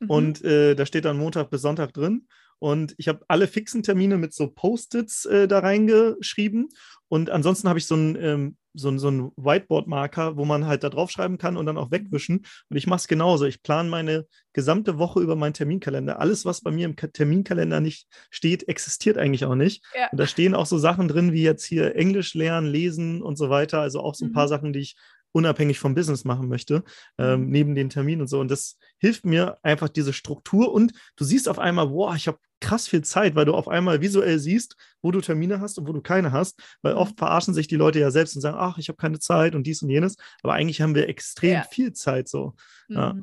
Mhm. 0.00 0.10
Und 0.10 0.44
äh, 0.44 0.74
da 0.74 0.86
steht 0.86 1.04
dann 1.04 1.18
Montag 1.18 1.50
bis 1.50 1.62
Sonntag 1.62 1.92
drin. 1.92 2.26
Und 2.64 2.94
ich 2.96 3.08
habe 3.08 3.22
alle 3.28 3.46
fixen 3.46 3.82
Termine 3.82 4.16
mit 4.16 4.32
so 4.32 4.48
Post-its 4.48 5.26
äh, 5.26 5.46
da 5.46 5.58
reingeschrieben. 5.58 6.70
Und 7.08 7.28
ansonsten 7.28 7.68
habe 7.68 7.78
ich 7.78 7.84
so 7.84 7.94
ein 7.94 8.16
ähm, 8.18 8.56
so, 8.72 8.88
ein, 8.88 8.98
so 8.98 9.10
ein 9.10 9.30
Whiteboard-Marker, 9.36 10.38
wo 10.38 10.46
man 10.46 10.66
halt 10.66 10.82
da 10.82 10.88
draufschreiben 10.88 11.36
kann 11.36 11.58
und 11.58 11.66
dann 11.66 11.76
auch 11.76 11.90
wegwischen. 11.90 12.46
Und 12.70 12.76
ich 12.76 12.86
mache 12.86 13.00
es 13.00 13.06
genauso. 13.06 13.44
Ich 13.44 13.62
plane 13.62 13.90
meine 13.90 14.26
gesamte 14.54 14.96
Woche 14.98 15.20
über 15.20 15.36
meinen 15.36 15.52
Terminkalender. 15.52 16.18
Alles, 16.20 16.46
was 16.46 16.62
bei 16.62 16.70
mir 16.70 16.86
im 16.86 16.96
Terminkalender 16.96 17.80
nicht 17.80 18.08
steht, 18.30 18.66
existiert 18.66 19.18
eigentlich 19.18 19.44
auch 19.44 19.56
nicht. 19.56 19.84
Ja. 19.94 20.08
Und 20.10 20.18
da 20.18 20.26
stehen 20.26 20.54
auch 20.54 20.66
so 20.66 20.78
Sachen 20.78 21.06
drin, 21.06 21.34
wie 21.34 21.42
jetzt 21.42 21.66
hier 21.66 21.94
Englisch 21.96 22.32
lernen, 22.32 22.66
lesen 22.66 23.20
und 23.20 23.36
so 23.36 23.50
weiter. 23.50 23.82
Also 23.82 24.00
auch 24.00 24.14
so 24.14 24.24
ein 24.24 24.30
mhm. 24.30 24.34
paar 24.34 24.48
Sachen, 24.48 24.72
die 24.72 24.80
ich 24.80 24.96
unabhängig 25.34 25.80
vom 25.80 25.94
Business 25.94 26.24
machen 26.24 26.48
möchte, 26.48 26.84
ähm, 27.18 27.42
mhm. 27.42 27.50
neben 27.50 27.74
den 27.74 27.90
Terminen 27.90 28.22
und 28.22 28.28
so. 28.28 28.38
Und 28.38 28.50
das 28.50 28.78
hilft 28.98 29.26
mir 29.26 29.58
einfach 29.62 29.88
diese 29.88 30.12
Struktur. 30.12 30.72
Und 30.72 30.92
du 31.16 31.24
siehst 31.24 31.48
auf 31.48 31.58
einmal, 31.58 31.88
boah, 31.88 32.14
ich 32.14 32.28
habe 32.28 32.38
krass 32.60 32.86
viel 32.86 33.02
Zeit, 33.02 33.34
weil 33.34 33.44
du 33.44 33.52
auf 33.52 33.66
einmal 33.66 34.00
visuell 34.00 34.38
siehst, 34.38 34.76
wo 35.02 35.10
du 35.10 35.20
Termine 35.20 35.60
hast 35.60 35.76
und 35.76 35.88
wo 35.88 35.92
du 35.92 36.00
keine 36.00 36.30
hast. 36.30 36.62
Weil 36.82 36.94
mhm. 36.94 37.00
oft 37.00 37.18
verarschen 37.18 37.52
sich 37.52 37.66
die 37.66 37.76
Leute 37.76 37.98
ja 37.98 38.12
selbst 38.12 38.36
und 38.36 38.42
sagen, 38.42 38.56
ach, 38.58 38.78
ich 38.78 38.88
habe 38.88 38.96
keine 38.96 39.18
Zeit 39.18 39.56
und 39.56 39.66
dies 39.66 39.82
und 39.82 39.90
jenes. 39.90 40.16
Aber 40.42 40.54
eigentlich 40.54 40.80
haben 40.80 40.94
wir 40.94 41.08
extrem 41.08 41.54
ja. 41.54 41.62
viel 41.64 41.92
Zeit 41.92 42.28
so. 42.28 42.54
Mhm. 42.88 42.96
Ja. 42.96 43.16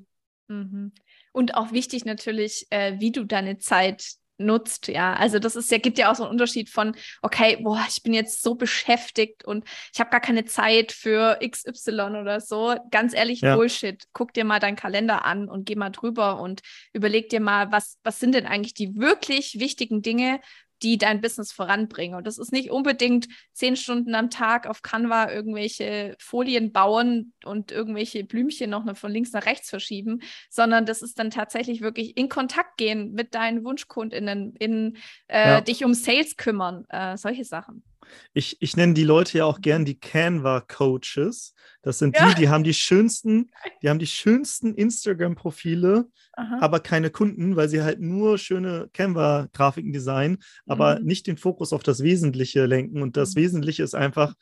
Mhm. 0.50 0.91
Und 1.32 1.56
auch 1.56 1.71
wichtig 1.71 2.04
natürlich, 2.04 2.67
äh, 2.71 3.00
wie 3.00 3.13
du 3.13 3.24
deine 3.24 3.58
Zeit 3.58 4.15
nutzt, 4.45 4.88
ja. 4.88 5.13
Also 5.13 5.39
das 5.39 5.56
ist 5.56 5.71
ja, 5.71 5.77
gibt 5.77 5.97
ja 5.97 6.12
auch 6.12 6.15
so 6.15 6.23
einen 6.23 6.32
Unterschied 6.32 6.69
von, 6.69 6.95
okay, 7.21 7.58
boah, 7.62 7.84
ich 7.88 8.04
bin 8.04 8.13
jetzt 8.13 8.41
so 8.41 8.56
beschäftigt 8.56 9.45
und 9.45 9.65
ich 9.93 9.99
habe 9.99 10.10
gar 10.10 10.19
keine 10.19 10.45
Zeit 10.45 10.91
für 10.91 11.39
XY 11.45 12.17
oder 12.21 12.39
so. 12.39 12.75
Ganz 12.91 13.13
ehrlich, 13.13 13.41
ja. 13.41 13.56
Bullshit. 13.56 14.04
Guck 14.13 14.34
dir 14.34 14.45
mal 14.45 14.60
deinen 14.60 14.75
Kalender 14.75 15.25
an 15.25 15.47
und 15.47 15.65
geh 15.65 15.75
mal 15.75 15.89
drüber 15.89 16.39
und 16.39 16.62
überleg 16.93 17.30
dir 17.30 17.39
mal, 17.39 17.71
was, 17.71 17.97
was 18.04 18.19
sind 18.19 18.36
denn 18.36 18.45
eigentlich 18.45 18.73
die 18.73 18.95
wirklich 18.95 19.60
wichtigen 19.60 20.01
Dinge, 20.01 20.39
die 20.84 20.98
dein 20.98 21.22
Business 21.22 21.52
voranbringen. 21.52 22.15
Und 22.15 22.28
das 22.28 22.38
ist 22.38 22.52
nicht 22.52 22.72
unbedingt 22.72 23.28
zehn 23.54 23.76
Stunden 23.76 24.15
am 24.15 24.30
Tag 24.30 24.67
auf 24.67 24.82
Canva 24.82 25.32
irgendwelche 25.32 26.15
Folien 26.20 26.72
bauen 26.72 27.34
und 27.46 27.72
irgendwelche 27.72 28.24
Blümchen 28.24 28.70
noch 28.70 28.86
von 28.96 29.12
links 29.12 29.32
nach 29.32 29.46
rechts 29.46 29.70
verschieben, 29.70 30.22
sondern 30.50 30.86
das 30.86 31.02
ist 31.02 31.20
dann 31.20 31.30
tatsächlich 31.30 31.82
wirklich 31.82 32.17
in 32.17 32.30
Kontakt 32.30 32.78
gehen 32.78 33.13
mit 33.13 33.36
deinen 33.36 33.63
WunschkundInnen, 33.63 34.56
in 34.56 34.98
äh, 35.28 35.50
ja. 35.50 35.62
dich 35.62 35.84
um 35.86 35.94
Sales 35.94 36.38
kümmern, 36.38 36.86
äh, 36.89 37.17
solche 37.17 37.46
Sachen. 37.46 37.84
Ich, 38.33 38.61
ich 38.61 38.75
nenne 38.75 38.93
die 38.93 39.03
Leute 39.03 39.39
ja 39.39 39.45
auch 39.45 39.61
gern 39.61 39.85
die 39.85 39.99
Canva-Coaches. 39.99 41.53
Das 41.81 41.99
sind 41.99 42.15
ja. 42.15 42.29
die, 42.29 42.35
die 42.35 42.49
haben 42.49 42.63
die 42.63 42.73
schönsten, 42.73 43.51
die 43.81 43.89
haben 43.89 43.99
die 43.99 44.07
schönsten 44.07 44.75
Instagram-Profile, 44.75 46.07
aber 46.33 46.79
keine 46.79 47.09
Kunden, 47.09 47.55
weil 47.55 47.69
sie 47.69 47.81
halt 47.81 47.99
nur 47.99 48.37
schöne 48.37 48.89
Canva-Grafiken 48.93 49.91
designen, 49.91 50.37
aber 50.65 50.99
mhm. 50.99 51.05
nicht 51.05 51.27
den 51.27 51.37
Fokus 51.37 51.73
auf 51.73 51.83
das 51.83 52.03
Wesentliche 52.03 52.65
lenken. 52.65 53.01
Und 53.01 53.17
das 53.17 53.35
mhm. 53.35 53.41
Wesentliche 53.41 53.83
ist 53.83 53.95
einfach, 53.95 54.35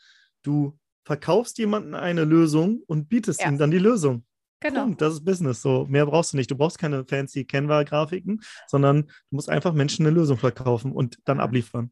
du 0.43 0.77
verkaufst 1.05 1.57
jemanden 1.57 1.95
eine 1.95 2.23
Lösung 2.23 2.83
und 2.87 3.09
bietest 3.09 3.41
ja. 3.41 3.47
ihm 3.47 3.57
dann 3.57 3.71
die 3.71 3.79
Lösung. 3.79 4.25
Genau. 4.61 4.83
Punkt, 4.83 5.01
das 5.01 5.13
ist 5.13 5.25
Business. 5.25 5.61
So, 5.61 5.85
mehr 5.89 6.05
brauchst 6.05 6.33
du 6.33 6.37
nicht. 6.37 6.51
Du 6.51 6.55
brauchst 6.55 6.77
keine 6.77 7.05
fancy 7.05 7.45
Canva-Grafiken, 7.45 8.41
sondern 8.67 9.03
du 9.03 9.35
musst 9.35 9.49
einfach 9.49 9.73
Menschen 9.73 10.05
eine 10.05 10.13
Lösung 10.13 10.37
verkaufen 10.37 10.91
und 10.91 11.17
dann 11.25 11.39
abliefern. 11.39 11.91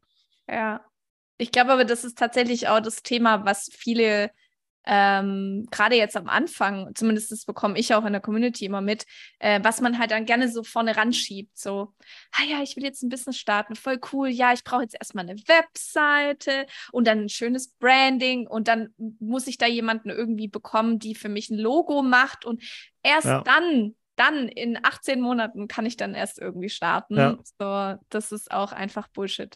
Ja, 0.49 0.81
ich 1.37 1.51
glaube 1.51 1.73
aber, 1.73 1.85
das 1.85 2.03
ist 2.03 2.17
tatsächlich 2.17 2.67
auch 2.67 2.79
das 2.79 3.03
Thema, 3.03 3.45
was 3.45 3.69
viele 3.73 4.31
ähm, 4.89 5.67
gerade 5.69 5.95
jetzt 5.95 6.15
am 6.15 6.29
Anfang, 6.29 6.95
zumindest 6.95 7.29
das 7.33 7.43
bekomme 7.43 7.77
ich 7.77 7.93
auch 7.93 8.05
in 8.05 8.13
der 8.13 8.21
Community 8.21 8.63
immer 8.65 8.79
mit, 8.79 9.05
äh, 9.39 9.59
was 9.61 9.81
man 9.81 9.99
halt 9.99 10.11
dann 10.11 10.25
gerne 10.25 10.49
so 10.49 10.63
vorne 10.63 10.95
ranschiebt. 10.95 11.57
So, 11.57 11.93
ah 12.31 12.43
ja, 12.49 12.63
ich 12.63 12.77
will 12.77 12.85
jetzt 12.85 13.03
ein 13.03 13.09
Business 13.09 13.37
starten, 13.37 13.75
voll 13.75 13.99
cool. 14.13 14.29
Ja, 14.29 14.53
ich 14.53 14.63
brauche 14.63 14.83
jetzt 14.83 14.95
erstmal 14.97 15.29
eine 15.29 15.37
Webseite 15.39 16.67
und 16.93 17.05
dann 17.05 17.23
ein 17.23 17.29
schönes 17.29 17.73
Branding 17.79 18.47
und 18.47 18.69
dann 18.69 18.93
muss 19.19 19.47
ich 19.47 19.57
da 19.57 19.67
jemanden 19.67 20.09
irgendwie 20.09 20.47
bekommen, 20.47 20.99
die 20.99 21.15
für 21.15 21.29
mich 21.29 21.49
ein 21.49 21.59
Logo 21.59 22.01
macht 22.01 22.45
und 22.45 22.63
erst 23.03 23.27
ja. 23.27 23.41
dann 23.41 23.93
dann 24.15 24.47
in 24.47 24.79
18 24.83 25.21
Monaten 25.21 25.67
kann 25.67 25.85
ich 25.85 25.95
dann 25.95 26.15
erst 26.15 26.39
irgendwie 26.39 26.69
starten. 26.69 27.17
Ja. 27.17 27.37
So, 27.59 28.01
das 28.09 28.31
ist 28.31 28.51
auch 28.51 28.71
einfach 28.71 29.09
Bullshit. 29.09 29.55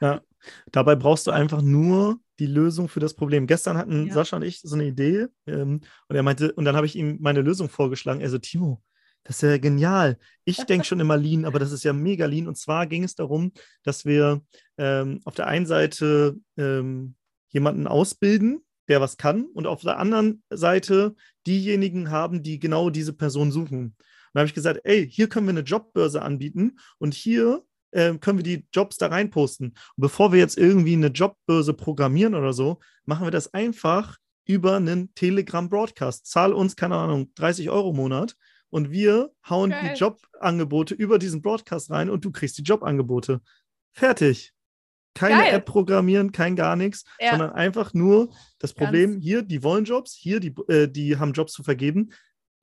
Ja, 0.00 0.20
dabei 0.72 0.96
brauchst 0.96 1.26
du 1.26 1.30
einfach 1.30 1.62
nur 1.62 2.18
die 2.38 2.46
Lösung 2.46 2.88
für 2.88 3.00
das 3.00 3.14
Problem. 3.14 3.46
Gestern 3.46 3.76
hatten 3.76 4.08
ja. 4.08 4.14
Sascha 4.14 4.36
und 4.36 4.42
ich 4.42 4.60
so 4.60 4.74
eine 4.74 4.86
Idee 4.86 5.26
ähm, 5.46 5.80
und 6.08 6.16
er 6.16 6.22
meinte, 6.22 6.52
und 6.52 6.64
dann 6.64 6.76
habe 6.76 6.86
ich 6.86 6.96
ihm 6.96 7.18
meine 7.20 7.40
Lösung 7.40 7.68
vorgeschlagen. 7.68 8.20
Er 8.20 8.30
so, 8.30 8.38
Timo, 8.38 8.82
das 9.26 9.36
ist 9.36 9.42
ja 9.42 9.58
genial. 9.58 10.18
Ich 10.44 10.58
denke 10.66 10.86
schon 10.86 11.00
immer 11.00 11.16
Lean, 11.16 11.44
aber 11.44 11.58
das 11.58 11.72
ist 11.72 11.84
ja 11.84 11.92
mega 11.92 12.26
Lean. 12.26 12.46
Und 12.46 12.56
zwar 12.56 12.86
ging 12.86 13.04
es 13.04 13.14
darum, 13.14 13.52
dass 13.82 14.04
wir 14.04 14.42
ähm, 14.78 15.20
auf 15.24 15.34
der 15.34 15.48
einen 15.48 15.66
Seite 15.66 16.36
ähm, 16.56 17.16
jemanden 17.48 17.86
ausbilden, 17.86 18.64
der 18.88 19.00
was 19.00 19.16
kann, 19.16 19.46
und 19.46 19.66
auf 19.66 19.82
der 19.82 19.98
anderen 19.98 20.42
Seite 20.50 21.16
diejenigen 21.46 22.10
haben, 22.10 22.42
die 22.42 22.60
genau 22.60 22.90
diese 22.90 23.12
Person 23.12 23.50
suchen. 23.50 23.78
Und 23.78 23.94
da 24.34 24.40
habe 24.40 24.48
ich 24.48 24.54
gesagt, 24.54 24.80
ey, 24.84 25.10
hier 25.10 25.28
können 25.28 25.46
wir 25.46 25.52
eine 25.52 25.60
Jobbörse 25.60 26.22
anbieten 26.22 26.78
und 26.98 27.14
hier 27.14 27.64
äh, 27.96 28.18
können 28.18 28.38
wir 28.38 28.44
die 28.44 28.66
Jobs 28.72 28.98
da 28.98 29.08
reinposten. 29.08 29.68
Und 29.68 29.76
bevor 29.96 30.32
wir 30.32 30.38
jetzt 30.38 30.58
irgendwie 30.58 30.92
eine 30.92 31.08
Jobbörse 31.08 31.72
programmieren 31.72 32.34
oder 32.34 32.52
so, 32.52 32.78
machen 33.04 33.26
wir 33.26 33.30
das 33.30 33.52
einfach 33.54 34.18
über 34.44 34.76
einen 34.76 35.12
Telegram-Broadcast. 35.14 36.26
Zahl 36.26 36.52
uns, 36.52 36.76
keine 36.76 36.96
Ahnung, 36.96 37.32
30 37.34 37.70
Euro 37.70 37.90
im 37.90 37.96
Monat 37.96 38.36
und 38.68 38.90
wir 38.90 39.32
hauen 39.48 39.70
Geil. 39.70 39.94
die 39.94 39.98
Jobangebote 39.98 40.94
über 40.94 41.18
diesen 41.18 41.42
Broadcast 41.42 41.90
rein 41.90 42.10
und 42.10 42.24
du 42.24 42.30
kriegst 42.30 42.58
die 42.58 42.62
Jobangebote. 42.62 43.40
Fertig. 43.92 44.52
Keine 45.14 45.42
Geil. 45.42 45.54
App 45.54 45.64
programmieren, 45.64 46.30
kein 46.30 46.56
gar 46.56 46.76
nichts, 46.76 47.04
ja. 47.18 47.30
sondern 47.30 47.52
einfach 47.52 47.94
nur 47.94 48.28
das 48.58 48.74
Problem, 48.74 49.12
Ganz. 49.12 49.24
hier, 49.24 49.42
die 49.42 49.62
wollen 49.62 49.86
Jobs, 49.86 50.12
hier, 50.12 50.40
die, 50.40 50.54
äh, 50.68 50.88
die 50.88 51.16
haben 51.16 51.32
Jobs 51.32 51.54
zu 51.54 51.62
vergeben 51.62 52.10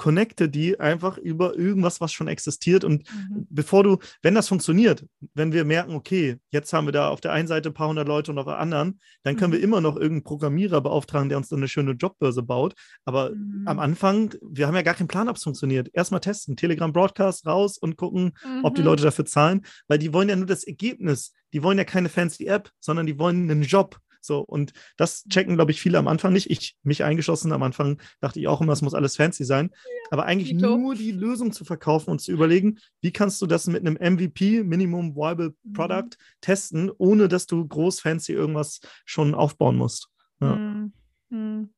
connecte 0.03 0.49
die 0.49 0.81
einfach 0.81 1.17
über 1.17 1.57
irgendwas, 1.57 2.01
was 2.01 2.11
schon 2.11 2.27
existiert. 2.27 2.83
Und 2.83 3.09
mhm. 3.09 3.47
bevor 3.49 3.85
du, 3.85 3.99
wenn 4.21 4.35
das 4.35 4.49
funktioniert, 4.49 5.05
wenn 5.33 5.53
wir 5.53 5.63
merken, 5.63 5.95
okay, 5.95 6.39
jetzt 6.51 6.73
haben 6.73 6.87
wir 6.87 6.91
da 6.91 7.07
auf 7.07 7.21
der 7.21 7.31
einen 7.31 7.47
Seite 7.47 7.69
ein 7.69 7.73
paar 7.73 7.87
hundert 7.87 8.09
Leute 8.09 8.31
und 8.31 8.37
auf 8.37 8.43
der 8.43 8.59
anderen, 8.59 8.99
dann 9.23 9.37
können 9.37 9.51
mhm. 9.51 9.55
wir 9.55 9.63
immer 9.63 9.79
noch 9.79 9.95
irgendeinen 9.95 10.23
Programmierer 10.23 10.81
beauftragen, 10.81 11.29
der 11.29 11.37
uns 11.37 11.47
dann 11.47 11.59
eine 11.59 11.69
schöne 11.69 11.93
Jobbörse 11.93 12.43
baut. 12.43 12.73
Aber 13.05 13.29
mhm. 13.29 13.63
am 13.65 13.79
Anfang, 13.79 14.35
wir 14.41 14.67
haben 14.67 14.75
ja 14.75 14.81
gar 14.81 14.95
keinen 14.95 15.07
Plan, 15.07 15.29
ob 15.29 15.37
es 15.37 15.43
funktioniert. 15.43 15.89
Erstmal 15.93 16.19
testen, 16.19 16.57
Telegram 16.57 16.91
Broadcast 16.91 17.45
raus 17.45 17.77
und 17.77 17.95
gucken, 17.95 18.33
ob 18.63 18.75
die 18.75 18.81
mhm. 18.81 18.87
Leute 18.87 19.03
dafür 19.03 19.23
zahlen, 19.23 19.61
weil 19.87 19.99
die 19.99 20.11
wollen 20.11 20.27
ja 20.27 20.35
nur 20.35 20.47
das 20.47 20.65
Ergebnis. 20.65 21.31
Die 21.53 21.63
wollen 21.63 21.77
ja 21.77 21.85
keine 21.85 22.09
fancy 22.09 22.47
App, 22.47 22.71
sondern 22.81 23.05
die 23.05 23.17
wollen 23.19 23.49
einen 23.49 23.61
Job. 23.61 23.99
So, 24.25 24.39
und 24.39 24.71
das 24.97 25.25
checken, 25.25 25.55
glaube 25.55 25.71
ich, 25.71 25.81
viele 25.81 25.97
am 25.97 26.07
Anfang 26.07 26.33
nicht. 26.33 26.49
Ich, 26.49 26.77
mich 26.83 27.03
eingeschossen, 27.03 27.51
am 27.51 27.63
Anfang 27.63 28.01
dachte 28.21 28.39
ich 28.39 28.47
auch 28.47 28.61
immer, 28.61 28.73
es 28.73 28.81
muss 28.81 28.93
alles 28.93 29.17
fancy 29.17 29.43
sein. 29.43 29.69
Aber 30.11 30.25
eigentlich 30.25 30.53
nur 30.53 30.95
die 30.95 31.11
Lösung 31.11 31.51
zu 31.51 31.65
verkaufen 31.65 32.09
und 32.09 32.19
zu 32.19 32.31
überlegen, 32.31 32.79
wie 33.01 33.11
kannst 33.11 33.41
du 33.41 33.47
das 33.47 33.67
mit 33.67 33.85
einem 33.85 33.97
MVP, 33.99 34.63
Minimum 34.63 35.15
Viable 35.15 35.55
mhm. 35.63 35.73
Product, 35.73 36.01
mhm. 36.03 36.41
testen, 36.41 36.91
ohne 36.97 37.27
dass 37.27 37.47
du 37.47 37.67
groß 37.67 37.99
fancy 37.99 38.31
irgendwas 38.31 38.79
schon 39.05 39.35
aufbauen 39.35 39.75
musst. 39.75 40.09
Ja. 40.39 40.55
Mhm. 40.55 41.73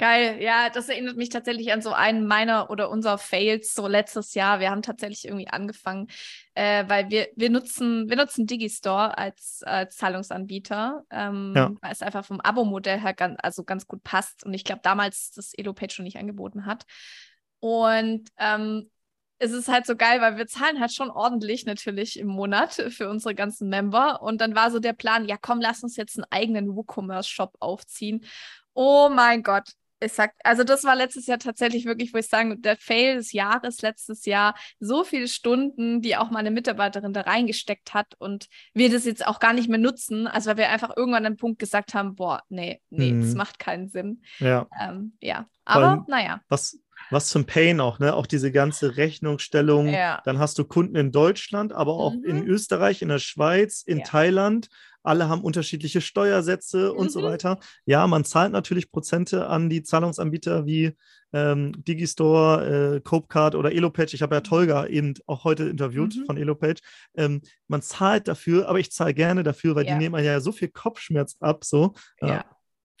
Geil, 0.00 0.40
ja, 0.40 0.70
das 0.70 0.88
erinnert 0.88 1.18
mich 1.18 1.28
tatsächlich 1.28 1.74
an 1.74 1.82
so 1.82 1.92
einen 1.92 2.26
meiner 2.26 2.70
oder 2.70 2.88
unserer 2.88 3.18
Fails 3.18 3.74
so 3.74 3.86
letztes 3.86 4.32
Jahr. 4.32 4.58
Wir 4.58 4.70
haben 4.70 4.80
tatsächlich 4.80 5.26
irgendwie 5.26 5.48
angefangen, 5.48 6.06
äh, 6.54 6.84
weil 6.88 7.10
wir, 7.10 7.28
wir 7.36 7.50
nutzen, 7.50 8.08
wir 8.08 8.16
nutzen 8.16 8.46
Digistore 8.46 9.18
als, 9.18 9.62
als 9.62 9.96
Zahlungsanbieter, 9.96 11.04
ähm, 11.10 11.52
ja. 11.54 11.70
weil 11.82 11.92
es 11.92 12.00
einfach 12.00 12.24
vom 12.24 12.40
Abo-Modell 12.40 12.98
her 12.98 13.12
ganz, 13.12 13.36
also 13.42 13.62
ganz 13.62 13.86
gut 13.86 14.02
passt. 14.02 14.42
Und 14.42 14.54
ich 14.54 14.64
glaube, 14.64 14.80
damals 14.82 15.32
das 15.32 15.52
EloPage 15.52 15.92
schon 15.92 16.06
nicht 16.06 16.16
angeboten 16.16 16.64
hat. 16.64 16.86
Und 17.58 18.26
ähm, 18.38 18.90
es 19.36 19.52
ist 19.52 19.68
halt 19.68 19.84
so 19.84 19.96
geil, 19.96 20.22
weil 20.22 20.38
wir 20.38 20.46
zahlen 20.46 20.80
halt 20.80 20.94
schon 20.94 21.10
ordentlich 21.10 21.66
natürlich 21.66 22.18
im 22.18 22.28
Monat 22.28 22.72
für 22.88 23.10
unsere 23.10 23.34
ganzen 23.34 23.68
Member. 23.68 24.22
Und 24.22 24.40
dann 24.40 24.54
war 24.54 24.70
so 24.70 24.78
der 24.78 24.94
Plan, 24.94 25.28
ja 25.28 25.36
komm, 25.38 25.60
lass 25.60 25.82
uns 25.82 25.98
jetzt 25.98 26.16
einen 26.16 26.26
eigenen 26.30 26.74
WooCommerce-Shop 26.74 27.56
aufziehen. 27.60 28.24
Oh 28.72 29.10
mein 29.12 29.42
Gott, 29.42 29.74
sag, 30.08 30.32
also 30.44 30.64
das 30.64 30.84
war 30.84 30.96
letztes 30.96 31.26
Jahr 31.26 31.38
tatsächlich 31.38 31.84
wirklich, 31.84 32.14
wo 32.14 32.18
ich 32.18 32.28
sagen, 32.28 32.60
der 32.62 32.76
Fail 32.76 33.16
des 33.16 33.32
Jahres 33.32 33.82
letztes 33.82 34.24
Jahr, 34.24 34.54
so 34.78 35.04
viele 35.04 35.28
Stunden, 35.28 36.00
die 36.00 36.16
auch 36.16 36.30
meine 36.30 36.50
Mitarbeiterin 36.50 37.12
da 37.12 37.22
reingesteckt 37.22 37.94
hat 37.94 38.14
und 38.18 38.46
wir 38.74 38.90
das 38.90 39.04
jetzt 39.04 39.26
auch 39.26 39.40
gar 39.40 39.52
nicht 39.52 39.68
mehr 39.68 39.78
nutzen, 39.78 40.26
also 40.26 40.50
weil 40.50 40.56
wir 40.56 40.68
einfach 40.70 40.96
irgendwann 40.96 41.26
an 41.26 41.34
den 41.34 41.38
Punkt 41.38 41.58
gesagt 41.58 41.94
haben, 41.94 42.14
boah, 42.14 42.42
nee, 42.48 42.80
nee, 42.90 43.12
mhm. 43.12 43.20
das 43.20 43.34
macht 43.34 43.58
keinen 43.58 43.88
Sinn. 43.88 44.22
Ja. 44.38 44.66
Ähm, 44.80 45.16
ja, 45.20 45.46
aber 45.64 46.04
naja. 46.08 46.40
Was, 46.48 46.78
was 47.10 47.28
zum 47.28 47.46
Pain 47.46 47.80
auch, 47.80 47.98
ne? 47.98 48.14
Auch 48.14 48.26
diese 48.26 48.52
ganze 48.52 48.96
Rechnungsstellung. 48.96 49.88
Ja. 49.88 50.20
Dann 50.24 50.38
hast 50.38 50.58
du 50.58 50.64
Kunden 50.64 50.96
in 50.96 51.12
Deutschland, 51.12 51.72
aber 51.72 51.94
auch 51.94 52.14
mhm. 52.14 52.24
in 52.24 52.46
Österreich, 52.46 53.02
in 53.02 53.08
der 53.08 53.18
Schweiz, 53.18 53.82
in 53.82 53.98
ja. 53.98 54.04
Thailand 54.04 54.68
alle 55.02 55.28
haben 55.28 55.42
unterschiedliche 55.42 56.00
Steuersätze 56.00 56.90
mhm. 56.92 56.98
und 56.98 57.12
so 57.12 57.20
mhm. 57.20 57.24
weiter. 57.24 57.58
Ja, 57.86 58.06
man 58.06 58.24
zahlt 58.24 58.52
natürlich 58.52 58.90
Prozente 58.90 59.46
an 59.46 59.70
die 59.70 59.82
Zahlungsanbieter 59.82 60.66
wie 60.66 60.96
ähm, 61.32 61.72
Digistore, 61.84 62.96
äh, 62.96 63.00
Copecard 63.00 63.54
oder 63.54 63.72
Elopage. 63.72 64.14
Ich 64.14 64.22
habe 64.22 64.34
ja. 64.34 64.40
Tolga 64.40 64.86
eben 64.86 65.14
auch 65.26 65.44
heute 65.44 65.68
interviewt 65.68 66.16
mhm. 66.16 66.26
von 66.26 66.36
Elopage. 66.36 66.80
Ähm, 67.16 67.42
man 67.68 67.82
zahlt 67.82 68.28
dafür, 68.28 68.68
aber 68.68 68.78
ich 68.78 68.90
zahle 68.90 69.14
gerne 69.14 69.42
dafür, 69.42 69.74
weil 69.74 69.86
ja. 69.86 69.92
die 69.92 69.98
nehmen 69.98 70.22
ja 70.24 70.40
so 70.40 70.52
viel 70.52 70.68
Kopfschmerz 70.68 71.36
ab. 71.40 71.64
So. 71.64 71.94
Ja. 72.20 72.44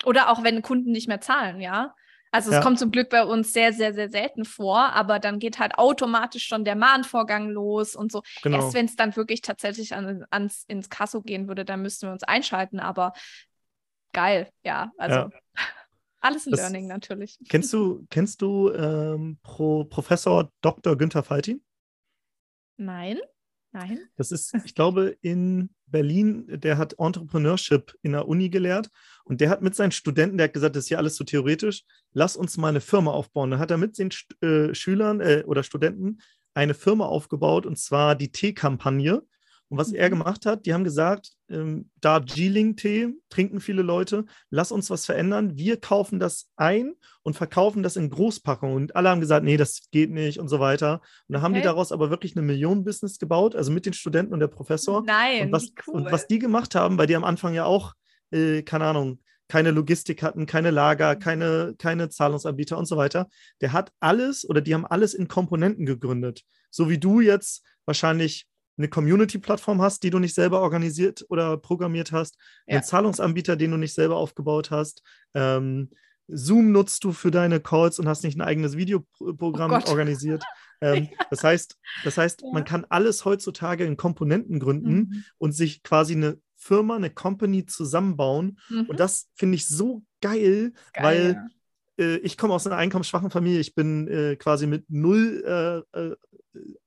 Oder 0.04 0.30
auch 0.30 0.42
wenn 0.44 0.62
Kunden 0.62 0.92
nicht 0.92 1.08
mehr 1.08 1.20
zahlen, 1.20 1.60
ja. 1.60 1.94
Also 2.32 2.50
es 2.50 2.56
ja. 2.56 2.62
kommt 2.62 2.78
zum 2.78 2.90
Glück 2.90 3.10
bei 3.10 3.24
uns 3.24 3.52
sehr, 3.52 3.72
sehr, 3.72 3.92
sehr 3.92 4.08
selten 4.08 4.44
vor, 4.44 4.92
aber 4.92 5.18
dann 5.18 5.38
geht 5.38 5.58
halt 5.58 5.76
automatisch 5.78 6.46
schon 6.46 6.64
der 6.64 6.76
Mahnvorgang 6.76 7.48
los 7.48 7.96
und 7.96 8.12
so. 8.12 8.22
Genau. 8.42 8.58
Erst 8.58 8.74
wenn 8.74 8.86
es 8.86 8.96
dann 8.96 9.16
wirklich 9.16 9.40
tatsächlich 9.40 9.94
an, 9.94 10.24
ans, 10.30 10.64
ins 10.68 10.88
Kasso 10.88 11.22
gehen 11.22 11.48
würde, 11.48 11.64
dann 11.64 11.82
müssten 11.82 12.06
wir 12.06 12.12
uns 12.12 12.22
einschalten, 12.22 12.78
aber 12.78 13.12
geil, 14.12 14.48
ja. 14.62 14.92
Also 14.96 15.16
ja. 15.16 15.30
alles 16.20 16.46
ein 16.46 16.52
das, 16.52 16.60
Learning 16.60 16.86
natürlich. 16.86 17.36
Kennst 17.48 17.72
du, 17.72 18.06
kennst 18.10 18.42
du 18.42 18.70
ähm, 18.72 19.38
Pro, 19.42 19.84
Professor 19.84 20.52
Dr. 20.60 20.96
Günther 20.96 21.24
Faltin? 21.24 21.62
Nein. 22.76 23.18
Nein. 23.72 24.00
Das 24.16 24.32
ist, 24.32 24.52
ich 24.64 24.74
glaube, 24.74 25.16
in 25.20 25.70
Berlin, 25.86 26.46
der 26.48 26.76
hat 26.76 26.98
Entrepreneurship 26.98 27.94
in 28.02 28.12
der 28.12 28.26
Uni 28.26 28.48
gelehrt 28.48 28.90
und 29.24 29.40
der 29.40 29.48
hat 29.48 29.62
mit 29.62 29.74
seinen 29.74 29.92
Studenten, 29.92 30.38
der 30.38 30.44
hat 30.44 30.54
gesagt, 30.54 30.76
das 30.76 30.84
ist 30.84 30.90
ja 30.90 30.98
alles 30.98 31.14
zu 31.14 31.24
theoretisch, 31.24 31.84
lass 32.12 32.36
uns 32.36 32.56
mal 32.56 32.68
eine 32.68 32.80
Firma 32.80 33.12
aufbauen. 33.12 33.50
Dann 33.50 33.60
hat 33.60 33.70
er 33.70 33.76
mit 33.76 33.98
den 33.98 34.10
äh, 34.40 34.74
Schülern 34.74 35.20
äh, 35.20 35.44
oder 35.46 35.62
Studenten 35.62 36.18
eine 36.54 36.74
Firma 36.74 37.06
aufgebaut 37.06 37.64
und 37.64 37.78
zwar 37.78 38.16
die 38.16 38.32
Tee-Kampagne. 38.32 39.22
Und 39.70 39.78
was 39.78 39.92
er 39.92 40.08
mhm. 40.08 40.18
gemacht 40.18 40.46
hat, 40.46 40.66
die 40.66 40.74
haben 40.74 40.82
gesagt, 40.82 41.30
ähm, 41.48 41.90
da 42.00 42.18
Geeling-Tee 42.18 43.14
trinken 43.28 43.60
viele 43.60 43.82
Leute, 43.82 44.24
lass 44.50 44.72
uns 44.72 44.90
was 44.90 45.06
verändern. 45.06 45.56
Wir 45.56 45.78
kaufen 45.78 46.18
das 46.18 46.50
ein 46.56 46.94
und 47.22 47.36
verkaufen 47.36 47.84
das 47.84 47.96
in 47.96 48.10
Großpackungen. 48.10 48.74
Und 48.74 48.96
alle 48.96 49.08
haben 49.10 49.20
gesagt, 49.20 49.44
nee, 49.44 49.56
das 49.56 49.82
geht 49.92 50.10
nicht 50.10 50.40
und 50.40 50.48
so 50.48 50.58
weiter. 50.58 51.00
Und 51.28 51.34
dann 51.34 51.42
haben 51.42 51.54
die 51.54 51.62
daraus 51.62 51.92
aber 51.92 52.10
wirklich 52.10 52.36
eine 52.36 52.44
Million-Business 52.44 53.18
gebaut, 53.18 53.54
also 53.54 53.70
mit 53.70 53.86
den 53.86 53.92
Studenten 53.92 54.34
und 54.34 54.40
der 54.40 54.48
Professor. 54.48 55.04
Nein, 55.06 55.46
und 55.46 55.52
was, 55.52 55.70
cool. 55.86 55.94
und 55.94 56.12
was 56.12 56.26
die 56.26 56.40
gemacht 56.40 56.74
haben, 56.74 56.98
weil 56.98 57.06
die 57.06 57.16
am 57.16 57.24
Anfang 57.24 57.54
ja 57.54 57.64
auch, 57.64 57.94
äh, 58.32 58.62
keine 58.62 58.86
Ahnung, 58.86 59.20
keine 59.46 59.70
Logistik 59.70 60.24
hatten, 60.24 60.46
keine 60.46 60.70
Lager, 60.70 61.14
mhm. 61.14 61.18
keine, 61.20 61.74
keine 61.78 62.08
Zahlungsanbieter 62.08 62.76
und 62.76 62.86
so 62.86 62.96
weiter. 62.96 63.28
Der 63.60 63.72
hat 63.72 63.92
alles 64.00 64.48
oder 64.48 64.60
die 64.60 64.74
haben 64.74 64.86
alles 64.86 65.14
in 65.14 65.28
Komponenten 65.28 65.86
gegründet. 65.86 66.42
So 66.70 66.88
wie 66.88 66.98
du 66.98 67.20
jetzt 67.20 67.64
wahrscheinlich 67.84 68.46
eine 68.80 68.88
Community-Plattform 68.88 69.80
hast, 69.82 70.02
die 70.02 70.10
du 70.10 70.18
nicht 70.18 70.34
selber 70.34 70.60
organisiert 70.60 71.24
oder 71.28 71.56
programmiert 71.56 72.12
hast, 72.12 72.36
ja. 72.66 72.76
einen 72.76 72.82
Zahlungsanbieter, 72.82 73.56
den 73.56 73.72
du 73.72 73.76
nicht 73.76 73.94
selber 73.94 74.16
aufgebaut 74.16 74.70
hast. 74.70 75.02
Ähm, 75.34 75.90
Zoom 76.32 76.72
nutzt 76.72 77.04
du 77.04 77.12
für 77.12 77.30
deine 77.30 77.60
Calls 77.60 77.98
und 77.98 78.08
hast 78.08 78.24
nicht 78.24 78.38
ein 78.38 78.42
eigenes 78.42 78.76
Videoprogramm 78.76 79.72
oh 79.72 79.90
organisiert. 79.90 80.42
Ähm, 80.82 81.08
ja. 81.10 81.26
Das 81.28 81.44
heißt, 81.44 81.76
das 82.04 82.16
heißt 82.16 82.40
ja. 82.40 82.48
man 82.54 82.64
kann 82.64 82.86
alles 82.88 83.26
heutzutage 83.26 83.84
in 83.84 83.98
Komponenten 83.98 84.58
gründen 84.60 84.94
mhm. 84.94 85.24
und 85.36 85.52
sich 85.52 85.82
quasi 85.82 86.14
eine 86.14 86.38
Firma, 86.56 86.96
eine 86.96 87.10
Company 87.10 87.66
zusammenbauen. 87.66 88.58
Mhm. 88.70 88.86
Und 88.86 88.98
das 88.98 89.28
finde 89.34 89.56
ich 89.56 89.68
so 89.68 90.02
geil, 90.22 90.72
geil 90.94 91.04
weil 91.04 91.50
äh, 92.00 92.16
ich 92.16 92.36
komme 92.36 92.54
aus 92.54 92.66
einer 92.66 92.76
einkommensschwachen 92.76 93.30
Familie. 93.30 93.60
Ich 93.60 93.74
bin 93.74 94.08
äh, 94.08 94.36
quasi 94.36 94.66
mit 94.66 94.84
null 94.88 95.84
äh, 95.94 95.98
äh 95.98 96.16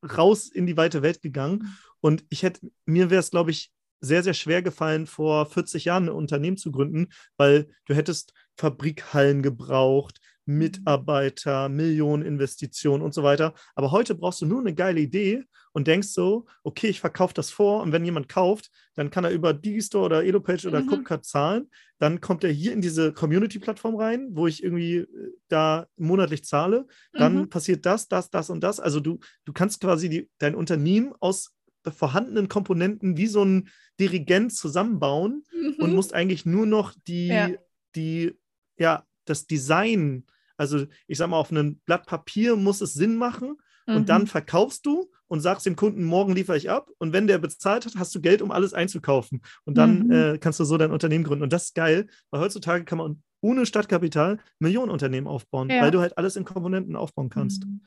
raus 0.06 0.50
in 0.50 0.66
die 0.66 0.76
weite 0.76 1.02
Welt 1.02 1.22
gegangen. 1.22 1.60
Mhm. 1.60 1.78
Und 2.02 2.26
ich 2.30 2.44
hätte, 2.44 2.70
mir 2.86 3.10
wäre 3.10 3.22
es, 3.22 3.32
glaube 3.32 3.52
ich, 3.52 3.72
sehr, 4.02 4.22
sehr 4.22 4.34
schwer 4.34 4.62
gefallen, 4.62 5.08
vor 5.08 5.46
40 5.46 5.86
Jahren 5.86 6.10
ein 6.10 6.16
Unternehmen 6.16 6.58
zu 6.58 6.72
gründen, 6.72 7.08
weil 7.38 7.70
du 7.86 7.96
hättest 7.96 8.34
Fabrikhallen 8.58 9.42
gebraucht. 9.42 10.20
Mitarbeiter, 10.46 11.70
Millionen 11.70 12.24
Investitionen 12.24 13.04
und 13.04 13.14
so 13.14 13.24
weiter. 13.24 13.54
Aber 13.76 13.92
heute 13.92 14.16
brauchst 14.16 14.42
du 14.42 14.46
nur 14.46 14.60
eine 14.60 14.74
geile 14.74 15.00
Idee 15.00 15.44
und 15.72 15.88
denkst 15.88 16.10
so, 16.10 16.46
okay, 16.64 16.88
ich 16.88 17.00
verkaufe 17.00 17.34
das 17.34 17.50
vor 17.50 17.82
und 17.82 17.92
wenn 17.92 18.06
jemand 18.06 18.30
kauft, 18.30 18.70
dann 18.96 19.10
kann 19.10 19.24
er 19.24 19.32
über 19.32 19.54
Digistore 19.54 20.06
oder 20.06 20.24
Elopage 20.24 20.68
oder 20.68 20.82
Mhm. 20.82 21.22
Zahlen. 21.24 21.70
Dann 22.00 22.22
kommt 22.22 22.44
er 22.44 22.52
hier 22.52 22.74
in 22.74 22.82
diese 22.82 23.14
Community-Plattform 23.14 23.96
rein, 23.96 24.30
wo 24.32 24.46
ich 24.48 24.64
irgendwie 24.64 24.98
äh, 24.98 25.08
da 25.48 25.88
monatlich 25.98 26.44
zahle. 26.44 26.86
Dann 27.14 27.42
Mhm. 27.42 27.50
passiert 27.50 27.86
das, 27.86 28.08
das, 28.08 28.30
das 28.30 28.50
und 28.50 28.62
das. 28.64 28.80
Also 28.80 29.00
du, 29.00 29.20
du 29.46 29.54
kannst 29.54 29.82
quasi 29.82 30.10
die, 30.10 30.30
dein 30.38 30.56
Unternehmen 30.56 31.14
aus 31.20 31.52
vorhandenen 31.86 32.48
Komponenten 32.50 33.18
wie 33.18 33.28
so 33.28 33.44
ein 33.44 33.70
Dirigent 34.00 34.54
zusammenbauen 34.54 35.44
und 35.80 35.90
Mhm. 35.90 35.96
musst 35.96 36.14
eigentlich 36.14 36.46
nur 36.46 36.66
noch 36.66 36.94
die, 37.08 37.28
Ja. 37.30 37.50
die, 37.96 38.38
ja, 38.78 39.06
das 39.26 39.48
Design, 39.48 40.26
also 40.58 40.86
ich 41.08 41.18
sag 41.18 41.30
mal, 41.30 41.38
auf 41.38 41.52
einem 41.52 41.80
Blatt 41.86 42.06
Papier 42.06 42.56
muss 42.56 42.82
es 42.82 42.94
Sinn 42.94 43.16
machen 43.18 43.58
und 43.88 44.08
dann 44.10 44.24
Mhm. 44.24 44.28
verkaufst 44.28 44.86
du 44.86 45.10
und 45.28 45.42
sagst 45.42 45.66
dem 45.66 45.76
Kunden, 45.76 46.04
morgen 46.04 46.34
liefere 46.34 46.56
ich 46.58 46.70
ab 46.70 46.90
und 47.00 47.12
wenn 47.12 47.28
der 47.28 47.38
bezahlt 47.40 47.86
hat, 47.86 47.96
hast 47.98 48.14
du 48.16 48.22
Geld, 48.22 48.42
um 48.42 48.52
alles 48.52 48.74
einzukaufen 48.74 49.42
und 49.66 49.78
dann 49.78 50.00
Mhm. 50.08 50.12
äh, 50.12 50.38
kannst 50.38 50.60
du 50.60 50.64
so 50.64 50.78
dein 50.78 50.92
Unternehmen 50.92 51.24
gründen 51.24 51.44
und 51.44 51.52
das 51.54 51.66
ist 51.66 51.76
geil, 51.76 52.08
weil 52.32 52.40
heutzutage 52.42 52.86
kann 52.86 52.98
man 53.00 53.24
ohne 53.42 53.66
Stadtkapital 53.66 54.40
Millionenunternehmen 54.60 55.28
aufbauen, 55.28 55.70
Ja. 55.70 55.82
weil 55.82 55.92
du 55.92 56.00
halt 56.00 56.18
alles 56.18 56.38
in 56.38 56.46
Komponenten 56.46 56.96
aufbauen 56.96 57.30
kannst. 57.30 57.66
Mhm. 57.66 57.82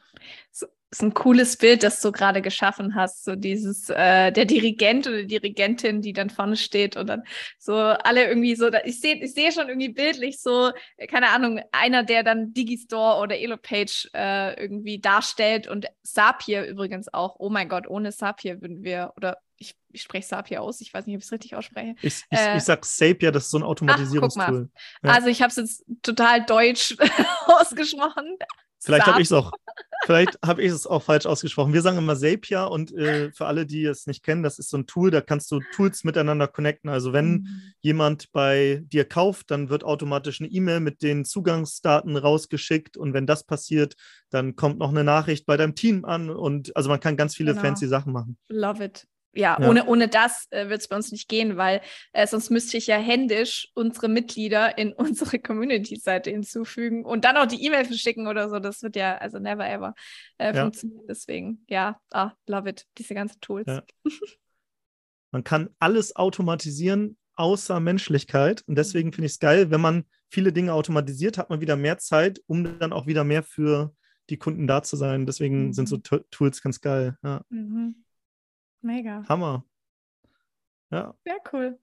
So, 0.51 0.67
ist 0.91 1.03
ein 1.03 1.15
cooles 1.15 1.57
Bild, 1.57 1.83
das 1.83 2.01
du 2.01 2.13
gerade 2.13 2.43
geschaffen 2.43 2.95
hast. 2.95 3.25
So 3.25 3.35
dieses, 3.35 3.91
äh, 3.91 4.31
der 4.31 4.45
Dirigent 4.45 5.07
oder 5.07 5.23
die 5.23 5.27
Dirigentin, 5.27 6.01
die 6.01 6.13
dann 6.13 6.31
vorne 6.31 6.57
steht 6.57 6.97
und 6.97 7.09
dann 7.09 7.23
so 7.59 7.75
alle 7.75 8.27
irgendwie 8.29 8.55
so, 8.55 8.71
da, 8.71 8.81
ich 8.85 9.01
sehe 9.01 9.17
ich 9.17 9.35
sehe 9.35 9.51
schon 9.53 9.69
irgendwie 9.69 9.89
bildlich 9.89 10.41
so, 10.41 10.71
keine 11.09 11.31
Ahnung, 11.31 11.61
einer, 11.73 12.05
der 12.05 12.23
dann 12.23 12.53
Digistore 12.53 13.21
oder 13.21 13.37
Elopage 13.37 14.09
äh, 14.15 14.61
irgendwie 14.61 15.01
darstellt 15.01 15.67
und 15.67 15.87
Sapir 16.03 16.65
übrigens 16.67 17.13
auch. 17.13 17.37
Oh 17.39 17.51
mein 17.51 17.69
Gott, 17.69 17.89
ohne 17.89 18.13
Sapir 18.13 18.61
würden 18.61 18.85
wir, 18.85 19.13
oder 19.17 19.39
ich, 19.59 19.75
ich 19.91 20.03
spreche 20.03 20.27
Sapir 20.27 20.63
aus, 20.63 20.81
ich 20.81 20.95
weiß 20.95 21.07
nicht, 21.07 21.17
ob 21.17 21.21
ich 21.21 21.27
es 21.27 21.33
richtig 21.33 21.57
ausspreche. 21.57 21.95
Ich, 22.03 22.23
ich, 22.31 22.39
Äh, 22.39 22.59
ich 22.59 22.63
sag 22.63 22.85
Zapier, 22.85 23.33
das 23.33 23.45
ist 23.45 23.51
so 23.51 23.59
ein 23.59 23.65
Automatisierungstool. 23.65 24.71
Ja. 25.03 25.11
Also 25.11 25.29
ich 25.29 25.43
habe 25.43 25.51
es 25.51 25.57
jetzt 25.57 25.85
total 26.03 26.45
deutsch 26.45 26.97
ausgesprochen. 27.47 28.37
Vielleicht 28.79 29.07
habe 29.07 29.21
ich 29.21 29.27
es 29.27 29.33
auch. 29.33 29.51
Vielleicht 30.07 30.39
habe 30.45 30.63
ich 30.63 30.71
es 30.71 30.87
auch 30.87 31.03
falsch 31.03 31.27
ausgesprochen. 31.27 31.73
Wir 31.73 31.83
sagen 31.83 31.99
immer 31.99 32.15
Zapier 32.15 32.71
und 32.71 32.93
äh, 32.93 33.33
für 33.33 33.47
alle, 33.47 33.67
die 33.67 33.85
es 33.85 34.07
nicht 34.07 34.23
kennen, 34.23 34.45
das 34.45 34.61
ist 34.61 34.71
so 34.71 34.77
ein 34.77 34.87
Tool, 34.87 35.11
da 35.11 35.21
kannst 35.21 35.51
du 35.51 35.59
Tools 35.75 36.05
miteinander 36.05 36.47
connecten. 36.47 36.89
Also 36.89 37.13
wenn 37.13 37.27
Mhm. 37.33 37.47
jemand 37.81 38.31
bei 38.31 38.83
dir 38.87 39.05
kauft, 39.05 39.51
dann 39.51 39.69
wird 39.69 39.83
automatisch 39.83 40.41
eine 40.41 40.49
E-Mail 40.49 40.79
mit 40.79 41.03
den 41.03 41.25
Zugangsdaten 41.25 42.17
rausgeschickt 42.17 42.97
und 42.97 43.15
wenn 43.15 43.27
das 43.27 43.43
passiert, 43.43 43.97
dann 44.31 44.55
kommt 44.55 44.79
noch 44.79 44.91
eine 44.91 45.03
Nachricht 45.03 45.45
bei 45.45 45.57
deinem 45.57 45.75
Team 45.75 46.05
an 46.05 46.31
und 46.31 46.77
also 46.77 46.89
man 46.89 47.01
kann 47.01 47.17
ganz 47.17 47.35
viele 47.35 47.51
Genau. 47.51 47.63
fancy 47.63 47.89
Sachen 47.89 48.13
machen. 48.13 48.39
Love 48.49 48.85
it. 48.85 49.09
Ja, 49.37 49.57
Ja. 49.61 49.69
Ohne, 49.69 49.87
ohne 49.87 50.09
das 50.09 50.47
äh, 50.51 50.69
wird 50.69 50.81
es 50.81 50.89
bei 50.89 50.97
uns 50.97 51.13
nicht 51.13 51.29
gehen, 51.29 51.57
weil 51.57 51.81
äh, 52.13 52.27
sonst 52.27 52.51
müsste 52.51 52.77
ich 52.77 52.87
ja 52.87 52.97
händisch 52.97 53.69
unsere 53.75 54.09
Mitglieder 54.09 54.77
in 54.79 54.93
unsere 55.35 55.39
Community-Seite 55.39 56.31
hinzufügen 56.31 57.05
und 57.05 57.25
dann 57.25 57.37
auch 57.37 57.47
die 57.47 57.65
E-Mail 57.65 57.85
verschicken 57.85 58.27
oder 58.27 58.49
so. 58.49 58.59
Das 58.59 58.83
wird 58.83 58.97
ja, 58.97 59.17
also 59.19 59.39
never 59.39 59.69
ever 59.69 59.95
äh, 60.39 60.55
Ja. 60.55 60.63
funktionieren. 60.63 61.07
Deswegen, 61.09 61.65
ja, 61.69 62.01
ah, 62.13 62.33
love 62.47 62.69
it. 62.71 62.87
Diese 62.99 63.15
ganzen 63.15 63.41
Tools. 63.41 63.67
Ja. 63.67 63.83
Man 65.33 65.45
kann 65.45 65.71
alles 65.79 66.17
automatisieren 66.17 67.17
außer 67.35 67.81
Menschlichkeit 67.81 68.63
und 68.67 68.77
deswegen 68.79 69.13
finde 69.13 69.27
ich 69.27 69.33
es 69.33 69.39
geil, 69.39 69.71
wenn 69.71 69.81
man 69.83 70.05
viele 70.31 70.53
Dinge 70.53 70.73
automatisiert, 70.73 71.37
hat 71.37 71.51
man 71.51 71.61
wieder 71.61 71.77
mehr 71.77 71.99
Zeit, 71.99 72.41
um 72.47 72.79
dann 72.79 72.93
auch 72.95 73.07
wieder 73.07 73.25
mehr 73.25 73.43
für 73.43 73.95
die 74.31 74.39
Kunden 74.39 74.67
da 74.67 74.83
zu 74.83 74.97
sein. 74.97 75.27
Deswegen 75.27 75.73
sind 75.75 75.89
so 75.89 75.97
Mhm. 75.97 76.03
Tu- 76.03 76.25
Tools 76.31 76.63
ganz 76.63 76.81
geil. 76.81 77.17
Ja. 77.23 77.43
Mhm. 77.51 78.05
Mega. 78.87 79.25
Hammer. 79.29 79.65
Ja. 80.91 81.15
Sehr 81.25 81.39
cool. 81.53 81.79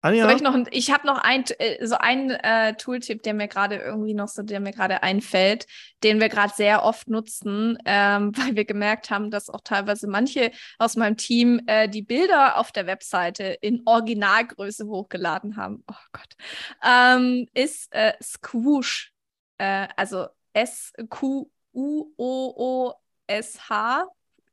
Anja, 0.00 0.24
Soll 0.26 0.36
ich 0.36 0.42
noch 0.42 0.54
ein, 0.54 0.68
ich 0.70 0.92
habe 0.92 1.06
noch 1.06 1.18
ein, 1.18 1.44
äh, 1.58 1.84
so 1.84 1.96
einen 1.96 2.30
äh, 2.30 2.74
Tooltip, 2.74 3.22
der 3.22 3.32
mir 3.34 3.48
gerade 3.48 3.76
irgendwie 3.76 4.14
noch 4.14 4.28
so, 4.28 4.42
der 4.42 4.60
mir 4.60 4.72
gerade 4.72 5.02
einfällt, 5.02 5.66
den 6.04 6.20
wir 6.20 6.28
gerade 6.28 6.52
sehr 6.54 6.84
oft 6.84 7.08
nutzen, 7.08 7.78
ähm, 7.84 8.32
weil 8.36 8.54
wir 8.54 8.64
gemerkt 8.64 9.10
haben, 9.10 9.30
dass 9.30 9.50
auch 9.50 9.62
teilweise 9.62 10.06
manche 10.06 10.52
aus 10.78 10.94
meinem 10.96 11.16
Team 11.16 11.62
äh, 11.66 11.88
die 11.88 12.02
Bilder 12.02 12.58
auf 12.58 12.70
der 12.70 12.86
Webseite 12.86 13.44
in 13.60 13.82
Originalgröße 13.86 14.86
hochgeladen 14.86 15.56
haben. 15.56 15.82
Oh 15.90 15.94
Gott. 16.12 16.36
Ähm, 16.84 17.48
ist 17.54 17.92
äh, 17.92 18.12
Squoosh. 18.22 19.12
Äh, 19.58 19.88
also 19.96 20.28
S-Q-U-O-O-S-H. 20.52 21.50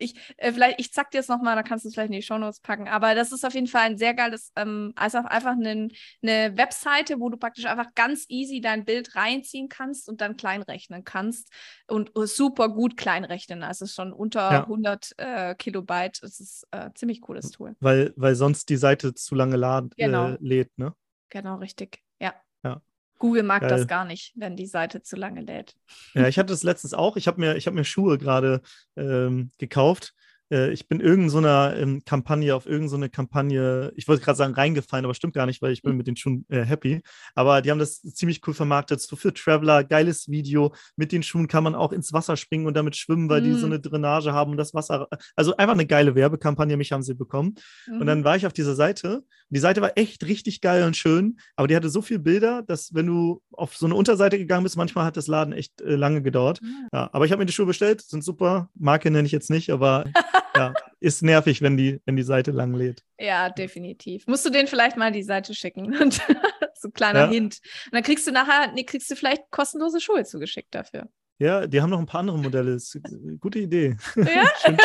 Ich, 0.02 0.16
äh, 0.38 0.52
vielleicht, 0.52 0.80
ich 0.80 0.92
zack 0.92 1.12
dir 1.12 1.20
es 1.20 1.28
nochmal, 1.28 1.56
dann 1.56 1.64
kannst 1.64 1.86
du 1.86 1.90
es 1.90 1.94
vielleicht 1.94 2.10
in 2.12 2.20
die 2.20 2.22
Shownotes 2.22 2.60
packen. 2.60 2.88
Aber 2.88 3.16
das 3.16 3.32
ist 3.32 3.46
auf 3.46 3.54
jeden 3.54 3.68
Fall 3.68 3.84
ein 3.84 3.98
sehr 3.98 4.14
geiles, 4.14 4.52
ähm, 4.56 4.94
also 4.96 5.20
einfach 5.20 5.52
eine, 5.52 5.90
eine 6.22 6.58
Webseite, 6.58 7.20
wo 7.20 7.30
du 7.30 7.38
praktisch 7.38 7.66
einfach 7.66 7.94
ganz 7.96 8.26
easy 8.30 8.62
dein 8.62 8.84
Bild 8.86 9.16
reinziehen 9.16 9.70
kannst 9.70 10.10
und 10.10 10.22
dann 10.22 10.38
kleinrechnen 10.38 11.04
kannst. 11.04 11.52
Und 11.88 12.18
äh, 12.18 12.26
super 12.28 12.70
gut 12.70 12.98
kleinrechnen. 12.98 13.64
Also 13.64 13.86
schon 13.86 14.12
unter 14.14 14.52
Ja. 14.52 14.64
100 14.64 15.14
äh, 15.18 15.56
Kilobyte. 15.56 16.20
Das 16.24 16.40
ist 16.40 16.68
äh, 16.72 16.90
ziemlich 16.96 17.22
cooles 17.22 17.52
Tool. 17.52 17.76
weil, 17.80 18.14
weil 18.16 18.36
sonst 18.36 18.70
die 18.70 18.78
Seite 18.78 19.14
zu 19.14 19.36
lange 19.36 19.56
lad, 19.56 19.96
Genau. 19.98 20.30
äh, 20.30 20.38
lädt, 20.42 20.78
ne? 20.78 20.96
Genau, 21.30 21.56
richtig. 21.56 22.02
Ja. 22.20 22.34
Ja. 22.64 22.82
Google 23.22 23.44
mag 23.44 23.62
Geil. 23.62 23.70
das 23.70 23.88
gar 23.88 24.04
nicht, 24.04 24.34
wenn 24.36 24.56
die 24.56 24.66
Seite 24.66 25.04
zu 25.04 25.16
lange 25.16 25.42
lädt. 25.42 25.76
Ja, 26.16 26.28
ich 26.28 26.40
hatte 26.40 26.52
das 26.52 26.64
letztens 26.64 26.96
auch. 26.96 27.18
Ich 27.18 27.28
habe 27.28 27.40
mir, 27.40 27.56
ich 27.56 27.68
hab 27.68 27.76
mir 27.76 27.86
Schuhe 27.86 28.18
gerade 28.18 28.62
ähm, 28.98 29.52
gekauft. 29.60 30.16
Äh, 30.52 30.72
ich 30.72 30.88
bin 30.88 31.00
irgend 31.00 31.32
so 31.32 31.38
einer 31.38 31.76
ähm, 31.78 32.04
Kampagne, 32.06 32.56
auf 32.56 32.66
irgendeine 32.66 33.06
so 33.06 33.10
Kampagne, 33.12 33.92
ich 33.96 34.08
wollte 34.08 34.24
gerade 34.24 34.38
sagen 34.38 34.54
reingefallen, 34.54 35.06
aber 35.06 35.14
stimmt 35.14 35.34
gar 35.34 35.46
nicht, 35.46 35.62
weil 35.62 35.72
ich 35.72 35.82
bin 35.82 35.96
mit 35.98 36.08
den 36.08 36.16
Schuhen 36.16 36.46
äh, 36.50 36.64
happy. 36.64 37.02
Aber 37.36 37.62
die 37.62 37.72
haben 37.72 37.80
das 37.80 38.02
ziemlich 38.02 38.42
cool 38.48 38.54
vermarktet. 38.54 39.02
So 39.02 39.16
für 39.16 39.34
Traveler, 39.34 39.84
geiles 39.84 40.30
Video. 40.30 40.74
Mit 40.96 41.12
den 41.12 41.24
Schuhen 41.24 41.48
kann 41.48 41.64
man 41.64 41.76
auch 41.76 41.92
ins 41.92 42.14
Wasser 42.14 42.38
springen 42.38 42.66
und 42.68 42.76
damit 42.76 42.96
schwimmen, 42.96 43.30
weil 43.30 43.42
die 43.42 43.54
so 43.54 43.66
eine 43.66 43.80
Drainage 43.80 44.34
haben 44.34 44.52
und 44.52 44.58
das 44.58 44.74
Wasser. 44.74 45.08
Also 45.36 45.56
einfach 45.58 45.74
eine 45.74 45.86
geile 45.86 46.16
Werbekampagne, 46.16 46.78
mich 46.78 46.92
haben 46.92 47.04
sie 47.04 47.16
bekommen. 47.16 47.56
Und 47.88 48.00
Mhm. 48.00 48.06
dann 48.06 48.24
war 48.24 48.36
ich 48.36 48.46
auf 48.46 48.54
dieser 48.54 48.76
Seite. 48.76 49.18
Und 49.18 49.26
die 49.56 49.60
Seite 49.60 49.82
war 49.82 49.92
echt 49.96 50.26
richtig 50.26 50.62
geil 50.62 50.84
und 50.84 50.96
schön, 50.96 51.38
aber 51.56 51.68
die 51.68 51.76
hatte 51.76 51.90
so 51.90 52.02
viele 52.02 52.20
Bilder, 52.20 52.62
dass 52.64 52.94
wenn 52.94 53.06
du 53.08 53.42
auf 53.52 53.76
so 53.76 53.86
eine 53.86 53.96
Unterseite 53.96 54.38
gegangen 54.38 54.64
bist, 54.64 54.78
manchmal 54.78 55.06
hat 55.06 55.18
das 55.18 55.28
Laden 55.28 55.54
echt 55.54 55.82
äh, 55.82 55.96
lange 55.96 56.22
gedauert. 56.22 56.60
Ah. 56.64 56.88
Ja, 56.94 57.10
aber 57.14 57.26
ich 57.26 57.32
habe 57.32 57.42
mir 57.42 57.46
die 57.46 57.54
Schuhe 57.54 57.66
bestellt, 57.66 58.02
sind 58.02 58.24
super. 58.24 58.70
Marke 58.76 59.12
nenne 59.12 59.26
ich 59.26 59.32
jetzt 59.32 59.50
nicht, 59.50 59.70
aber 59.72 60.06
ja, 60.56 60.74
ist 61.00 61.22
nervig, 61.24 61.62
wenn 61.62 61.78
die, 61.78 62.02
wenn 62.06 62.16
die 62.16 62.24
Seite 62.24 62.52
lang 62.52 62.74
lädt. 62.74 63.04
Ja, 63.20 63.50
definitiv. 63.50 64.28
Musst 64.28 64.46
du 64.46 64.50
denen 64.50 64.68
vielleicht 64.68 64.98
mal 64.98 65.12
die 65.12 65.24
Seite 65.24 65.54
schicken. 65.54 65.96
Und 66.02 66.14
so 66.76 66.88
ein 66.90 66.94
kleiner 66.94 67.22
Ja. 67.26 67.30
Hint. 67.30 67.60
Und 67.86 67.94
dann 67.96 68.04
kriegst 68.04 68.28
du 68.28 68.32
nachher, 68.32 68.72
nee, 68.74 68.84
kriegst 68.84 69.10
du 69.12 69.16
vielleicht 69.16 69.44
kostenlose 69.52 70.00
Schuhe 70.02 70.24
zugeschickt 70.24 70.74
dafür. 70.76 71.08
Ja, 71.40 71.66
die 71.66 71.82
haben 71.82 71.90
noch 71.90 72.00
ein 72.00 72.06
paar 72.06 72.20
andere 72.20 72.38
Modelle. 72.38 72.72
Ist, 72.74 72.96
äh, 72.96 73.02
gute 73.40 73.60
Idee. 73.60 73.98
Ja? 74.16 74.46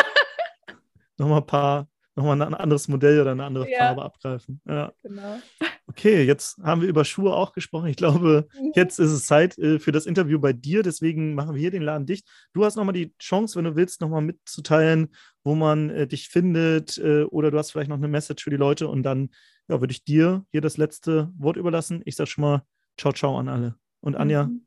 Nochmal 1.17 1.39
ein 1.41 1.45
paar, 1.47 1.87
nochmal 2.15 2.41
ein 2.41 2.53
anderes 2.53 2.87
Modell 2.87 3.21
oder 3.21 3.31
eine 3.31 3.43
andere 3.45 3.69
Ja. 3.69 3.77
Farbe 3.79 4.03
abgreifen. 4.03 4.61
Ja. 4.67 4.91
Genau. 5.03 5.39
Okay, 5.87 6.23
jetzt 6.23 6.57
haben 6.61 6.81
wir 6.81 6.89
über 6.89 7.05
Schuhe 7.05 7.33
auch 7.33 7.53
gesprochen. 7.53 7.87
Ich 7.87 7.95
glaube, 7.95 8.47
Mhm. 8.59 8.71
jetzt 8.75 8.99
ist 8.99 9.11
es 9.11 9.25
Zeit 9.25 9.57
äh, 9.57 9.79
für 9.79 9.91
das 9.91 10.05
Interview 10.05 10.37
bei 10.39 10.53
dir. 10.53 10.83
Deswegen 10.83 11.33
machen 11.33 11.53
wir 11.55 11.59
hier 11.61 11.71
den 11.71 11.81
Laden 11.81 12.05
dicht. 12.05 12.27
Du 12.53 12.65
hast 12.65 12.75
nochmal 12.75 12.93
die 12.93 13.15
Chance, 13.17 13.55
wenn 13.57 13.65
du 13.65 13.75
willst, 13.75 14.01
nochmal 14.01 14.21
mitzuteilen, 14.21 15.13
wo 15.47 15.55
man 15.55 15.89
äh, 15.89 16.07
dich 16.07 16.27
findet. 16.27 16.97
Äh, 16.97 17.23
oder 17.23 17.49
du 17.51 17.57
hast 17.57 17.71
vielleicht 17.71 17.89
noch 17.89 17.97
eine 17.97 18.09
Message 18.09 18.43
für 18.43 18.49
die 18.49 18.57
Leute. 18.57 18.89
Und 18.89 19.03
dann 19.03 19.29
ja, 19.69 19.79
würde 19.79 19.91
ich 19.91 20.03
dir 20.03 20.45
hier 20.51 20.61
das 20.61 20.77
letzte 20.77 21.31
Wort 21.37 21.55
überlassen. 21.57 22.01
Ich 22.05 22.15
sage 22.17 22.29
schon 22.29 22.41
mal 22.43 22.63
Ciao, 22.99 23.13
ciao 23.13 23.37
an 23.37 23.47
alle. 23.47 23.75
Und 24.01 24.15
Anja, 24.15 24.45
Mhm. 24.45 24.65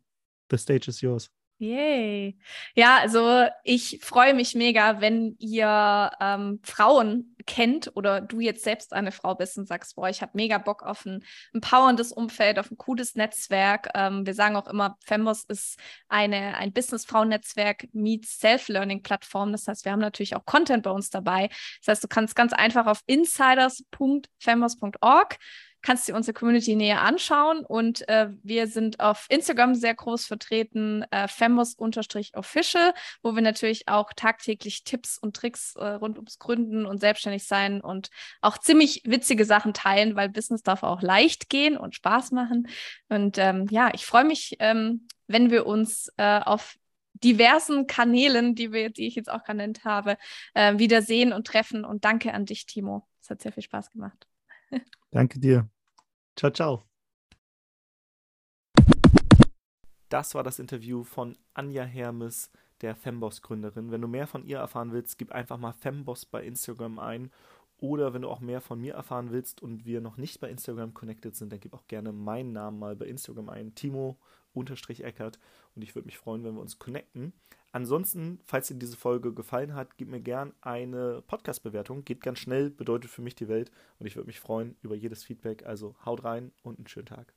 the 0.51 0.57
stage 0.57 0.89
is 0.89 1.01
yours. 1.01 1.31
Yay. 1.61 2.37
Ja, 2.75 2.99
also 3.01 3.47
ich 3.65 3.99
freue 4.01 4.33
mich 4.33 4.55
mega, 4.55 5.03
wenn 5.03 5.37
ihr 5.39 6.11
ähm, 6.19 6.59
Frauen 6.63 7.37
kennt 7.47 7.95
oder 7.95 8.23
du 8.23 8.41
jetzt 8.41 8.65
selbst 8.65 8.95
eine 8.95 9.13
Frau 9.13 9.35
bist 9.35 9.59
und 9.59 9.69
sagst, 9.69 9.95
boah, 9.95 10.09
ich 10.09 10.23
habe 10.23 10.33
mega 10.33 10.57
Bock 10.57 10.83
auf 10.83 11.05
ein 11.05 11.23
empowerndes 11.53 12.13
Umfeld, 12.13 12.59
auf 12.59 12.71
ein 12.71 12.79
cooles 12.79 13.15
Netzwerk. 13.15 13.91
Ähm, 13.95 14.25
wir 14.25 14.33
sagen 14.33 14.57
auch 14.57 14.69
immer, 14.69 14.97
Fembos 15.05 15.45
ist 15.45 15.79
eine, 16.09 16.57
ein 16.57 16.73
Business-Frauen-Netzwerk 16.73 17.89
meets 17.93 18.39
Self-Learning-Plattform. 18.39 19.53
Das 19.53 19.69
heißt, 19.69 19.85
wir 19.85 19.93
haben 19.93 20.01
natürlich 20.01 20.35
auch 20.37 20.47
Content 20.47 20.85
bei 20.85 20.91
uns 20.91 21.11
dabei. 21.11 21.51
Das 21.81 21.89
heißt, 21.89 22.03
du 22.03 22.09
kannst 22.09 22.35
ganz 22.35 22.55
einfach 22.55 22.87
auf 22.87 23.03
insiders.fembos.org 23.05 25.37
kannst 25.83 26.07
du 26.07 26.13
dir 26.13 26.17
unsere 26.17 26.35
Community 26.35 26.77
näher 26.77 27.03
anschauen. 27.03 27.65
Und 27.65 28.09
äh, 28.09 28.29
wir 28.43 28.67
sind 28.67 29.01
auf 29.01 29.27
Instagram 29.29 29.75
sehr 29.75 29.95
groß 29.95 30.27
vertreten, 30.27 31.05
äh, 31.11 31.29
fembos-official, 31.29 32.95
wo 33.23 33.35
wir 33.35 33.43
natürlich 33.43 33.89
auch 33.89 34.13
tagtäglich 34.15 34.85
Tipps 34.85 35.19
und 35.19 35.37
Tricks 35.37 35.75
äh, 35.77 35.85
rund 35.85 36.17
ums 36.17 36.39
Gründen 36.39 36.87
und 36.87 36.99
selbstständig 36.99 37.47
sein 37.47 37.81
und 37.81 38.11
auch 38.41 38.59
ziemlich 38.59 39.03
witzige 39.05 39.45
Sachen 39.45 39.75
teilen, 39.75 40.17
weil 40.17 40.29
Business 40.29 40.63
darf 40.63 40.83
auch 40.83 41.03
leicht 41.03 41.49
gehen 41.49 41.77
und 41.77 41.95
Spaß 41.95 42.33
machen. 42.33 42.69
Und 43.09 43.39
ähm, 43.39 43.67
ja, 43.71 43.91
ich 43.95 44.07
freue 44.07 44.25
mich, 44.25 44.57
ähm, 44.59 45.07
wenn 45.27 45.51
wir 45.51 45.67
uns 45.67 46.13
äh, 46.17 46.41
auf 46.41 46.77
diversen 47.23 47.87
Kanälen, 47.87 48.55
die, 48.55 48.73
wir, 48.73 48.91
die 48.91 49.07
ich 49.07 49.15
jetzt 49.15 49.31
auch 49.31 49.45
genannt 49.45 49.85
habe, 49.85 50.17
äh, 50.55 50.79
wiedersehen 50.79 51.33
und 51.33 51.47
treffen. 51.47 51.85
Und 51.85 52.05
danke 52.05 52.33
an 52.35 52.47
dich, 52.47 52.67
Timo. 52.67 53.07
Es 53.21 53.31
hat 53.31 53.43
sehr 53.43 53.53
viel 53.53 53.63
Spaß 53.63 53.91
gemacht. 53.91 54.30
Danke 55.11 55.39
dir. 55.39 55.69
Ciao, 56.37 56.51
ciao. 56.51 56.83
Das 60.09 60.35
war 60.35 60.43
das 60.43 60.59
Interview 60.59 61.05
von 61.05 61.39
Anja 61.55 61.85
Hermes, 61.85 62.51
der 62.81 62.97
Femboss-Gründerin. 62.97 63.93
Wenn 63.93 64.01
du 64.01 64.09
mehr 64.09 64.27
von 64.27 64.45
ihr 64.45 64.59
erfahren 64.59 64.93
willst, 64.93 65.19
gib 65.19 65.33
einfach 65.33 65.57
mal 65.57 65.73
Femboss 65.73 66.27
bei 66.27 66.45
Instagram 66.45 66.99
ein. 66.99 67.31
Oder 67.79 68.13
wenn 68.13 68.23
du 68.23 68.29
auch 68.29 68.41
mehr 68.41 68.61
von 68.61 68.81
mir 68.81 68.95
erfahren 68.95 69.31
willst 69.31 69.63
und 69.63 69.87
wir 69.87 70.01
noch 70.01 70.17
nicht 70.17 70.41
bei 70.41 70.51
Instagram 70.51 70.93
connected 70.93 71.35
sind, 71.35 71.53
dann 71.53 71.61
gib 71.61 71.73
auch 71.73 71.87
gerne 71.87 72.13
meinen 72.13 72.53
Namen 72.53 72.79
mal 72.79 72.97
bei 72.97 73.07
Instagram 73.07 73.49
ein. 73.49 73.75
Timo 73.75 74.19
unterstrich 74.53 75.05
Eckert 75.05 75.39
und 75.75 75.83
ich 75.83 75.95
würde 75.95 76.07
mich 76.07 76.19
freuen, 76.19 76.45
wenn 76.45 76.55
wir 76.55 76.61
uns 76.61 76.79
connecten. 76.79 77.33
Ansonsten, 77.73 78.41
falls 78.45 78.69
dir 78.69 78.75
diese 78.75 78.97
Folge 78.97 79.33
gefallen 79.33 79.75
hat, 79.75 79.97
gib 79.97 80.09
mir 80.09 80.21
gern 80.21 80.53
eine 80.61 81.23
Podcast-Bewertung. 81.27 82.05
Geht 82.05 82.21
ganz 82.21 82.41
schnell, 82.41 82.71
bedeutet 82.71 83.11
für 83.11 83.23
mich 83.23 83.37
die 83.37 83.49
Welt 83.49 83.71
und 83.99 84.07
ich 84.07 84.17
würde 84.17 84.27
mich 84.27 84.41
freuen 84.41 84.77
über 84.83 84.97
jedes 84.97 85.23
Feedback. 85.23 85.65
Also 85.65 85.95
haut 86.05 86.25
rein 86.25 86.53
und 86.63 86.79
einen 86.79 86.89
schönen 86.89 87.07
Tag. 87.07 87.33